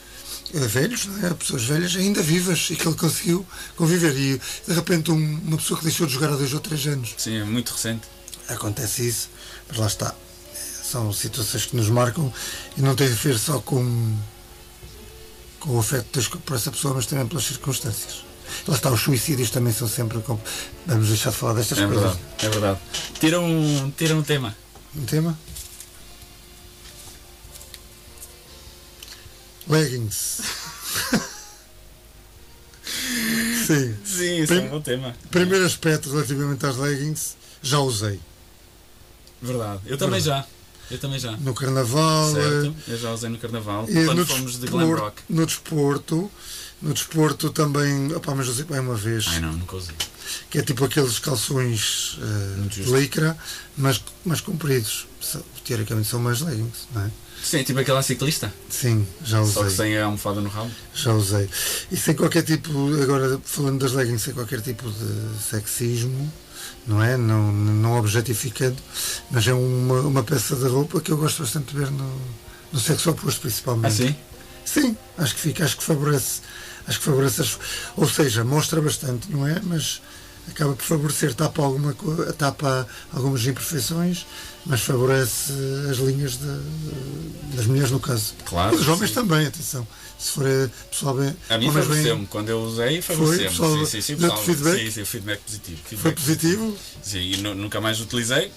eh, 0.54 0.58
velhos, 0.60 1.06
não 1.06 1.26
é? 1.26 1.34
pessoas 1.34 1.64
velhas 1.64 1.96
ainda 1.96 2.22
vivas 2.22 2.68
e 2.70 2.76
que 2.76 2.86
ele 2.86 2.96
conseguiu 2.96 3.44
conviver 3.76 4.14
e 4.16 4.40
de 4.66 4.72
repente 4.74 5.10
um- 5.10 5.40
uma 5.44 5.56
pessoa 5.56 5.78
que 5.78 5.84
deixou 5.84 6.06
de 6.06 6.12
jogar 6.14 6.30
há 6.32 6.36
dois 6.36 6.52
ou 6.54 6.60
três 6.60 6.86
anos 6.86 7.14
Sim, 7.18 7.36
é 7.36 7.44
muito 7.44 7.72
recente. 7.72 8.02
acontece 8.48 9.06
isso, 9.08 9.28
mas 9.68 9.78
lá 9.78 9.86
está. 9.86 10.14
São 10.84 11.12
situações 11.12 11.66
que 11.66 11.74
nos 11.76 11.88
marcam 11.88 12.32
e 12.76 12.80
não 12.80 12.94
tem 12.94 13.08
a 13.08 13.14
ver 13.14 13.36
só 13.38 13.58
com, 13.58 14.16
com 15.58 15.70
o 15.76 15.80
afeto 15.80 16.20
por 16.44 16.54
essa 16.56 16.70
pessoa, 16.70 16.94
mas 16.94 17.06
também 17.06 17.26
pelas 17.26 17.44
circunstâncias. 17.44 18.24
Lá 18.68 18.74
está, 18.74 18.90
os 18.90 19.00
suicídios 19.00 19.50
também 19.50 19.72
são 19.72 19.88
sempre. 19.88 20.18
Vamos 20.86 21.08
deixar 21.08 21.30
de 21.30 21.36
falar 21.36 21.54
destas 21.54 21.78
É 21.78 21.86
coisas. 21.86 22.02
verdade, 22.02 22.20
é 22.42 22.48
verdade. 22.48 22.80
Tira 23.20 23.40
um, 23.40 23.90
tira 23.96 24.14
um 24.14 24.22
tema. 24.22 24.56
Um 24.96 25.04
tema? 25.04 25.38
Leggings. 29.68 30.40
Sim. 33.66 33.96
Sim, 34.04 34.42
isso 34.42 34.52
é 34.52 34.58
Prim- 34.58 34.66
um 34.66 34.70
bom 34.70 34.80
tema. 34.80 35.14
Primeiro 35.30 35.64
aspecto 35.66 36.10
relativamente 36.10 36.64
às 36.66 36.76
leggings, 36.76 37.36
já 37.62 37.78
usei. 37.80 38.20
Verdade. 39.42 39.80
Eu 39.86 39.98
também 39.98 40.20
já. 40.20 40.46
Eu 40.88 40.98
também 40.98 41.18
já. 41.18 41.32
No 41.32 41.52
carnaval. 41.52 42.30
eh, 42.30 42.32
Certo. 42.32 42.74
Eu 42.86 42.96
já 42.98 43.12
usei 43.12 43.28
no 43.28 43.38
carnaval. 43.38 43.86
E 43.88 44.04
Quando 44.04 44.18
no 44.18 44.26
fomos 44.26 44.58
de 44.60 44.66
glam 44.68 44.94
rock. 44.94 45.20
No 45.28 45.44
desporto, 45.44 46.30
no 46.82 46.92
desporto 46.92 47.50
também, 47.50 48.14
opá, 48.14 48.34
mas 48.34 48.48
usei 48.48 48.64
bem 48.64 48.80
uma 48.80 48.94
vez, 48.96 49.24
Ai 49.28 49.40
não, 49.40 49.52
nunca 49.52 49.76
usei. 49.76 49.94
que 50.50 50.58
é 50.58 50.62
tipo 50.62 50.84
aqueles 50.84 51.18
calções 51.18 52.18
Muito 52.58 52.82
de 52.82 52.90
licra, 52.92 53.36
mas 53.76 54.02
mais 54.24 54.40
compridos. 54.40 55.06
Teoricamente 55.64 56.08
são 56.08 56.20
mais 56.20 56.40
leggings, 56.40 56.86
não 56.94 57.02
é? 57.02 57.10
Sim, 57.42 57.62
tipo 57.62 57.78
aquela 57.78 58.02
ciclista. 58.02 58.52
Sim, 58.68 59.06
já 59.24 59.44
Só 59.44 59.60
que 59.60 59.66
usei. 59.66 59.86
sem 59.86 59.98
a 59.98 60.04
almofada 60.06 60.40
no 60.40 60.48
rabo. 60.48 60.70
Já 60.94 61.12
usei. 61.12 61.48
E 61.90 61.96
sem 61.96 62.14
qualquer 62.14 62.42
tipo, 62.42 62.70
agora 63.02 63.40
falando 63.44 63.80
das 63.80 63.92
leggings, 63.92 64.22
sem 64.22 64.32
qualquer 64.34 64.60
tipo 64.60 64.88
de 64.90 65.42
sexismo, 65.42 66.32
não 66.86 67.02
é? 67.02 67.16
Não, 67.16 67.52
não 67.52 67.98
objetificando, 67.98 68.76
mas 69.30 69.46
é 69.46 69.52
uma, 69.54 70.00
uma 70.00 70.22
peça 70.22 70.54
de 70.56 70.66
roupa 70.68 71.00
que 71.00 71.10
eu 71.12 71.16
gosto 71.16 71.42
bastante 71.42 71.72
de 71.72 71.78
ver 71.78 71.90
no, 71.90 72.20
no 72.72 72.78
sexo 72.80 73.10
oposto, 73.10 73.40
principalmente. 73.40 73.92
Ah, 74.02 74.06
sim? 74.08 74.16
Sim, 74.66 74.94
acho 75.16 75.34
que 75.34 75.40
fica, 75.40 75.64
acho 75.64 75.76
que 75.78 75.84
favorece, 75.84 76.40
acho 76.86 76.98
que 76.98 77.04
favorece 77.06 77.40
as, 77.40 77.58
ou 77.96 78.06
seja, 78.08 78.44
mostra 78.44 78.80
bastante, 78.82 79.30
não 79.30 79.46
é? 79.46 79.58
Mas 79.62 80.02
acaba 80.48 80.74
por 80.74 80.82
favorecer, 80.84 81.34
tapa, 81.34 81.62
alguma, 81.62 81.94
tapa 82.36 82.86
algumas 83.12 83.44
imperfeições, 83.46 84.26
mas 84.66 84.80
favorece 84.82 85.52
as 85.90 85.96
linhas 85.98 86.32
de- 86.36 87.56
das 87.56 87.66
mulheres 87.66 87.90
no 87.90 88.00
caso. 88.00 88.34
Claro, 88.44 88.74
E 88.74 88.78
dos 88.78 88.88
homens 88.88 89.08
sim. 89.08 89.14
também, 89.14 89.46
atenção. 89.46 89.86
Se 90.18 90.30
for 90.32 90.46
eh, 90.46 90.68
pessoal 90.90 91.14
bem. 91.14 91.36
A 91.50 91.58
mim 91.58 91.70
favoreceu-me, 91.70 92.26
quando 92.26 92.48
eu 92.48 92.60
usei, 92.62 93.02
favoreceu-me. 93.02 93.56
Sim, 93.56 93.86
sim, 93.86 94.00
sim, 94.00 94.16
pessoal, 94.16 94.42
feedback? 94.42 94.78
sim, 94.84 94.90
sim, 94.90 95.04
feedback 95.04 95.40
positivo. 95.40 95.78
Foi 95.84 95.90
feedback 95.96 96.14
positivo? 96.16 96.78
Sim, 97.02 97.18
e 97.18 97.36
nu- 97.38 97.54
nunca 97.54 97.80
mais 97.80 98.00
utilizei, 98.00 98.50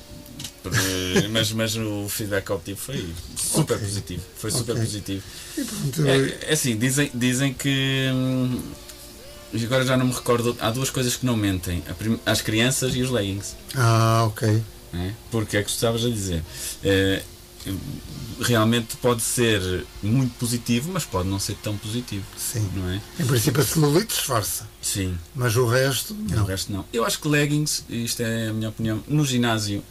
mas, 1.32 1.52
mas 1.52 1.76
o 1.78 2.08
feedback 2.10 2.46
que 2.46 2.52
obtive 2.52 2.80
foi 2.80 3.14
super 3.38 3.76
Ok. 3.76 3.88
positivo. 3.88 4.22
Foi 4.38 4.52
super 4.52 4.72
Ok. 4.74 4.84
positivo. 4.86 5.24
Pronto, 5.56 6.08
É, 6.08 6.50
é 6.50 6.54
assim, 6.54 6.78
dizem, 6.78 7.10
dizem 7.14 7.54
que. 7.54 8.10
hum, 8.14 8.62
agora 9.64 9.86
já 9.86 9.96
não 9.98 10.08
me 10.08 10.14
recordo. 10.14 10.56
Há 10.60 10.70
duas 10.72 10.90
coisas 10.90 11.16
que 11.16 11.26
não 11.26 11.36
mentem: 11.38 11.84
as 12.26 12.42
crianças 12.42 12.96
e 12.96 13.02
os 13.02 13.10
leggings. 13.10 13.56
Ah, 13.76 14.26
ok. 14.28 14.62
né? 14.94 15.16
Porque 15.32 15.58
é 15.58 15.64
que 15.64 15.70
estavas 15.70 16.04
a 16.06 16.10
dizer? 16.10 16.44
É, 16.84 17.22
realmente 18.42 18.96
pode 18.98 19.22
ser 19.22 19.86
muito 20.02 20.34
positivo, 20.40 20.92
mas 20.94 21.04
pode 21.06 21.28
não 21.28 21.40
ser 21.40 21.56
tão 21.56 21.78
positivo. 21.78 22.24
Sim. 22.38 22.68
Não 22.74 22.90
é? 22.90 23.02
Em 23.20 23.26
princípio 23.26 23.62
a 23.62 23.66
celulite 23.66 24.08
disfarça, 24.16 24.68
Sim. 24.82 25.18
mas 25.36 25.56
o 25.56 25.66
resto 25.68 26.14
O 26.14 26.36
não. 26.36 26.46
resto 26.46 26.72
não. 26.72 26.86
Eu 26.94 27.06
acho 27.06 27.20
que 27.20 27.28
leggings, 27.28 27.84
isto 27.90 28.22
é 28.22 28.48
a 28.50 28.54
minha 28.54 28.70
opinião, 28.70 29.04
no 29.08 29.26
ginásio, 29.26 29.84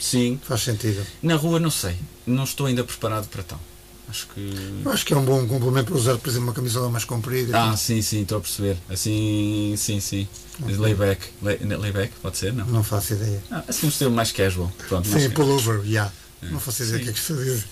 sim. 0.00 0.40
Faz 0.42 0.62
sentido. 0.62 1.06
Na 1.22 1.36
rua, 1.36 1.60
não 1.60 1.70
sei. 1.70 1.96
Não 2.26 2.44
estou 2.44 2.66
ainda 2.66 2.82
preparado 2.82 3.28
para 3.28 3.42
tal. 3.42 3.60
Acho 4.08 4.26
que. 4.28 4.80
Eu 4.84 4.90
acho 4.90 5.06
que 5.06 5.14
é 5.14 5.16
um 5.16 5.24
bom 5.24 5.46
complemento 5.46 5.86
para 5.92 5.96
usar, 5.96 6.18
por 6.18 6.28
exemplo, 6.28 6.48
uma 6.48 6.52
camisola 6.52 6.88
mais 6.90 7.04
comprida. 7.04 7.56
Ah, 7.56 7.76
sim, 7.76 8.02
sim, 8.02 8.22
estou 8.22 8.38
a 8.38 8.40
perceber. 8.40 8.76
Assim, 8.88 9.74
sim, 9.76 10.00
sim. 10.00 10.26
Layback. 10.66 11.28
Lay, 11.40 11.58
layback, 11.58 12.12
pode 12.20 12.36
ser? 12.36 12.52
Não. 12.52 12.66
Não 12.66 12.82
faço 12.82 13.12
ideia. 13.14 13.40
Ah, 13.50 13.62
assim 13.68 13.86
um 13.86 13.88
estilo 13.88 14.10
mais 14.10 14.32
casual. 14.32 14.72
Pronto, 14.88 15.08
mais 15.08 15.22
Sim, 15.22 15.30
casual. 15.30 15.46
pullover, 15.60 15.84
já. 15.84 16.10
Não 16.42 16.58
faço 16.58 16.82
ideia 16.82 16.96
o 16.96 16.98
Sim. 16.98 17.04
que 17.04 17.10
é 17.10 17.12
que 17.12 17.20
dizer. 17.44 17.64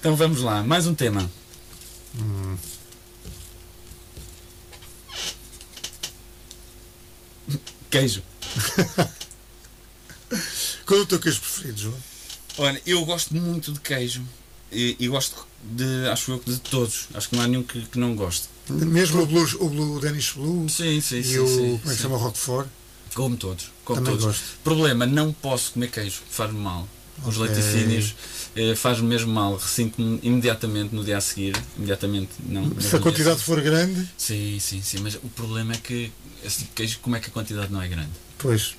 Então 0.00 0.14
vamos 0.14 0.42
lá, 0.42 0.62
mais 0.62 0.86
um 0.86 0.94
tema. 0.94 1.30
Queijo. 7.90 8.22
Qual 10.86 11.00
é 11.00 11.02
o 11.02 11.06
teu 11.06 11.18
queijo 11.18 11.40
preferido, 11.40 11.78
João? 11.80 11.94
Olha, 12.58 12.80
eu 12.86 13.04
gosto 13.04 13.34
muito 13.36 13.72
de 13.72 13.80
queijo. 13.80 14.22
E, 14.72 14.96
e 14.98 15.08
gosto 15.08 15.46
de, 15.62 16.08
acho 16.10 16.32
eu, 16.32 16.42
de 16.44 16.58
todos. 16.58 17.06
Acho 17.14 17.28
que 17.28 17.36
não 17.36 17.42
há 17.42 17.48
nenhum 17.48 17.62
que, 17.62 17.80
que 17.82 17.98
não 17.98 18.14
goste. 18.16 18.48
Mesmo 18.68 19.22
o, 19.22 19.26
Blue, 19.26 19.46
o, 19.60 19.68
Blue, 19.68 20.00
Danish 20.00 20.32
Blue 20.32 20.68
Sim, 20.68 21.00
sim, 21.00 21.18
e 21.20 21.24
sim. 21.24 21.38
o, 21.38 21.46
sim, 21.46 21.56
como 21.56 21.74
é 21.74 21.78
que 21.82 21.88
sim. 21.90 21.96
chama, 22.02 22.14
o 22.16 22.18
Roquefort. 22.18 22.68
Como 23.14 23.36
todos. 23.36 23.70
Como 23.84 24.00
Também 24.00 24.12
todos. 24.18 24.26
gosto. 24.26 24.44
Problema, 24.64 25.06
não 25.06 25.32
posso 25.32 25.72
comer 25.72 25.90
queijo. 25.90 26.20
Faz-me 26.30 26.58
mal. 26.58 26.86
Os 27.24 27.38
Ok. 27.38 27.48
laticínios 27.48 28.14
eh, 28.54 28.74
faz-me 28.74 29.06
mesmo 29.08 29.32
mal. 29.32 29.56
Ressinto-me 29.56 30.18
imediatamente 30.22 30.94
no 30.94 31.02
dia 31.04 31.16
a 31.16 31.20
seguir. 31.20 31.56
Imediatamente, 31.76 32.30
não. 32.44 32.78
Se 32.80 32.94
a 32.96 32.98
quantidade 32.98 33.40
for 33.40 33.60
grande, 33.62 34.06
Sim, 34.18 34.58
sim, 34.60 34.82
sim, 34.82 34.98
mas 35.00 35.14
o 35.14 35.28
problema 35.34 35.72
é 35.72 35.76
que 35.76 36.12
esse 36.44 36.58
tipo 36.58 36.70
de 36.70 36.74
queijo, 36.74 36.98
como 37.00 37.16
é 37.16 37.20
que 37.20 37.28
a 37.28 37.32
quantidade 37.32 37.72
não 37.72 37.80
é 37.80 37.88
grande? 37.88 38.10
pois, 38.38 38.74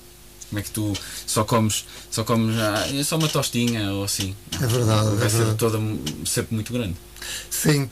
Como 0.48 0.58
é 0.58 0.62
que 0.62 0.70
tu 0.70 0.92
só 1.26 1.44
comes, 1.44 1.84
só 2.10 2.24
comes 2.24 2.56
ah, 2.58 2.86
é 2.94 3.02
só 3.04 3.16
uma 3.16 3.28
tostinha 3.28 3.92
ou 3.92 4.04
assim? 4.04 4.34
É 4.60 4.66
verdade, 4.66 5.16
Vai 5.16 5.26
é 5.26 5.30
ser 5.30 5.54
toda 5.54 5.78
sempre 6.24 6.54
muito 6.54 6.72
grande. 6.72 6.96
sim. 7.50 7.88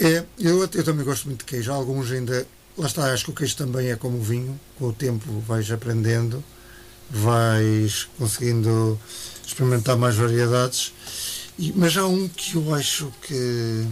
É, 0.00 0.24
eu, 0.38 0.60
eu 0.60 0.84
também 0.84 1.04
gosto 1.04 1.24
muito 1.26 1.40
de 1.40 1.44
queijo. 1.44 1.72
Alguns 1.72 2.10
ainda. 2.12 2.46
Lá 2.76 2.86
está, 2.86 3.12
acho 3.12 3.24
que 3.24 3.30
o 3.32 3.34
queijo 3.34 3.56
também 3.56 3.90
é 3.90 3.96
como 3.96 4.16
o 4.18 4.22
vinho. 4.22 4.58
Com 4.78 4.86
o 4.90 4.92
tempo 4.92 5.40
vais 5.40 5.68
aprendendo, 5.72 6.44
vais 7.10 8.06
conseguindo 8.16 8.96
experimentar 9.44 9.96
mais 9.96 10.14
variedades. 10.14 10.92
E- 11.58 11.72
mas 11.74 11.96
há 11.96 12.06
um 12.06 12.28
que 12.28 12.54
eu 12.54 12.72
acho 12.74 13.12
que. 13.22 13.86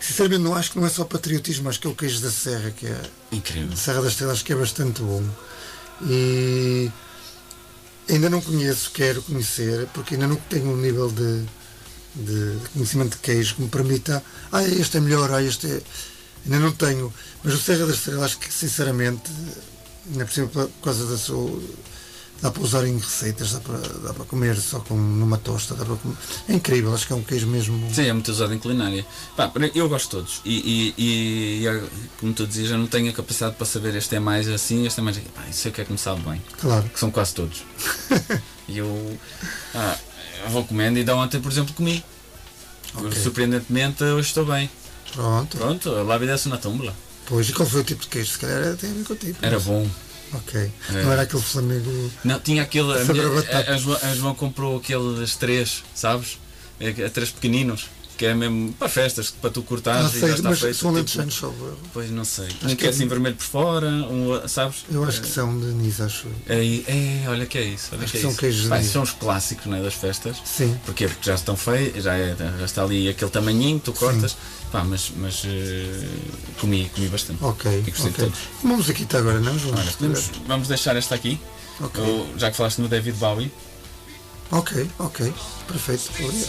Sinceramente, 0.00 0.42
não 0.42 0.54
acho 0.54 0.70
que 0.72 0.78
não 0.78 0.86
é 0.86 0.90
só 0.90 1.04
patriotismo, 1.04 1.68
acho 1.68 1.80
que 1.80 1.86
é 1.86 1.90
o 1.90 1.94
queijo 1.94 2.20
da 2.20 2.30
Serra, 2.30 2.70
que 2.70 2.86
é 2.86 3.00
Incrível. 3.32 3.76
Serra 3.76 4.02
das 4.02 4.12
Estrelas, 4.12 4.42
que 4.42 4.52
é 4.52 4.56
bastante 4.56 5.00
bom. 5.02 5.22
E 6.04 6.90
ainda 8.08 8.28
não 8.28 8.40
conheço, 8.40 8.90
quero 8.92 9.22
conhecer, 9.22 9.86
porque 9.94 10.14
ainda 10.14 10.26
não 10.26 10.36
tenho 10.36 10.70
um 10.72 10.76
nível 10.76 11.10
de, 11.10 11.44
de 12.14 12.58
conhecimento 12.72 13.12
de 13.12 13.18
queijo 13.18 13.56
que 13.56 13.62
me 13.62 13.68
permita. 13.68 14.22
Ah, 14.50 14.62
este 14.62 14.96
é 14.96 15.00
melhor, 15.00 15.32
ah, 15.32 15.42
este 15.42 15.66
é. 15.66 15.82
Ainda 16.44 16.58
não 16.58 16.72
tenho. 16.72 17.12
Mas 17.44 17.54
o 17.54 17.58
Serra 17.58 17.86
das 17.86 17.96
Estrelas, 17.96 18.24
acho 18.24 18.38
que 18.38 18.52
sinceramente, 18.52 19.30
ainda 20.10 20.24
por 20.24 20.32
cima 20.32 20.48
por 20.48 20.70
causa 20.82 21.06
da 21.06 21.16
sua. 21.16 21.60
Dá 22.42 22.50
para 22.50 22.62
usar 22.62 22.84
em 22.84 22.98
receitas, 22.98 23.52
dá 23.52 23.60
para, 23.60 23.78
dá 23.78 24.12
para 24.12 24.24
comer 24.24 24.56
só 24.56 24.80
com, 24.80 24.96
numa 24.96 25.38
tosta, 25.38 25.76
dá 25.76 25.84
para 25.84 25.94
comer. 25.94 26.16
É 26.48 26.54
incrível, 26.54 26.92
acho 26.92 27.06
que 27.06 27.12
é 27.12 27.16
um 27.16 27.22
queijo 27.22 27.46
mesmo. 27.46 27.88
Sim, 27.94 28.06
é 28.06 28.12
muito 28.12 28.32
usado 28.32 28.52
em 28.52 28.58
culinária. 28.58 29.06
Pá, 29.36 29.50
eu 29.72 29.88
gosto 29.88 30.06
de 30.06 30.10
todos. 30.10 30.40
E, 30.44 30.92
e, 30.98 31.62
e, 31.62 31.66
e, 31.68 31.82
como 32.18 32.32
tu 32.32 32.44
dizias, 32.44 32.72
eu 32.72 32.78
não 32.78 32.88
tenho 32.88 33.08
a 33.10 33.12
capacidade 33.12 33.54
para 33.54 33.64
saber 33.64 33.94
este 33.94 34.16
é 34.16 34.18
mais 34.18 34.48
assim, 34.48 34.84
este 34.84 34.98
é 34.98 35.02
mais. 35.04 35.18
Pá, 35.18 35.44
isso 35.48 35.68
é 35.68 35.70
o 35.70 35.74
que 35.74 35.80
é 35.82 35.84
que 35.84 35.92
me 35.92 35.98
sabe 35.98 36.20
bem. 36.22 36.42
Claro. 36.60 36.88
Que 36.88 36.98
são 36.98 37.12
quase 37.12 37.32
todos. 37.32 37.62
e 38.66 38.76
eu, 38.76 39.18
ah, 39.76 39.96
eu 40.44 40.50
vou 40.50 40.64
comendo 40.64 40.98
e 40.98 41.04
da 41.04 41.14
ontem, 41.14 41.40
por 41.40 41.52
exemplo, 41.52 41.72
comi. 41.74 42.04
Ok. 42.96 43.22
Surpreendentemente, 43.22 44.02
hoje 44.02 44.28
estou 44.28 44.44
bem. 44.44 44.68
Pronto. 45.12 45.56
Pronto, 45.56 45.90
lá 45.90 46.18
vida 46.18 46.36
na 46.46 46.56
tumba. 46.56 46.92
Pois, 47.26 47.48
e 47.48 47.52
qual 47.52 47.68
foi 47.68 47.82
o 47.82 47.84
tipo 47.84 48.02
de 48.02 48.08
queijo? 48.08 48.32
Se 48.32 48.38
calhar 48.38 48.76
tem 48.76 48.90
a 48.90 48.94
ver 48.94 49.04
contigo. 49.04 49.38
Era 49.40 49.60
bom. 49.60 49.88
Ok. 50.34 50.60
É. 50.94 51.02
Não 51.02 51.12
era 51.12 51.22
aquele 51.22 51.42
Flamengo. 51.42 52.10
Não, 52.24 52.40
tinha 52.40 52.62
aquele. 52.62 52.92
A, 52.92 53.00
a 53.02 53.04
minha- 53.04 53.26
a, 53.26 53.72
a 53.74 53.76
João, 53.76 53.98
a 54.02 54.14
João 54.14 54.34
comprou 54.34 54.76
aquele 54.78 55.18
das 55.20 55.36
três, 55.36 55.82
sabes? 55.94 56.38
É, 56.80 56.88
é 56.88 57.08
três 57.08 57.30
pequeninos, 57.30 57.88
que 58.16 58.26
é 58.26 58.34
mesmo 58.34 58.72
para 58.72 58.88
festas, 58.88 59.30
para 59.30 59.50
tu 59.50 59.62
cortares 59.62 60.06
Ah, 60.06 60.08
e 60.16 60.20
já 60.20 60.26
sei, 60.26 60.34
está 60.34 60.50
mas 60.50 60.58
feito. 60.60 60.76
são 60.76 61.04
tipo- 61.04 61.30
salvo 61.30 61.66
erro. 61.66 61.78
Pois 61.92 62.10
não 62.10 62.24
sei. 62.24 62.46
Acho 62.46 62.72
um 62.72 62.76
que 62.76 62.84
é 62.84 62.86
é- 62.86 62.90
assim 62.90 63.06
vermelho 63.06 63.36
por 63.36 63.44
fora, 63.44 63.86
um, 63.88 64.48
sabes? 64.48 64.84
Eu 64.90 65.04
acho 65.04 65.20
que 65.20 65.28
são 65.28 65.58
de 65.60 65.66
Nis, 65.66 66.00
acho. 66.00 66.26
É, 66.48 66.56
é, 66.64 67.24
olha 67.28 67.46
que 67.46 67.58
é 67.58 67.62
isso. 67.64 67.90
Olha 67.92 68.02
Acho 68.04 68.12
que 68.12 68.16
é 68.16 68.20
que 68.20 68.22
são 68.22 68.30
isso. 68.30 68.40
queijos 68.40 68.68
de- 68.70 68.84
são 68.88 69.02
os 69.02 69.10
clássicos 69.12 69.66
não 69.66 69.76
é, 69.76 69.82
das 69.82 69.94
festas. 69.94 70.36
Sim. 70.44 70.76
Porquê? 70.86 71.06
Porque 71.08 71.24
já 71.26 71.34
estão 71.34 71.56
feios, 71.56 72.02
já, 72.02 72.14
é- 72.16 72.34
já 72.58 72.64
está 72.64 72.82
ali 72.82 73.08
aquele 73.08 73.30
tamanhinho, 73.30 73.78
tu 73.78 73.92
cortas. 73.92 74.36
Pá, 74.72 74.82
mas, 74.84 75.12
mas 75.16 75.42
eh, 75.44 76.08
comi, 76.58 76.90
comi 76.94 77.08
bastante. 77.08 77.44
Ok. 77.44 77.84
E 77.86 77.90
gostei 77.90 78.10
de 78.10 78.16
ok. 78.22 78.24
todos. 78.24 78.38
Uma 78.64 78.76
musiquita 78.78 79.18
agora, 79.18 79.38
não, 79.38 79.58
João? 79.58 79.74
Olha, 79.78 79.90
podemos- 79.92 80.30
vamos 80.46 80.66
deixar 80.68 80.96
esta 80.96 81.14
aqui. 81.14 81.38
Ok. 81.80 82.02
Eu- 82.02 82.26
já 82.38 82.50
que 82.50 82.56
falaste 82.56 82.78
no 82.80 82.88
David 82.88 83.18
Bowie. 83.18 83.52
Ok, 84.50 84.90
ok. 84.98 85.32
Perfeito. 85.68 86.10
Obrigado. 86.18 86.48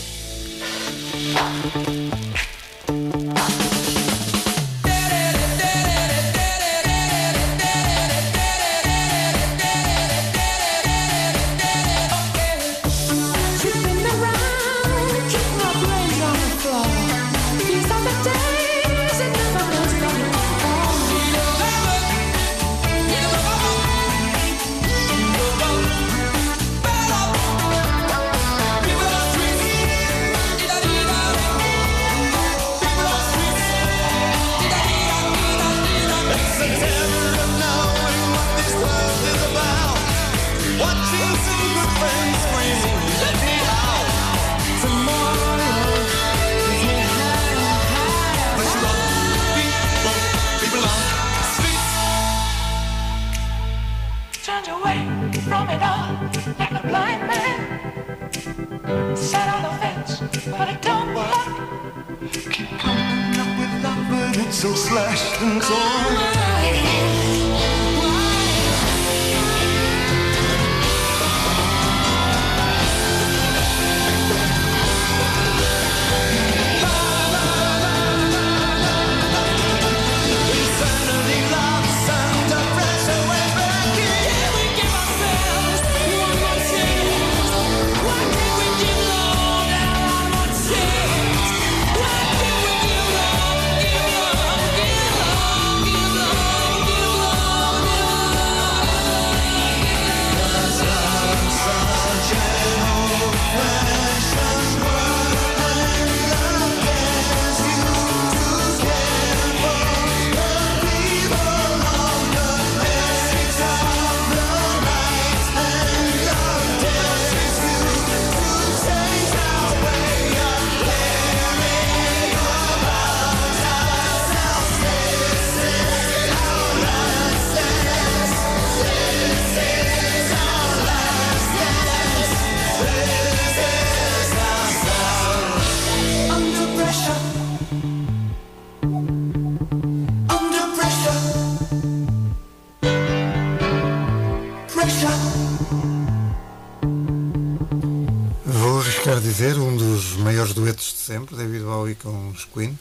Os 152.35 152.45
Queen. 152.45 152.77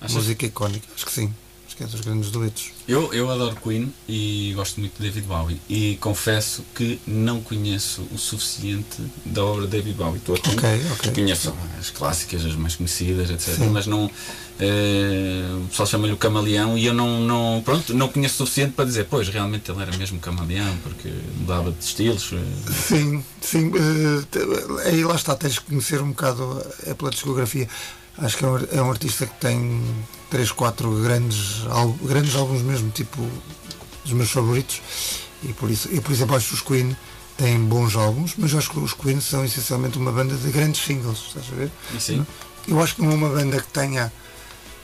Achas? 0.00 0.16
Música 0.16 0.46
icónica, 0.46 0.86
acho 0.94 1.06
que 1.06 1.12
sim. 1.12 1.32
Acho 1.66 1.76
que 1.76 1.84
é 1.84 1.86
dos 1.86 2.00
grandes 2.02 2.30
duetos. 2.30 2.70
Eu, 2.86 3.14
eu 3.14 3.30
adoro 3.30 3.56
Queen 3.56 3.90
e 4.06 4.52
gosto 4.54 4.78
muito 4.78 4.94
de 4.98 5.02
David 5.04 5.26
Bowie. 5.26 5.58
E 5.70 5.96
confesso 6.02 6.62
que 6.74 7.00
não 7.06 7.40
conheço 7.40 8.02
o 8.12 8.18
suficiente 8.18 9.00
da 9.24 9.42
obra 9.42 9.62
de 9.64 9.68
David 9.70 9.94
Bowie. 9.96 10.18
Estou 10.18 10.34
atento. 10.34 10.56
Ok, 10.58 10.68
ok. 10.92 11.12
Conheço 11.12 11.54
as 11.80 11.88
clássicas, 11.88 12.44
as 12.44 12.54
mais 12.56 12.76
conhecidas, 12.76 13.30
etc. 13.30 13.54
Sim. 13.54 13.68
Mas 13.70 13.86
não. 13.86 14.10
eh, 14.60 15.46
o 15.64 15.68
pessoal 15.68 15.86
chama-lhe 15.86 16.12
o 16.12 16.16
camaleão 16.18 16.76
e 16.76 16.84
eu 16.84 16.92
não, 16.92 17.20
não, 17.20 17.62
pronto, 17.64 17.94
não 17.94 18.08
conheço 18.08 18.34
o 18.42 18.46
suficiente 18.46 18.72
para 18.74 18.84
dizer, 18.84 19.06
pois, 19.08 19.28
realmente 19.28 19.70
ele 19.70 19.80
era 19.80 19.96
mesmo 19.96 20.18
camaleão, 20.20 20.76
porque 20.82 21.08
mudava 21.38 21.72
de 21.72 21.82
estilos. 21.82 22.30
eh, 22.34 22.72
Sim, 22.86 23.24
sim. 23.40 23.70
te- 24.30 24.88
aí 24.88 25.02
lá 25.04 25.14
está, 25.14 25.34
tens 25.34 25.58
que 25.58 25.64
conhecer 25.66 26.02
um 26.02 26.08
bocado 26.10 26.64
é 26.86 26.92
pela 26.92 27.10
discografia. 27.10 27.66
Acho 28.18 28.36
que 28.36 28.44
é 28.44 28.48
um, 28.48 28.56
é 28.72 28.82
um 28.82 28.90
artista 28.90 29.26
que 29.26 29.34
tem 29.40 29.82
3, 30.30 30.52
4 30.52 31.02
grandes, 31.02 31.62
grandes 32.02 32.34
álbuns 32.34 32.62
mesmo, 32.62 32.90
tipo 32.90 33.26
dos 34.04 34.12
meus 34.12 34.30
favoritos. 34.30 34.80
E 35.42 35.52
por 35.52 35.70
isso, 35.70 35.88
eu 35.90 36.02
por 36.02 36.12
exemplo 36.12 36.36
acho 36.36 36.48
que 36.48 36.54
os 36.54 36.60
Queen 36.60 36.96
têm 37.36 37.58
bons 37.64 37.96
álbuns, 37.96 38.34
mas 38.36 38.52
eu 38.52 38.58
acho 38.58 38.70
que 38.70 38.78
os 38.78 38.92
Queen 38.92 39.20
são 39.20 39.44
essencialmente 39.44 39.98
uma 39.98 40.12
banda 40.12 40.36
de 40.36 40.50
grandes 40.50 40.84
singles, 40.84 41.18
estás 41.28 41.46
a 41.52 41.56
ver? 41.56 41.70
Sim. 41.98 42.26
Eu 42.68 42.80
acho 42.80 42.96
que 42.96 43.02
não 43.02 43.12
é 43.12 43.14
uma 43.14 43.28
banda 43.30 43.60
que 43.60 43.68
tenha. 43.68 44.12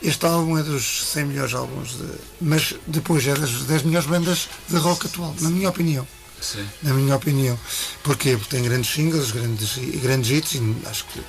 Este 0.02 0.26
álbum 0.26 0.56
é 0.56 0.62
dos 0.62 1.06
100 1.06 1.24
melhores 1.26 1.54
álbuns, 1.54 1.90
de, 1.90 2.06
mas 2.40 2.74
depois 2.86 3.26
é 3.26 3.34
das 3.34 3.50
10 3.64 3.82
melhores 3.82 4.08
bandas 4.08 4.48
de 4.68 4.76
rock 4.76 5.06
atual, 5.06 5.34
na 5.40 5.50
minha 5.50 5.68
opinião 5.68 6.06
sim. 6.40 6.66
na 6.82 6.92
minha 6.94 7.16
opinião. 7.16 7.58
Porquê? 8.02 8.36
Porque 8.36 8.56
tem 8.56 8.64
grandes 8.64 8.90
singles, 8.90 9.30
grandes, 9.30 9.76
e 9.76 9.98
grandes 9.98 10.30
hits, 10.30 10.54
e 10.54 10.76
acho 10.86 11.04
que 11.06 11.20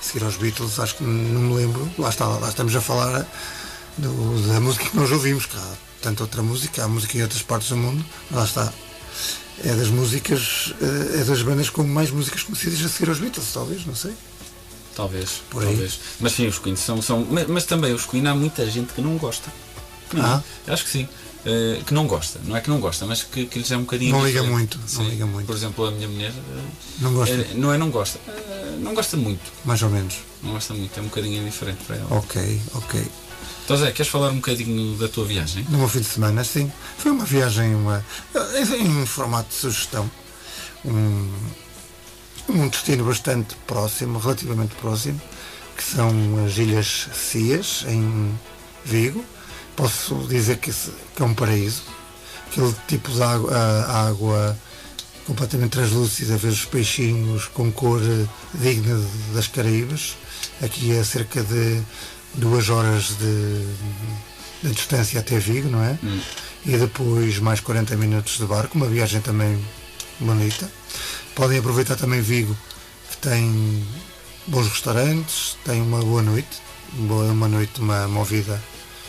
seguir 0.00 0.24
aos 0.24 0.36
Beatles, 0.36 0.78
acho 0.78 0.96
que 0.96 1.04
não 1.04 1.40
me 1.42 1.54
lembro. 1.54 1.90
Lá 1.98 2.08
está, 2.08 2.26
lá 2.26 2.48
estamos 2.48 2.74
a 2.74 2.80
falar 2.80 3.26
do- 3.96 4.48
da 4.48 4.60
música 4.60 4.84
que 4.86 4.96
nós 4.96 5.10
ouvimos, 5.10 5.46
que 5.46 5.56
há 5.56 5.72
tanta 6.02 6.22
outra 6.22 6.42
música, 6.42 6.84
há 6.84 6.88
música 6.88 7.16
em 7.18 7.22
outras 7.22 7.42
partes 7.42 7.68
do 7.70 7.76
mundo, 7.76 8.04
lá 8.30 8.44
está. 8.44 8.72
É 9.64 9.74
das 9.74 9.88
músicas, 9.88 10.72
eh, 10.80 11.20
é 11.20 11.24
das 11.24 11.42
bandas 11.42 11.68
com 11.68 11.82
mais 11.82 12.10
músicas 12.12 12.44
conhecidas 12.44 12.84
a 12.84 12.88
seguir 12.88 13.08
aos 13.08 13.18
Beatles, 13.18 13.48
talvez, 13.52 13.84
não 13.84 13.94
sei. 13.96 14.12
Talvez, 14.94 15.42
Por 15.50 15.62
aí. 15.62 15.68
talvez. 15.70 15.98
Mas 16.20 16.32
sim, 16.32 16.46
os 16.46 16.58
Queen 16.58 16.76
são. 16.76 17.00
são 17.02 17.26
mas, 17.28 17.46
mas 17.48 17.64
também 17.64 17.92
os 17.92 18.04
Queen 18.06 18.26
há 18.28 18.34
muita 18.34 18.68
gente 18.70 18.92
que 18.92 19.00
não 19.00 19.16
gosta. 19.16 19.52
Não, 20.12 20.24
Ah. 20.24 20.42
Acho 20.68 20.84
que 20.84 20.90
sim. 20.90 21.08
Eh, 21.50 21.80
que 21.86 21.94
não 21.94 22.06
gosta, 22.06 22.38
não 22.44 22.54
é 22.54 22.60
que 22.60 22.68
não 22.68 22.78
gosta, 22.78 23.06
mas 23.06 23.22
que, 23.22 23.46
que 23.46 23.58
lhes 23.58 23.70
é 23.70 23.76
um 23.78 23.80
bocadinho. 23.80 24.12
Não 24.14 24.26
liga 24.26 24.42
muito, 24.42 24.76
não 24.78 24.86
Sim. 24.86 25.08
liga 25.08 25.24
muito. 25.24 25.46
Por 25.46 25.56
exemplo, 25.56 25.86
a 25.86 25.90
minha 25.90 26.06
mulher. 26.06 26.30
eh, 26.36 26.62
Não 27.00 27.14
gosta, 27.14 27.34
eh, 27.34 27.50
não 27.54 27.72
é 27.72 27.78
não 27.78 27.90
gosta. 27.90 28.18
eh, 28.28 28.76
não 28.80 28.92
gosta 28.94 29.16
muito. 29.16 29.50
mais 29.64 29.80
ou 29.82 29.88
menos. 29.88 30.16
Não 30.42 30.52
gosta 30.52 30.74
muito, 30.74 30.98
é 30.98 31.00
um 31.00 31.06
bocadinho 31.06 31.42
diferente 31.44 31.78
para 31.86 31.96
ela. 31.96 32.06
Ok, 32.18 32.60
ok. 32.74 33.02
Então 33.64 33.76
Zé, 33.78 33.90
queres 33.92 34.10
falar 34.12 34.28
um 34.30 34.36
bocadinho 34.36 34.96
da 34.98 35.08
tua 35.08 35.24
viagem? 35.24 35.64
No 35.70 35.78
meu 35.78 35.88
fim 35.88 36.00
de 36.00 36.06
semana, 36.06 36.44
sim. 36.44 36.70
Foi 36.98 37.12
uma 37.12 37.24
viagem 37.24 37.74
uma, 37.74 38.04
em 38.78 38.88
um 38.88 39.06
formato 39.06 39.48
de 39.48 39.54
sugestão. 39.54 40.10
Um, 40.84 41.32
um 42.48 42.68
destino 42.68 43.04
bastante 43.04 43.56
próximo, 43.66 44.18
relativamente 44.18 44.74
próximo, 44.76 45.20
que 45.76 45.82
são 45.84 46.10
as 46.44 46.56
Ilhas 46.58 47.08
Cias, 47.14 47.84
em 47.88 48.38
Vigo. 48.84 49.24
Posso 49.78 50.26
dizer 50.28 50.56
que, 50.58 50.72
que 50.72 51.22
é 51.22 51.24
um 51.24 51.34
paraíso. 51.34 51.82
Aquele 52.50 52.74
tipo 52.88 53.12
de 53.12 53.22
água, 53.22 53.52
a- 53.56 54.08
água 54.08 54.58
completamente 55.24 55.70
translúcida, 55.70 56.36
ver 56.36 56.48
os 56.48 56.64
peixinhos 56.64 57.46
com 57.46 57.70
cor 57.70 58.00
digna 58.54 59.00
das 59.32 59.46
Caraíbas. 59.46 60.16
Aqui 60.60 60.90
é 60.96 61.04
cerca 61.04 61.44
de 61.44 61.80
duas 62.34 62.68
horas 62.70 63.16
de, 63.18 63.66
de 64.68 64.74
distância 64.74 65.20
até 65.20 65.38
Vigo, 65.38 65.68
não 65.68 65.84
é? 65.84 65.96
E 66.66 66.76
depois 66.76 67.38
mais 67.38 67.60
40 67.60 67.94
minutos 67.96 68.36
de 68.38 68.46
barco, 68.46 68.76
uma 68.76 68.86
viagem 68.88 69.20
também 69.20 69.64
bonita. 70.18 70.68
Podem 71.36 71.58
aproveitar 71.60 71.94
também 71.94 72.20
Vigo, 72.20 72.56
que 73.10 73.16
tem 73.18 73.86
bons 74.48 74.66
restaurantes, 74.66 75.56
tem 75.64 75.80
uma 75.80 76.00
boa 76.00 76.22
noite, 76.22 76.60
uma 76.94 77.46
noite, 77.46 77.80
uma 77.80 78.08
movida 78.08 78.60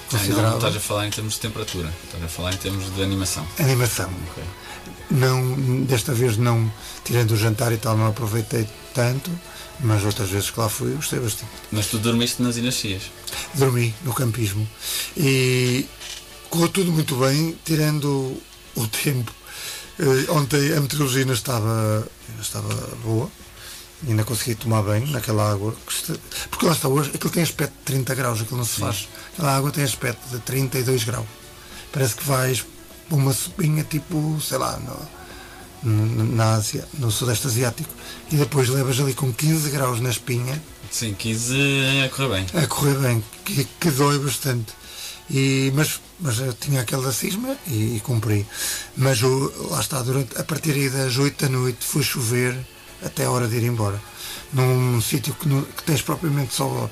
Ah, 0.09 0.13
não, 0.13 0.19
considerável. 0.19 0.57
estás 0.57 0.75
a 0.75 0.79
falar 0.79 1.07
em 1.07 1.09
termos 1.11 1.33
de 1.35 1.39
temperatura, 1.39 1.93
estás 2.03 2.23
a 2.23 2.27
falar 2.27 2.53
em 2.53 2.57
termos 2.57 2.93
de 2.95 3.03
animação. 3.03 3.47
Animação. 3.59 4.09
Ok. 4.31 4.43
Não, 5.11 5.83
desta 5.85 6.13
vez 6.13 6.37
não, 6.37 6.71
tirando 7.03 7.31
o 7.31 7.37
jantar 7.37 7.71
e 7.71 7.77
tal, 7.77 7.97
não 7.97 8.07
aproveitei 8.07 8.67
tanto, 8.93 9.31
mas 9.79 10.03
outras 10.03 10.29
vezes 10.29 10.51
que 10.51 10.59
lá 10.59 10.69
fui, 10.69 10.93
gostei 10.93 11.19
bastante. 11.19 11.51
Mas 11.71 11.87
tu 11.87 11.97
dormiste 11.97 12.41
nas 12.41 12.57
Ilhas 12.57 12.75
Cias. 12.75 13.03
Dormi 13.55 13.93
no 14.03 14.13
campismo 14.13 14.67
e 15.17 15.85
correu 16.49 16.69
tudo 16.69 16.91
muito 16.91 17.15
bem, 17.15 17.57
tirando 17.65 18.37
o 18.75 18.87
tempo. 18.87 19.31
Eh, 19.99 20.31
ontem 20.31 20.73
a 20.73 20.81
meteorologia 20.81 21.21
ainda 21.21 21.33
estava, 21.33 22.07
ainda 22.29 22.41
estava 22.41 22.73
boa, 23.03 23.29
ainda 24.07 24.23
consegui 24.23 24.55
tomar 24.55 24.81
bem 24.83 25.05
naquela 25.07 25.51
água. 25.51 25.75
Porque 26.49 26.65
lá 26.65 26.73
está 26.73 26.87
hoje, 26.87 27.11
aquilo 27.13 27.31
tem 27.31 27.43
aspecto 27.43 27.73
de 27.79 27.83
30 27.85 28.15
graus, 28.15 28.41
aquilo 28.41 28.57
não 28.57 28.65
se 28.65 28.79
faz. 28.79 29.07
Aquela 29.39 29.55
água 29.55 29.71
tem 29.71 29.85
aspecto 29.85 30.27
de 30.29 30.39
32 30.39 31.05
graus. 31.05 31.25
Parece 31.93 32.15
que 32.15 32.25
vais 32.25 32.65
uma 33.09 33.31
sopinha 33.31 33.85
tipo, 33.85 34.37
sei 34.41 34.57
lá, 34.57 34.77
no, 35.81 35.89
no- 35.93 36.35
na 36.35 36.55
Ásia, 36.55 36.85
no 36.95 37.09
Sudeste 37.09 37.47
Asiático, 37.47 37.89
e 38.29 38.35
depois 38.35 38.67
levas 38.67 38.99
ali 38.99 39.13
com 39.13 39.31
15 39.33 39.69
graus 39.69 40.01
na 40.01 40.09
espinha 40.09 40.61
Sim, 40.91 41.13
quis 41.13 41.51
eh, 41.51 42.03
a 42.05 42.09
correr 42.09 42.27
bem. 42.51 42.61
a 42.63 42.67
correr 42.67 42.95
bem, 42.95 43.23
que, 43.45 43.63
que 43.79 43.91
dói 43.91 44.19
bastante. 44.19 44.73
E, 45.29 45.71
mas, 45.73 46.01
mas 46.19 46.39
eu 46.39 46.51
tinha 46.53 46.81
aquela 46.81 47.13
cisma 47.13 47.55
e, 47.65 47.95
e 47.95 47.99
cumpri. 48.01 48.45
Mas 48.97 49.21
o, 49.23 49.53
lá 49.71 49.79
está, 49.79 50.01
durante, 50.01 50.37
a 50.37 50.43
partir 50.43 50.71
aí 50.71 50.89
das 50.89 51.17
8 51.17 51.45
da 51.45 51.49
noite 51.49 51.85
foi 51.85 52.03
chover 52.03 52.57
até 53.05 53.23
a 53.23 53.31
hora 53.31 53.47
de 53.47 53.55
ir 53.55 53.63
embora. 53.63 54.01
Num 54.51 54.99
sítio 54.99 55.33
que, 55.35 55.47
que 55.77 55.83
tens 55.83 56.01
propriamente 56.01 56.53
só 56.55 56.89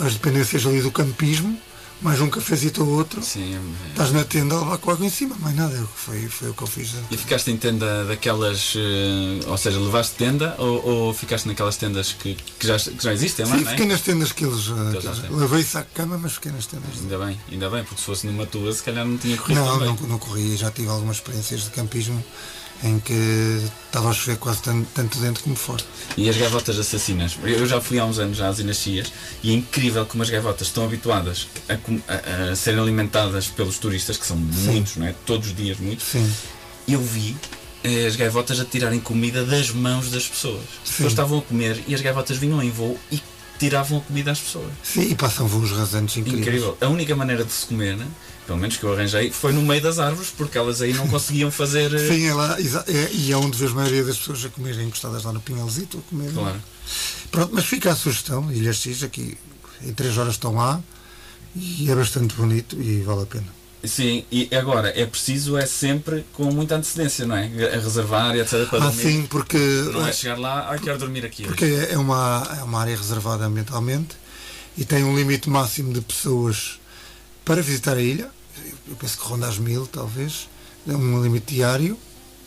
as 0.00 0.14
dependências 0.14 0.66
ali 0.66 0.80
do 0.82 0.90
campismo, 0.90 1.58
mais 2.02 2.20
um 2.20 2.28
cafezito 2.28 2.84
ou 2.84 2.90
outro, 2.90 3.22
Sim, 3.22 3.54
é- 3.54 3.88
estás 3.90 4.12
na 4.12 4.22
tenda 4.22 4.58
levar 4.58 4.76
com 4.76 4.90
água 4.90 5.06
em 5.06 5.08
cima, 5.10 5.34
mais 5.40 5.56
nada, 5.56 5.74
foi, 5.94 6.28
foi 6.28 6.50
o 6.50 6.54
que 6.54 6.62
eu 6.62 6.66
fiz. 6.66 6.90
E 7.10 7.16
ficaste 7.16 7.50
em 7.50 7.56
tenda 7.56 8.04
daquelas. 8.04 8.74
eh, 8.76 9.40
ou 9.46 9.56
seja, 9.56 9.78
levaste 9.80 10.14
tenda 10.16 10.54
ou, 10.58 10.86
ou 10.86 11.14
ficaste 11.14 11.46
naquelas 11.48 11.76
tendas 11.78 12.12
que, 12.12 12.34
que, 12.58 12.66
já, 12.66 12.78
que 12.78 13.02
já 13.02 13.14
existem 13.14 13.46
lá, 13.46 13.56
Sim, 13.56 13.62
não 13.62 13.68
é? 13.68 13.70
fiquei 13.72 13.86
nas 13.86 14.00
tendas 14.02 14.30
que 14.32 14.44
eles. 14.44 14.68
ah, 14.70 14.90
eles 14.92 15.20
que 15.20 15.32
levei 15.32 15.62
saco 15.62 15.88
de 15.88 15.94
cama, 15.94 16.18
mas 16.18 16.32
fiquei 16.34 16.52
nas 16.52 16.66
tendas. 16.66 16.90
Ainda 17.00 17.18
bem, 17.18 17.40
ainda 17.50 17.70
bem, 17.70 17.82
porque 17.84 18.00
se 18.00 18.04
fosse 18.06 18.26
numa 18.26 18.44
tua, 18.44 18.70
se 18.74 18.82
calhar 18.82 19.06
não 19.06 19.16
tinha 19.16 19.36
corrido 19.38 19.56
Não, 19.60 19.80
não, 19.80 19.94
não 19.94 20.18
corri. 20.18 20.54
Já 20.56 20.70
tive 20.70 20.88
algumas 20.88 21.16
experiências 21.16 21.62
de 21.64 21.70
campismo 21.70 22.22
em 22.84 22.98
que 23.00 23.60
estava 23.86 24.10
a 24.10 24.12
chover 24.12 24.36
quase 24.38 24.62
tanto, 24.62 24.86
tanto 24.94 25.18
dentro 25.18 25.42
como 25.42 25.56
fora. 25.56 25.82
E 26.16 26.28
as 26.28 26.36
gaivotas 26.36 26.78
assassinas? 26.78 27.36
Eu 27.44 27.66
já 27.66 27.80
fui 27.80 27.98
há 27.98 28.04
uns 28.04 28.18
anos 28.18 28.40
às 28.40 28.58
Inachias 28.58 29.12
e 29.42 29.50
é 29.50 29.54
incrível 29.54 30.04
como 30.06 30.22
as 30.22 30.30
gaivotas 30.30 30.68
estão 30.68 30.84
habituadas 30.84 31.48
a, 31.68 31.72
a- 31.74 32.52
a 32.52 32.56
serem 32.56 32.80
alimentadas 32.80 33.46
pelos 33.48 33.78
turistas, 33.78 34.16
que 34.16 34.26
são 34.26 34.36
muitos, 34.36 34.96
não 34.96 35.06
é? 35.06 35.14
Todos 35.24 35.48
os 35.48 35.56
dias 35.56 35.78
muitos. 35.78 36.06
Sim. 36.06 36.30
Eu 36.86 37.00
vi 37.00 37.36
eh, 37.82 38.06
as 38.06 38.14
gaivotas 38.16 38.60
a 38.60 38.64
tirarem 38.64 39.00
comida 39.00 39.44
das 39.44 39.70
mãos 39.70 40.10
das 40.10 40.26
pessoas. 40.26 40.62
As 40.84 40.90
pessoas 40.90 41.12
estavam 41.12 41.38
a 41.38 41.42
comer 41.42 41.82
e 41.88 41.94
as 41.94 42.00
gaivotas 42.00 42.36
vinham 42.36 42.62
em 42.62 42.70
voo 42.70 42.98
e 43.10 43.20
tiravam 43.58 43.98
a 43.98 44.00
comida 44.02 44.30
às 44.32 44.38
pessoas. 44.38 44.70
Sim, 44.84 45.10
e 45.10 45.14
passam 45.14 45.46
voos 45.48 45.70
rasantes 45.72 46.16
incríveis. 46.18 46.46
Incrível. 46.46 46.76
A 46.80 46.88
única 46.88 47.16
maneira 47.16 47.42
de 47.42 47.50
se 47.52 47.64
comer, 47.66 47.96
né, 47.96 48.06
pelo 48.46 48.58
menos 48.58 48.76
que 48.76 48.84
eu 48.84 48.92
arranjei, 48.92 49.30
foi 49.30 49.52
no 49.52 49.62
meio 49.62 49.82
das 49.82 49.98
árvores, 49.98 50.30
porque 50.36 50.56
elas 50.56 50.80
aí 50.80 50.92
não 50.92 51.08
conseguiam 51.08 51.50
fazer. 51.50 51.92
eh, 51.94 52.08
Sim, 52.08 52.26
é 52.26 52.34
lá, 52.34 52.56
é, 52.58 53.08
e 53.12 53.32
é 53.32 53.36
onde 53.36 53.58
vês 53.58 53.72
a 53.72 53.74
maioria 53.74 54.04
das 54.04 54.16
pessoas 54.18 54.44
a 54.44 54.48
comerem 54.48 54.86
encostadas 54.86 55.24
lá 55.24 55.32
no 55.32 55.40
pinhalzito, 55.40 55.98
a 55.98 56.10
comer. 56.10 56.32
Claro. 56.32 56.62
Pronto, 57.30 57.50
mas 57.54 57.64
fica 57.64 57.90
a 57.90 57.96
sugestão, 57.96 58.50
Ilhas 58.52 58.76
X, 58.76 59.02
aqui 59.02 59.36
em 59.82 59.92
3 59.92 60.16
horas 60.18 60.34
estão 60.34 60.54
lá 60.54 60.80
e 61.54 61.90
é 61.90 61.94
bastante 61.94 62.34
bonito 62.34 62.80
e 62.80 63.02
vale 63.02 63.22
a 63.22 63.26
pena. 63.26 63.56
Sim, 63.84 64.24
e 64.32 64.48
agora 64.54 64.88
é 64.98 65.06
preciso, 65.06 65.56
é 65.56 65.64
sempre 65.66 66.24
com 66.32 66.44
muita 66.50 66.76
antecedência, 66.76 67.24
não 67.26 67.36
é? 67.36 67.44
A 67.74 67.78
reservar 67.78 68.34
e 68.34 68.40
etc. 68.40 68.68
para 68.68 68.78
Ah, 68.78 68.80
dormir. 68.88 69.02
sim, 69.02 69.26
porque, 69.26 69.58
Não 69.92 70.06
é 70.06 70.12
chegar 70.12 70.38
lá, 70.38 70.70
ah, 70.72 70.78
quero 70.78 70.98
dormir 70.98 71.24
aqui. 71.24 71.42
hoje. 71.42 71.48
porque 71.50 71.64
é 71.90 71.96
uma, 71.98 72.56
é 72.58 72.62
uma 72.64 72.80
área 72.80 72.96
reservada 72.96 73.44
ambientalmente 73.44 74.16
e 74.76 74.84
tem 74.84 75.04
um 75.04 75.16
limite 75.16 75.48
máximo 75.48 75.92
de 75.92 76.00
pessoas 76.00 76.80
para 77.44 77.62
visitar 77.62 77.96
a 77.96 78.02
ilha. 78.02 78.28
Eu 78.88 78.96
penso 78.96 79.18
que 79.18 79.24
ronda 79.24 79.46
as 79.48 79.58
mil, 79.58 79.86
talvez. 79.86 80.48
É 80.88 80.92
um 80.94 81.22
limite 81.22 81.54
diário. 81.54 81.96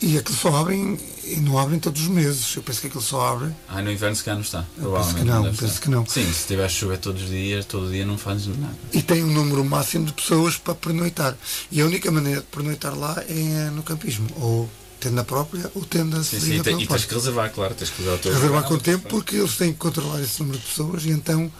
E 0.02 0.16
aquilo 0.16 0.34
só 0.38 0.56
abrem, 0.56 0.98
e 1.24 1.36
não 1.36 1.58
abrem 1.58 1.78
todos 1.78 2.00
os 2.00 2.08
meses. 2.08 2.56
Eu 2.56 2.62
penso 2.62 2.80
que 2.80 2.86
aquilo 2.86 3.02
só 3.02 3.34
abre. 3.34 3.50
Ah, 3.68 3.82
no 3.82 3.92
inverno 3.92 4.16
se 4.16 4.24
calhar 4.24 4.38
não 4.38 4.42
está. 4.44 4.60
penso 4.62 4.80
Provavelmente 4.80 5.18
que 5.18 5.24
não, 5.30 5.42
deve 5.42 5.56
penso 5.58 5.66
estar. 5.74 5.80
que 5.84 5.90
não. 5.90 6.06
Sim, 6.06 6.32
se 6.32 6.46
tiver 6.46 6.68
chover 6.70 6.98
todos 6.98 7.22
os 7.22 7.28
dias, 7.28 7.66
todo 7.66 7.90
dia 7.90 8.06
não 8.06 8.16
fazes 8.16 8.46
nada. 8.46 8.72
E 8.94 9.02
tem 9.02 9.22
um 9.22 9.26
número 9.30 9.62
máximo 9.62 10.06
de 10.06 10.14
pessoas 10.14 10.56
para 10.56 10.74
pernoitar. 10.74 11.36
E 11.70 11.82
a 11.82 11.84
única 11.84 12.10
maneira 12.10 12.40
de 12.40 12.46
pernoitar 12.46 12.98
lá 12.98 13.22
é 13.28 13.68
no 13.74 13.82
campismo. 13.82 14.26
Ou 14.36 14.70
tenda 14.98 15.22
própria 15.22 15.70
ou 15.74 15.84
tenda 15.84 16.22
Sim, 16.24 16.40
sim, 16.40 16.54
e, 16.58 16.62
te- 16.62 16.70
e 16.70 16.86
tens 16.86 17.04
que 17.04 17.14
reservar, 17.14 17.50
claro, 17.52 17.74
tens 17.74 17.90
que 17.90 17.98
reservar 17.98 18.18
o 18.18 18.22
teu 18.22 18.32
reservar 18.32 18.62
lugar. 18.64 18.68
com 18.70 18.78
tempo 18.78 19.06
porque 19.08 19.36
eles 19.36 19.54
têm 19.56 19.72
que 19.72 19.78
controlar 19.78 20.20
esse 20.22 20.40
número 20.40 20.58
de 20.58 20.64
pessoas 20.66 21.04
e 21.04 21.10
então 21.10 21.50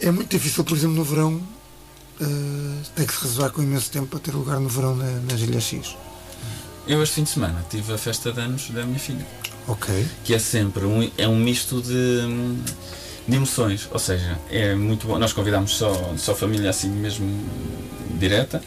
é 0.00 0.10
muito 0.10 0.30
difícil, 0.30 0.62
por 0.64 0.76
exemplo, 0.76 0.96
no 0.96 1.04
verão 1.04 1.42
eh, 2.20 2.82
tem 2.94 3.06
que 3.06 3.12
se 3.14 3.22
reservar 3.22 3.50
com 3.50 3.62
imenso 3.62 3.90
tempo 3.90 4.06
para 4.06 4.18
ter 4.20 4.32
lugar 4.32 4.58
no 4.60 4.68
verão 4.68 4.94
na- 4.96 5.20
nas 5.30 5.40
Ilhas 5.40 5.64
X. 5.64 5.96
Eu 6.86 7.02
este 7.02 7.16
fim 7.16 7.24
de 7.24 7.30
semana 7.30 7.64
tive 7.68 7.92
a 7.92 7.98
festa 7.98 8.32
de 8.32 8.40
anos 8.40 8.70
da 8.70 8.84
minha 8.84 8.98
filha. 8.98 9.26
Ok. 9.68 10.06
que 10.22 10.32
é 10.32 10.38
sempre 10.38 10.84
um, 10.84 11.10
é 11.18 11.26
um 11.26 11.36
misto 11.36 11.82
de, 11.82 12.20
de 13.26 13.34
emoções, 13.36 13.88
ou 13.90 13.98
seja, 13.98 14.38
é 14.48 14.76
muito 14.76 15.08
bom. 15.08 15.18
Nós 15.18 15.32
convidámos 15.32 15.72
só, 15.76 16.14
só 16.16 16.36
família 16.36 16.70
assim 16.70 16.88
mesmo 16.88 17.26
direta, 18.16 18.62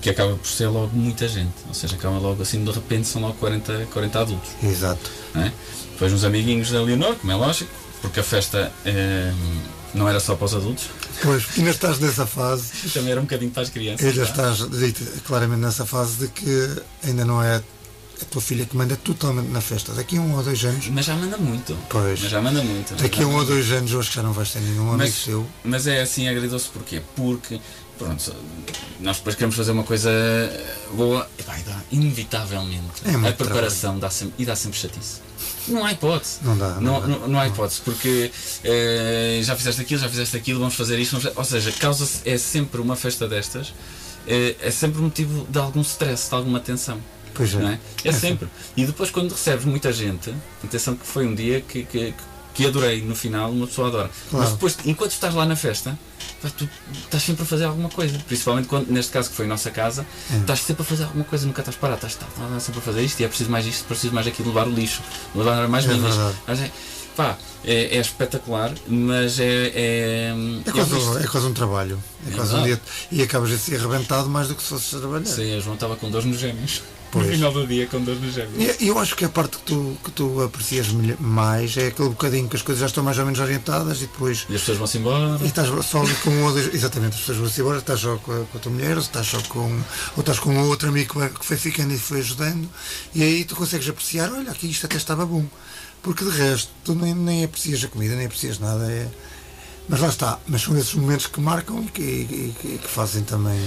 que 0.00 0.08
acaba 0.08 0.34
por 0.34 0.46
ser 0.46 0.68
logo 0.68 0.96
muita 0.96 1.28
gente, 1.28 1.52
ou 1.68 1.74
seja, 1.74 1.94
acaba 1.94 2.18
logo 2.18 2.42
assim 2.42 2.64
de 2.64 2.70
repente 2.70 3.06
são 3.06 3.20
logo 3.20 3.34
40, 3.34 3.86
40 3.92 4.18
adultos. 4.20 4.50
Exato. 4.62 5.10
é? 5.34 5.52
Depois 5.92 6.10
uns 6.14 6.24
amiguinhos 6.24 6.70
da 6.70 6.80
Leonor, 6.80 7.14
como 7.16 7.30
é 7.30 7.36
lógico, 7.36 7.70
porque 8.00 8.20
a 8.20 8.24
festa 8.24 8.72
hum, 8.86 9.60
não 9.94 10.08
era 10.08 10.20
só 10.20 10.34
para 10.36 10.44
os 10.46 10.54
adultos, 10.54 10.88
Pois, 11.22 11.44
ainda 11.58 11.70
estás 11.70 11.98
nessa 11.98 12.26
fase, 12.26 12.88
também 12.94 13.10
era 13.12 13.20
um 13.20 13.24
bocadinho 13.24 13.50
para 13.50 13.62
as 13.62 13.68
crianças. 13.70 14.06
ainda 14.06 14.24
tá? 14.26 14.52
estás 14.52 14.70
dito, 14.78 15.04
claramente 15.24 15.60
nessa 15.60 15.84
fase 15.84 16.16
de 16.18 16.28
que 16.28 16.82
ainda 17.04 17.24
não 17.24 17.42
é 17.42 17.56
a 17.56 18.24
tua 18.30 18.40
filha 18.42 18.64
que 18.66 18.76
manda 18.76 18.96
totalmente 18.96 19.48
na 19.48 19.60
festa. 19.62 19.92
Daqui 19.92 20.18
a 20.18 20.20
um 20.20 20.34
ou 20.36 20.42
dois 20.42 20.62
anos, 20.64 20.88
Mas 20.88 21.06
já 21.06 21.14
manda 21.16 21.36
muito. 21.38 21.76
Pois. 21.88 22.20
Mas 22.20 22.30
já 22.30 22.40
manda 22.40 22.62
muito. 22.62 22.94
daqui 22.94 23.22
a 23.22 23.26
um 23.26 23.34
ou 23.34 23.44
dois 23.46 23.70
anos, 23.72 23.94
acho 23.94 24.10
que 24.10 24.16
já 24.16 24.22
não 24.22 24.32
vais 24.32 24.50
ter 24.52 24.60
nenhum 24.60 24.88
amigo 24.88 24.98
Mas- 24.98 25.14
seu. 25.14 25.46
Mas 25.64 25.86
é 25.86 26.02
assim 26.02 26.28
agridoce 26.28 26.68
porquê? 26.68 27.00
Porque, 27.16 27.58
pronto, 28.04 28.34
nós 29.00 29.18
depois 29.18 29.34
queremos 29.36 29.54
fazer 29.56 29.72
uma 29.72 29.84
coisa 29.84 30.10
boa 30.92 31.28
e 31.38 31.42
vai 31.42 31.60
dar, 31.62 31.82
inevitavelmente. 31.92 33.02
É 33.04 33.28
a 33.28 33.32
preparação 33.32 33.98
dá 33.98 34.10
sempre, 34.10 34.34
e 34.38 34.44
dá 34.44 34.56
sempre 34.56 34.78
chatice. 34.78 35.20
Não 35.68 35.84
há 35.84 35.92
hipótese. 35.92 36.38
Não 36.42 36.56
dá, 36.56 36.68
não 36.74 36.80
Não, 36.80 37.00
dá. 37.00 37.06
não- 37.06 37.28
não 37.28 37.40
há 37.40 37.46
hipótese, 37.46 37.80
porque 37.82 38.30
eh, 38.64 39.40
já 39.42 39.54
fizeste 39.56 39.80
aquilo, 39.82 40.00
já 40.00 40.08
fizeste 40.08 40.36
aquilo, 40.36 40.58
vamos 40.58 40.74
fazer 40.74 40.98
isto. 40.98 41.12
vamos 41.12 41.24
fazer- 41.24 41.38
Ou 41.38 41.44
seja, 41.44 41.72
causa 41.72 42.08
é 42.24 42.36
sempre 42.38 42.80
uma 42.80 42.96
festa 42.96 43.28
destas, 43.28 43.72
eh, 44.26 44.56
é 44.60 44.70
sempre 44.70 45.00
motivo 45.00 45.46
de 45.48 45.58
algum 45.58 45.80
stress, 45.82 46.28
de 46.28 46.34
alguma 46.34 46.60
tensão. 46.60 46.98
Pois 47.34 47.54
é. 47.54 47.58
Não 47.58 47.68
é? 47.70 47.78
É 48.04 48.12
sempre. 48.12 48.48
E 48.76 48.84
depois, 48.84 49.10
quando 49.10 49.30
recebes 49.32 49.64
muita 49.64 49.92
gente, 49.92 50.34
atenção 50.64 50.96
que 50.96 51.06
foi 51.06 51.26
um 51.26 51.34
dia 51.34 51.60
que, 51.60 51.84
que, 51.84 52.12
que 52.12 52.22
adorei 52.66 53.02
no 53.02 53.14
final, 53.14 53.50
uma 53.50 53.66
pessoa 53.66 53.88
adora. 53.88 54.10
Claro. 54.30 54.44
Mas 54.44 54.52
depois, 54.52 54.76
enquanto 54.84 55.12
estás 55.12 55.34
lá 55.34 55.44
na 55.46 55.56
festa, 55.56 55.98
pá, 56.42 56.48
tu 56.56 56.68
estás 57.04 57.22
sempre 57.22 57.42
a 57.42 57.46
fazer 57.46 57.64
alguma 57.64 57.88
coisa. 57.88 58.18
Principalmente 58.26 58.68
quando, 58.68 58.88
neste 58.90 59.12
caso 59.12 59.30
que 59.30 59.36
foi 59.36 59.44
a 59.46 59.48
nossa 59.48 59.70
casa, 59.70 60.06
É. 60.32 60.36
estás 60.38 60.60
sempre 60.60 60.82
a 60.82 60.84
fazer 60.84 61.04
alguma 61.04 61.24
coisa, 61.24 61.46
nunca 61.46 61.60
estás 61.60 61.76
parado, 61.76 61.96
estás, 62.06 62.12
estás, 62.14 62.30
estás 62.32 62.62
sempre 62.62 62.80
a 62.80 62.82
fazer 62.82 63.02
isto 63.02 63.20
e 63.20 63.24
é 63.24 63.28
preciso 63.28 63.50
mais 63.50 63.66
isto, 63.66 63.84
preciso 63.84 64.14
mais 64.14 64.26
aquilo, 64.26 64.48
levar 64.48 64.66
o 64.66 64.70
lixo, 64.72 65.00
levar 65.34 65.66
mais 65.68 65.84
É. 65.86 65.88
Mas 66.46 66.60
é, 66.60 66.70
pá, 67.16 67.36
é, 67.64 67.96
é 67.96 68.00
espetacular, 68.00 68.72
mas 68.88 69.38
é. 69.40 69.72
É, 69.74 70.34
É 70.66 70.70
quase, 70.70 70.94
um, 70.94 71.18
é 71.18 71.26
quase 71.26 71.46
um 71.46 71.52
trabalho. 71.52 72.02
É 72.26 72.30
É 72.30 72.34
quase 72.34 72.54
um 72.54 72.62
verdade. 72.62 72.80
dia. 73.10 73.18
E 73.18 73.22
acabas 73.22 73.50
de 73.50 73.58
ser 73.58 73.76
arrebentado 73.78 74.28
mais 74.28 74.48
do 74.48 74.54
que 74.54 74.62
se 74.62 74.68
fosses 74.68 74.88
trabalhar. 74.90 75.26
Sim, 75.26 75.56
a 75.56 75.60
João 75.60 75.74
estava 75.74 75.96
com 75.96 76.10
dores 76.10 76.26
nos 76.26 76.38
gêmeos. 76.38 76.82
Pois. 77.12 77.26
No 77.26 77.32
final 77.32 77.52
do 77.52 77.66
dia, 77.66 77.86
com 77.88 78.00
dores 78.02 78.20
nos 78.22 78.32
gêmeos. 78.34 78.76
E 78.80 78.86
eu 78.86 78.96
acho 78.98 79.16
que 79.16 79.24
a 79.24 79.28
parte 79.28 79.56
que 79.56 79.64
tu, 79.64 79.96
que 80.04 80.10
tu 80.12 80.40
aprecias 80.42 80.86
mais 81.18 81.76
é 81.76 81.88
aquele 81.88 82.10
bocadinho 82.10 82.48
que 82.48 82.54
as 82.54 82.62
coisas 82.62 82.80
já 82.80 82.86
estão 82.86 83.02
mais 83.02 83.18
ou 83.18 83.24
menos 83.24 83.40
orientadas 83.40 83.98
e 83.98 84.02
depois. 84.02 84.46
E 84.48 84.54
as 84.54 84.60
pessoas 84.60 84.78
vão-se 84.78 84.98
embora. 84.98 85.38
E 85.42 85.46
estás 85.46 85.68
só 85.86 86.02
ali 86.02 86.14
com 86.22 86.30
um 86.30 86.44
ou 86.44 86.52
dois. 86.52 86.72
Exatamente, 86.72 87.14
as 87.14 87.20
pessoas 87.20 87.38
vão-se 87.38 87.60
embora, 87.60 87.78
estás 87.78 87.98
só 87.98 88.16
com 88.18 88.30
a, 88.32 88.44
com 88.44 88.58
a 88.58 88.60
tua 88.60 88.70
mulher, 88.72 88.92
ou 88.96 89.02
estás 89.02 89.26
só 89.26 89.40
com. 89.48 89.60
Ou 90.16 90.20
estás 90.20 90.38
com 90.38 90.50
um 90.50 90.68
outro 90.68 90.88
amigo 90.88 91.14
que 91.30 91.44
foi 91.44 91.56
ficando 91.56 91.92
e 91.92 91.98
foi 91.98 92.20
ajudando, 92.20 92.68
e 93.12 93.22
aí 93.24 93.44
tu 93.44 93.56
consegues 93.56 93.88
apreciar, 93.88 94.30
olha, 94.32 94.50
aqui 94.52 94.70
isto 94.70 94.86
até 94.86 94.96
estava 94.96 95.26
bom. 95.26 95.44
Porque 96.02 96.24
de 96.24 96.30
resto, 96.30 96.70
tu 96.84 96.94
nem, 96.94 97.12
nem 97.14 97.44
aprecias 97.44 97.82
a 97.84 97.88
comida, 97.88 98.14
nem 98.14 98.26
aprecias 98.26 98.58
nada. 98.60 98.90
É... 98.90 99.08
Mas 99.88 99.98
lá 100.00 100.08
está, 100.08 100.38
mas 100.46 100.62
são 100.62 100.78
esses 100.78 100.94
momentos 100.94 101.26
que 101.26 101.40
marcam 101.40 101.82
e 101.82 101.88
que, 101.90 102.02
e 102.02 102.54
que- 102.60 102.68
e 102.68 102.78
que 102.78 102.88
fazem 102.88 103.24
também. 103.24 103.58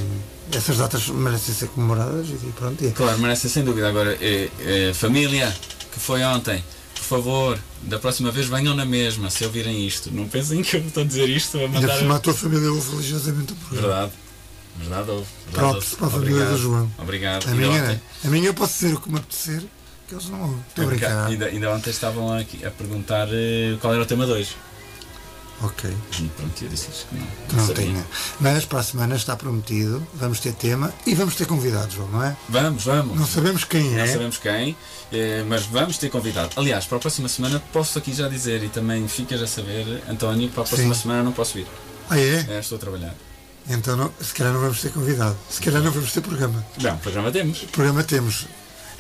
Essas 0.52 0.78
datas 0.78 1.08
merecem 1.08 1.54
ser 1.56 1.68
comemoradas 1.70 2.28
e 2.30 2.36
pronto. 2.56 2.84
E, 2.84 2.92
Claro, 2.92 3.18
merece 3.20 3.50
sem 3.50 3.64
dúvida. 3.64 3.88
Agora, 3.90 4.18
é, 4.22 4.50
é, 4.60 4.94
família 4.94 5.56
que 5.92 6.00
foi 6.00 6.24
ontem, 6.24 6.64
por 6.96 7.04
favor, 7.04 7.60
da 7.84 7.98
próxima 8.00 8.32
vez 8.32 8.48
venham 8.48 8.76
na 8.76 8.86
mesma, 8.86 9.30
se 9.30 9.46
ouvirem 9.46 9.86
isto. 9.88 10.12
Não 10.12 10.28
pensem 10.28 10.62
que 10.62 10.78
eu 10.78 10.82
estou 10.82 11.04
a 11.04 11.06
dizer 11.06 11.30
isto 11.30 11.58
a 11.58 11.62
ainda 11.62 11.80
mandar. 11.82 11.98
cima 11.98 12.16
a 12.16 12.20
tua 12.20 12.34
família 12.34 12.72
ouve 12.72 12.92
religiosamente 12.92 13.54
o 13.54 13.56
programa. 13.56 13.88
Verdade. 13.88 14.12
Verdade. 14.80 15.06
Verdade, 15.08 15.26
Props 15.54 15.94
para 15.96 16.08
a 16.08 16.10
família 16.10 16.34
Obrigado. 16.36 16.52
do 16.56 16.62
João. 16.62 16.92
Obrigado. 16.98 17.46
A 17.48 17.52
Ainda 17.52 17.68
minha, 17.68 17.84
ontem- 17.84 18.02
a 18.24 18.28
minha 18.28 18.48
eu 18.48 18.54
posso 18.54 18.74
dizer 18.74 18.94
o 18.96 19.00
que 19.00 19.10
me 19.12 19.18
apetecer, 19.20 19.64
que 20.08 20.16
eles 20.16 20.30
não 20.30 20.42
ouvem. 20.42 20.60
Estou 20.70 20.84
a 20.84 20.88
brincar. 20.88 21.28
Ainda, 21.28 21.46
ainda 21.46 21.72
ontem 21.72 21.90
estavam 21.92 22.34
aqui 22.34 22.66
a 22.66 22.72
perguntar 22.72 23.28
eh, 23.32 23.78
qual 23.80 23.94
era 23.94 24.02
o 24.02 24.06
tema 24.06 24.26
2. 24.26 24.50
Ok, 25.64 25.90
E 26.20 26.24
pronto, 26.36 26.62
eu 26.62 26.68
disse 26.70 26.88
que 27.10 27.16
não. 27.16 27.26
que 27.48 27.56
não 27.56 27.68
sabia. 27.68 27.86
tenha. 27.86 28.06
Mas 28.40 28.66
para 28.66 28.80
a 28.80 28.84
semana 28.84 29.16
está 29.16 29.36
prometido, 29.38 30.06
vamos 30.14 30.40
ter 30.42 30.52
tema 30.54 30.94
e 31.06 31.16
vamos 31.16 31.36
ter 31.36 31.46
convidados, 31.46 31.96
João, 31.96 32.10
não 32.10 32.22
é? 32.24 32.36
Vamos, 32.50 32.84
vamos. 32.84 33.18
Não 33.18 33.26
sabemos 33.26 33.64
quem 33.64 33.92
Não 33.92 34.00
é. 34.00 34.08
sabemos 34.08 34.38
quem, 34.38 34.76
eh, 35.14 35.44
mas 35.48 35.66
vamos 35.66 35.98
ter 35.98 36.10
convidado. 36.10 36.50
Aliás, 36.58 36.86
para 36.86 36.98
a 36.98 37.00
próxima 37.00 37.30
semana 37.30 37.64
posso 37.72 37.98
aqui 37.98 38.14
já 38.14 38.28
dizer 38.28 38.62
e 38.62 38.68
também 38.68 39.08
ficas 39.08 39.42
a 39.42 39.48
saber, 39.48 40.04
António, 40.10 40.50
para 40.50 40.64
a 40.64 40.66
próxima 40.66 40.94
Sim. 40.94 41.02
semana 41.02 41.24
não 41.24 41.32
posso 41.32 41.54
vir. 41.54 41.68
Ah, 42.10 42.20
é? 42.20 42.46
É, 42.50 42.60
estou 42.60 42.76
a 42.76 42.80
trabalhar. 42.80 43.16
Então 43.70 43.96
não, 43.96 44.12
se 44.22 44.34
calhar 44.34 44.52
não 44.52 44.60
vamos 44.60 44.82
ter 44.82 44.92
convidado. 44.92 45.38
Se 45.50 45.62
calhar 45.62 45.82
não 45.82 45.92
vamos 45.92 46.12
ter 46.12 46.20
programa. 46.20 46.66
Não, 46.82 46.98
programa 46.98 47.32
temos. 47.32 47.60
Programa 47.72 48.04
temos 48.04 48.46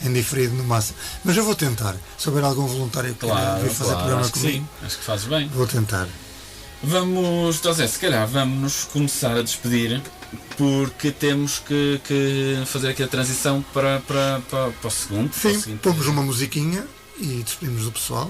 em 0.01 0.13
diferido 0.13 0.53
no 0.55 0.63
máximo. 0.63 0.97
Mas 1.25 1.35
eu 1.35 1.43
vou 1.43 1.55
tentar. 1.55 1.95
Se 2.17 2.29
houver 2.29 2.43
algum 2.45 2.65
voluntário 2.65 3.13
que 3.13 3.19
queira 3.19 3.35
Claro, 3.35 3.63
vir 3.63 3.69
fazer 3.69 3.83
claro 3.91 3.99
programa 3.99 4.21
acho 4.21 4.31
comigo, 4.31 4.57
sim, 4.79 4.85
acho 4.85 4.97
que 4.97 5.03
fazes 5.03 5.25
bem. 5.25 5.49
vou 5.49 5.67
tentar. 5.67 6.07
Vamos, 6.83 7.61
José, 7.63 7.87
se 7.87 7.97
calhar 7.99 8.27
vamos 8.27 8.83
começar 8.91 9.37
a 9.37 9.41
despedir 9.41 10.01
porque 10.57 11.11
temos 11.11 11.59
que, 11.59 12.01
que 12.03 12.61
fazer 12.65 12.89
aqui 12.89 13.01
a 13.03 13.07
transição 13.07 13.63
para, 13.73 13.99
para, 14.01 14.41
para, 14.49 14.71
para 14.71 14.87
o 14.87 14.91
segundo. 14.91 15.31
o 15.31 15.33
Sim, 15.33 15.59
seguinte- 15.59 15.79
pomos 15.81 16.05
uma 16.07 16.21
musiquinha 16.21 16.85
e 17.17 17.41
despedimos 17.43 17.83
do 17.85 17.91
pessoal. 17.91 18.29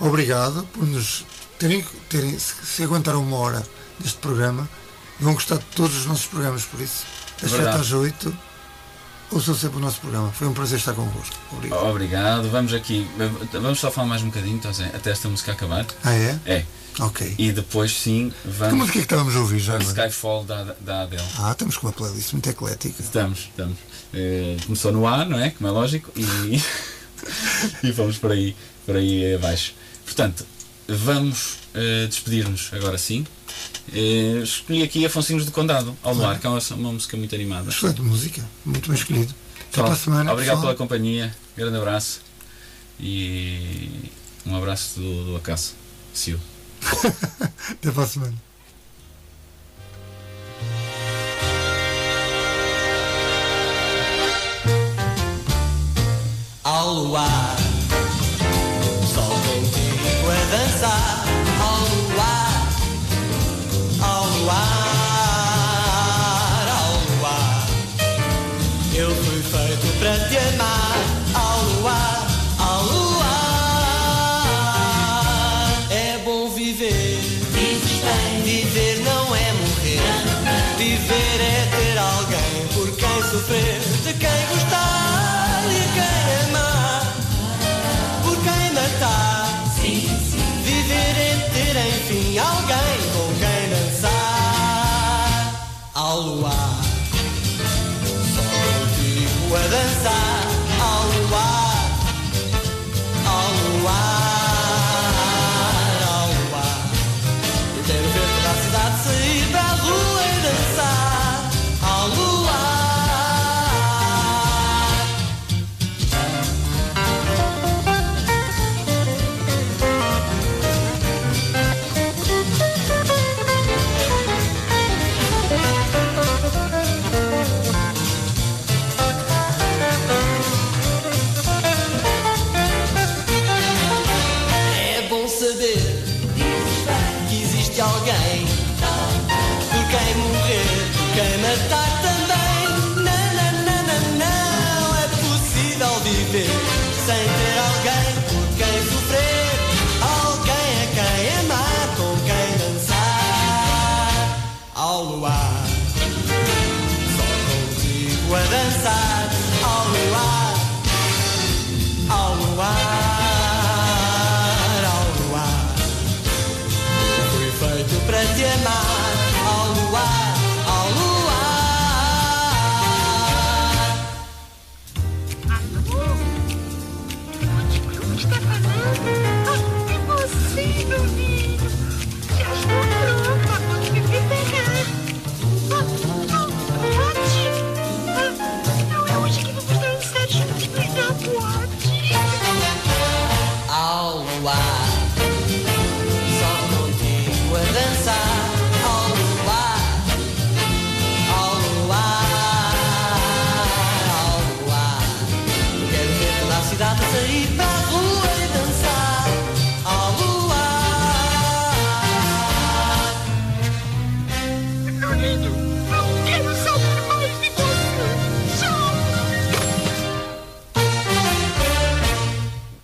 Obrigado 0.00 0.64
por 0.72 0.84
nos 0.84 1.24
terem, 1.58 1.84
terem 2.08 2.36
se, 2.38 2.54
se 2.64 2.82
aguentaram 2.82 3.22
uma 3.22 3.36
hora 3.36 3.62
deste 4.00 4.18
programa. 4.18 4.68
Vão 5.20 5.34
gostar 5.34 5.58
de 5.58 5.64
todos 5.76 5.96
os 5.96 6.06
nossos 6.06 6.26
programas, 6.26 6.64
por 6.64 6.80
isso. 6.80 7.04
Das 7.40 7.50
7 7.50 7.62
Verdade. 7.62 7.80
às 7.82 7.92
8, 7.92 8.36
ouçam 9.30 9.54
sempre 9.54 9.76
o 9.76 9.80
nosso 9.80 10.00
programa. 10.00 10.32
Foi 10.32 10.48
um 10.48 10.52
prazer 10.52 10.78
estar 10.80 10.92
convosco. 10.94 11.36
Obrigado. 11.52 11.86
Obrigado, 11.86 12.50
vamos 12.50 12.74
aqui, 12.74 13.06
vamos 13.52 13.78
só 13.78 13.90
falar 13.92 14.08
mais 14.08 14.22
um 14.22 14.26
bocadinho, 14.26 14.56
então, 14.56 14.72
Zé, 14.72 14.86
até 14.92 15.10
esta 15.12 15.28
música 15.28 15.52
acabar. 15.52 15.86
Ah, 16.02 16.12
é? 16.14 16.38
É, 16.46 16.64
Ok. 17.00 17.34
e 17.38 17.52
depois 17.52 17.90
sim, 17.92 18.30
Que 18.42 18.48
vamos 18.48 18.78
música 18.78 18.98
é 18.98 19.00
que 19.00 19.06
estávamos 19.06 19.34
a 19.34 19.40
ouvir 19.40 19.58
já? 19.58 19.74
agora? 19.74 19.88
Skyfall 19.88 20.44
da, 20.44 20.64
da 20.80 21.02
Adele. 21.02 21.22
Ah, 21.38 21.52
estamos 21.52 21.76
com 21.78 21.86
uma 21.86 21.92
playlist 21.92 22.32
muito 22.32 22.48
eclética. 22.50 23.02
Estamos, 23.02 23.38
estamos. 23.50 23.78
Eh, 24.12 24.56
começou 24.66 24.92
no 24.92 25.06
A, 25.06 25.24
não 25.24 25.38
é? 25.38 25.50
Como 25.50 25.68
é 25.68 25.70
lógico, 25.72 26.10
e, 26.14 26.60
e 27.86 27.92
vamos 27.92 28.18
por 28.18 28.30
aí, 28.32 28.54
por 28.84 28.96
aí 28.96 29.34
abaixo. 29.34 29.74
Portanto, 30.04 30.44
vamos 30.86 31.54
eh, 31.74 32.06
despedir-nos 32.08 32.68
agora 32.72 32.98
sim. 32.98 33.26
Eh, 33.92 34.40
escolhi 34.42 34.82
aqui 34.82 35.04
Afonsinhos 35.06 35.46
do 35.46 35.50
Condado, 35.52 35.96
ao 36.02 36.12
luar, 36.14 36.38
que 36.38 36.46
é 36.46 36.50
uma, 36.50 36.60
uma 36.72 36.92
música 36.92 37.16
muito 37.16 37.34
animada. 37.34 37.70
Excelente 37.70 38.02
música, 38.02 38.44
muito 38.66 38.88
bem 38.90 38.98
escolhido. 38.98 39.34
Até 39.54 39.64
Pessoal, 39.70 39.86
para 39.86 39.94
a 39.94 39.98
semana. 39.98 40.32
Obrigado 40.32 40.56
pessoal. 40.56 40.74
pela 40.74 40.86
companhia, 40.88 41.34
grande 41.56 41.78
abraço 41.78 42.20
e 43.00 44.10
um 44.44 44.54
abraço 44.54 45.00
do, 45.00 45.24
do 45.24 45.36
Acaso. 45.36 45.72
Sil. 46.12 46.36
Até 46.36 46.51
para 47.92 48.02
a 48.02 48.06
semana. 48.06 48.34
Ao 56.64 56.92
luar, 56.92 57.56
sol 59.14 59.30
contigo 59.30 60.30
a 60.30 60.56
dançar. 60.56 61.21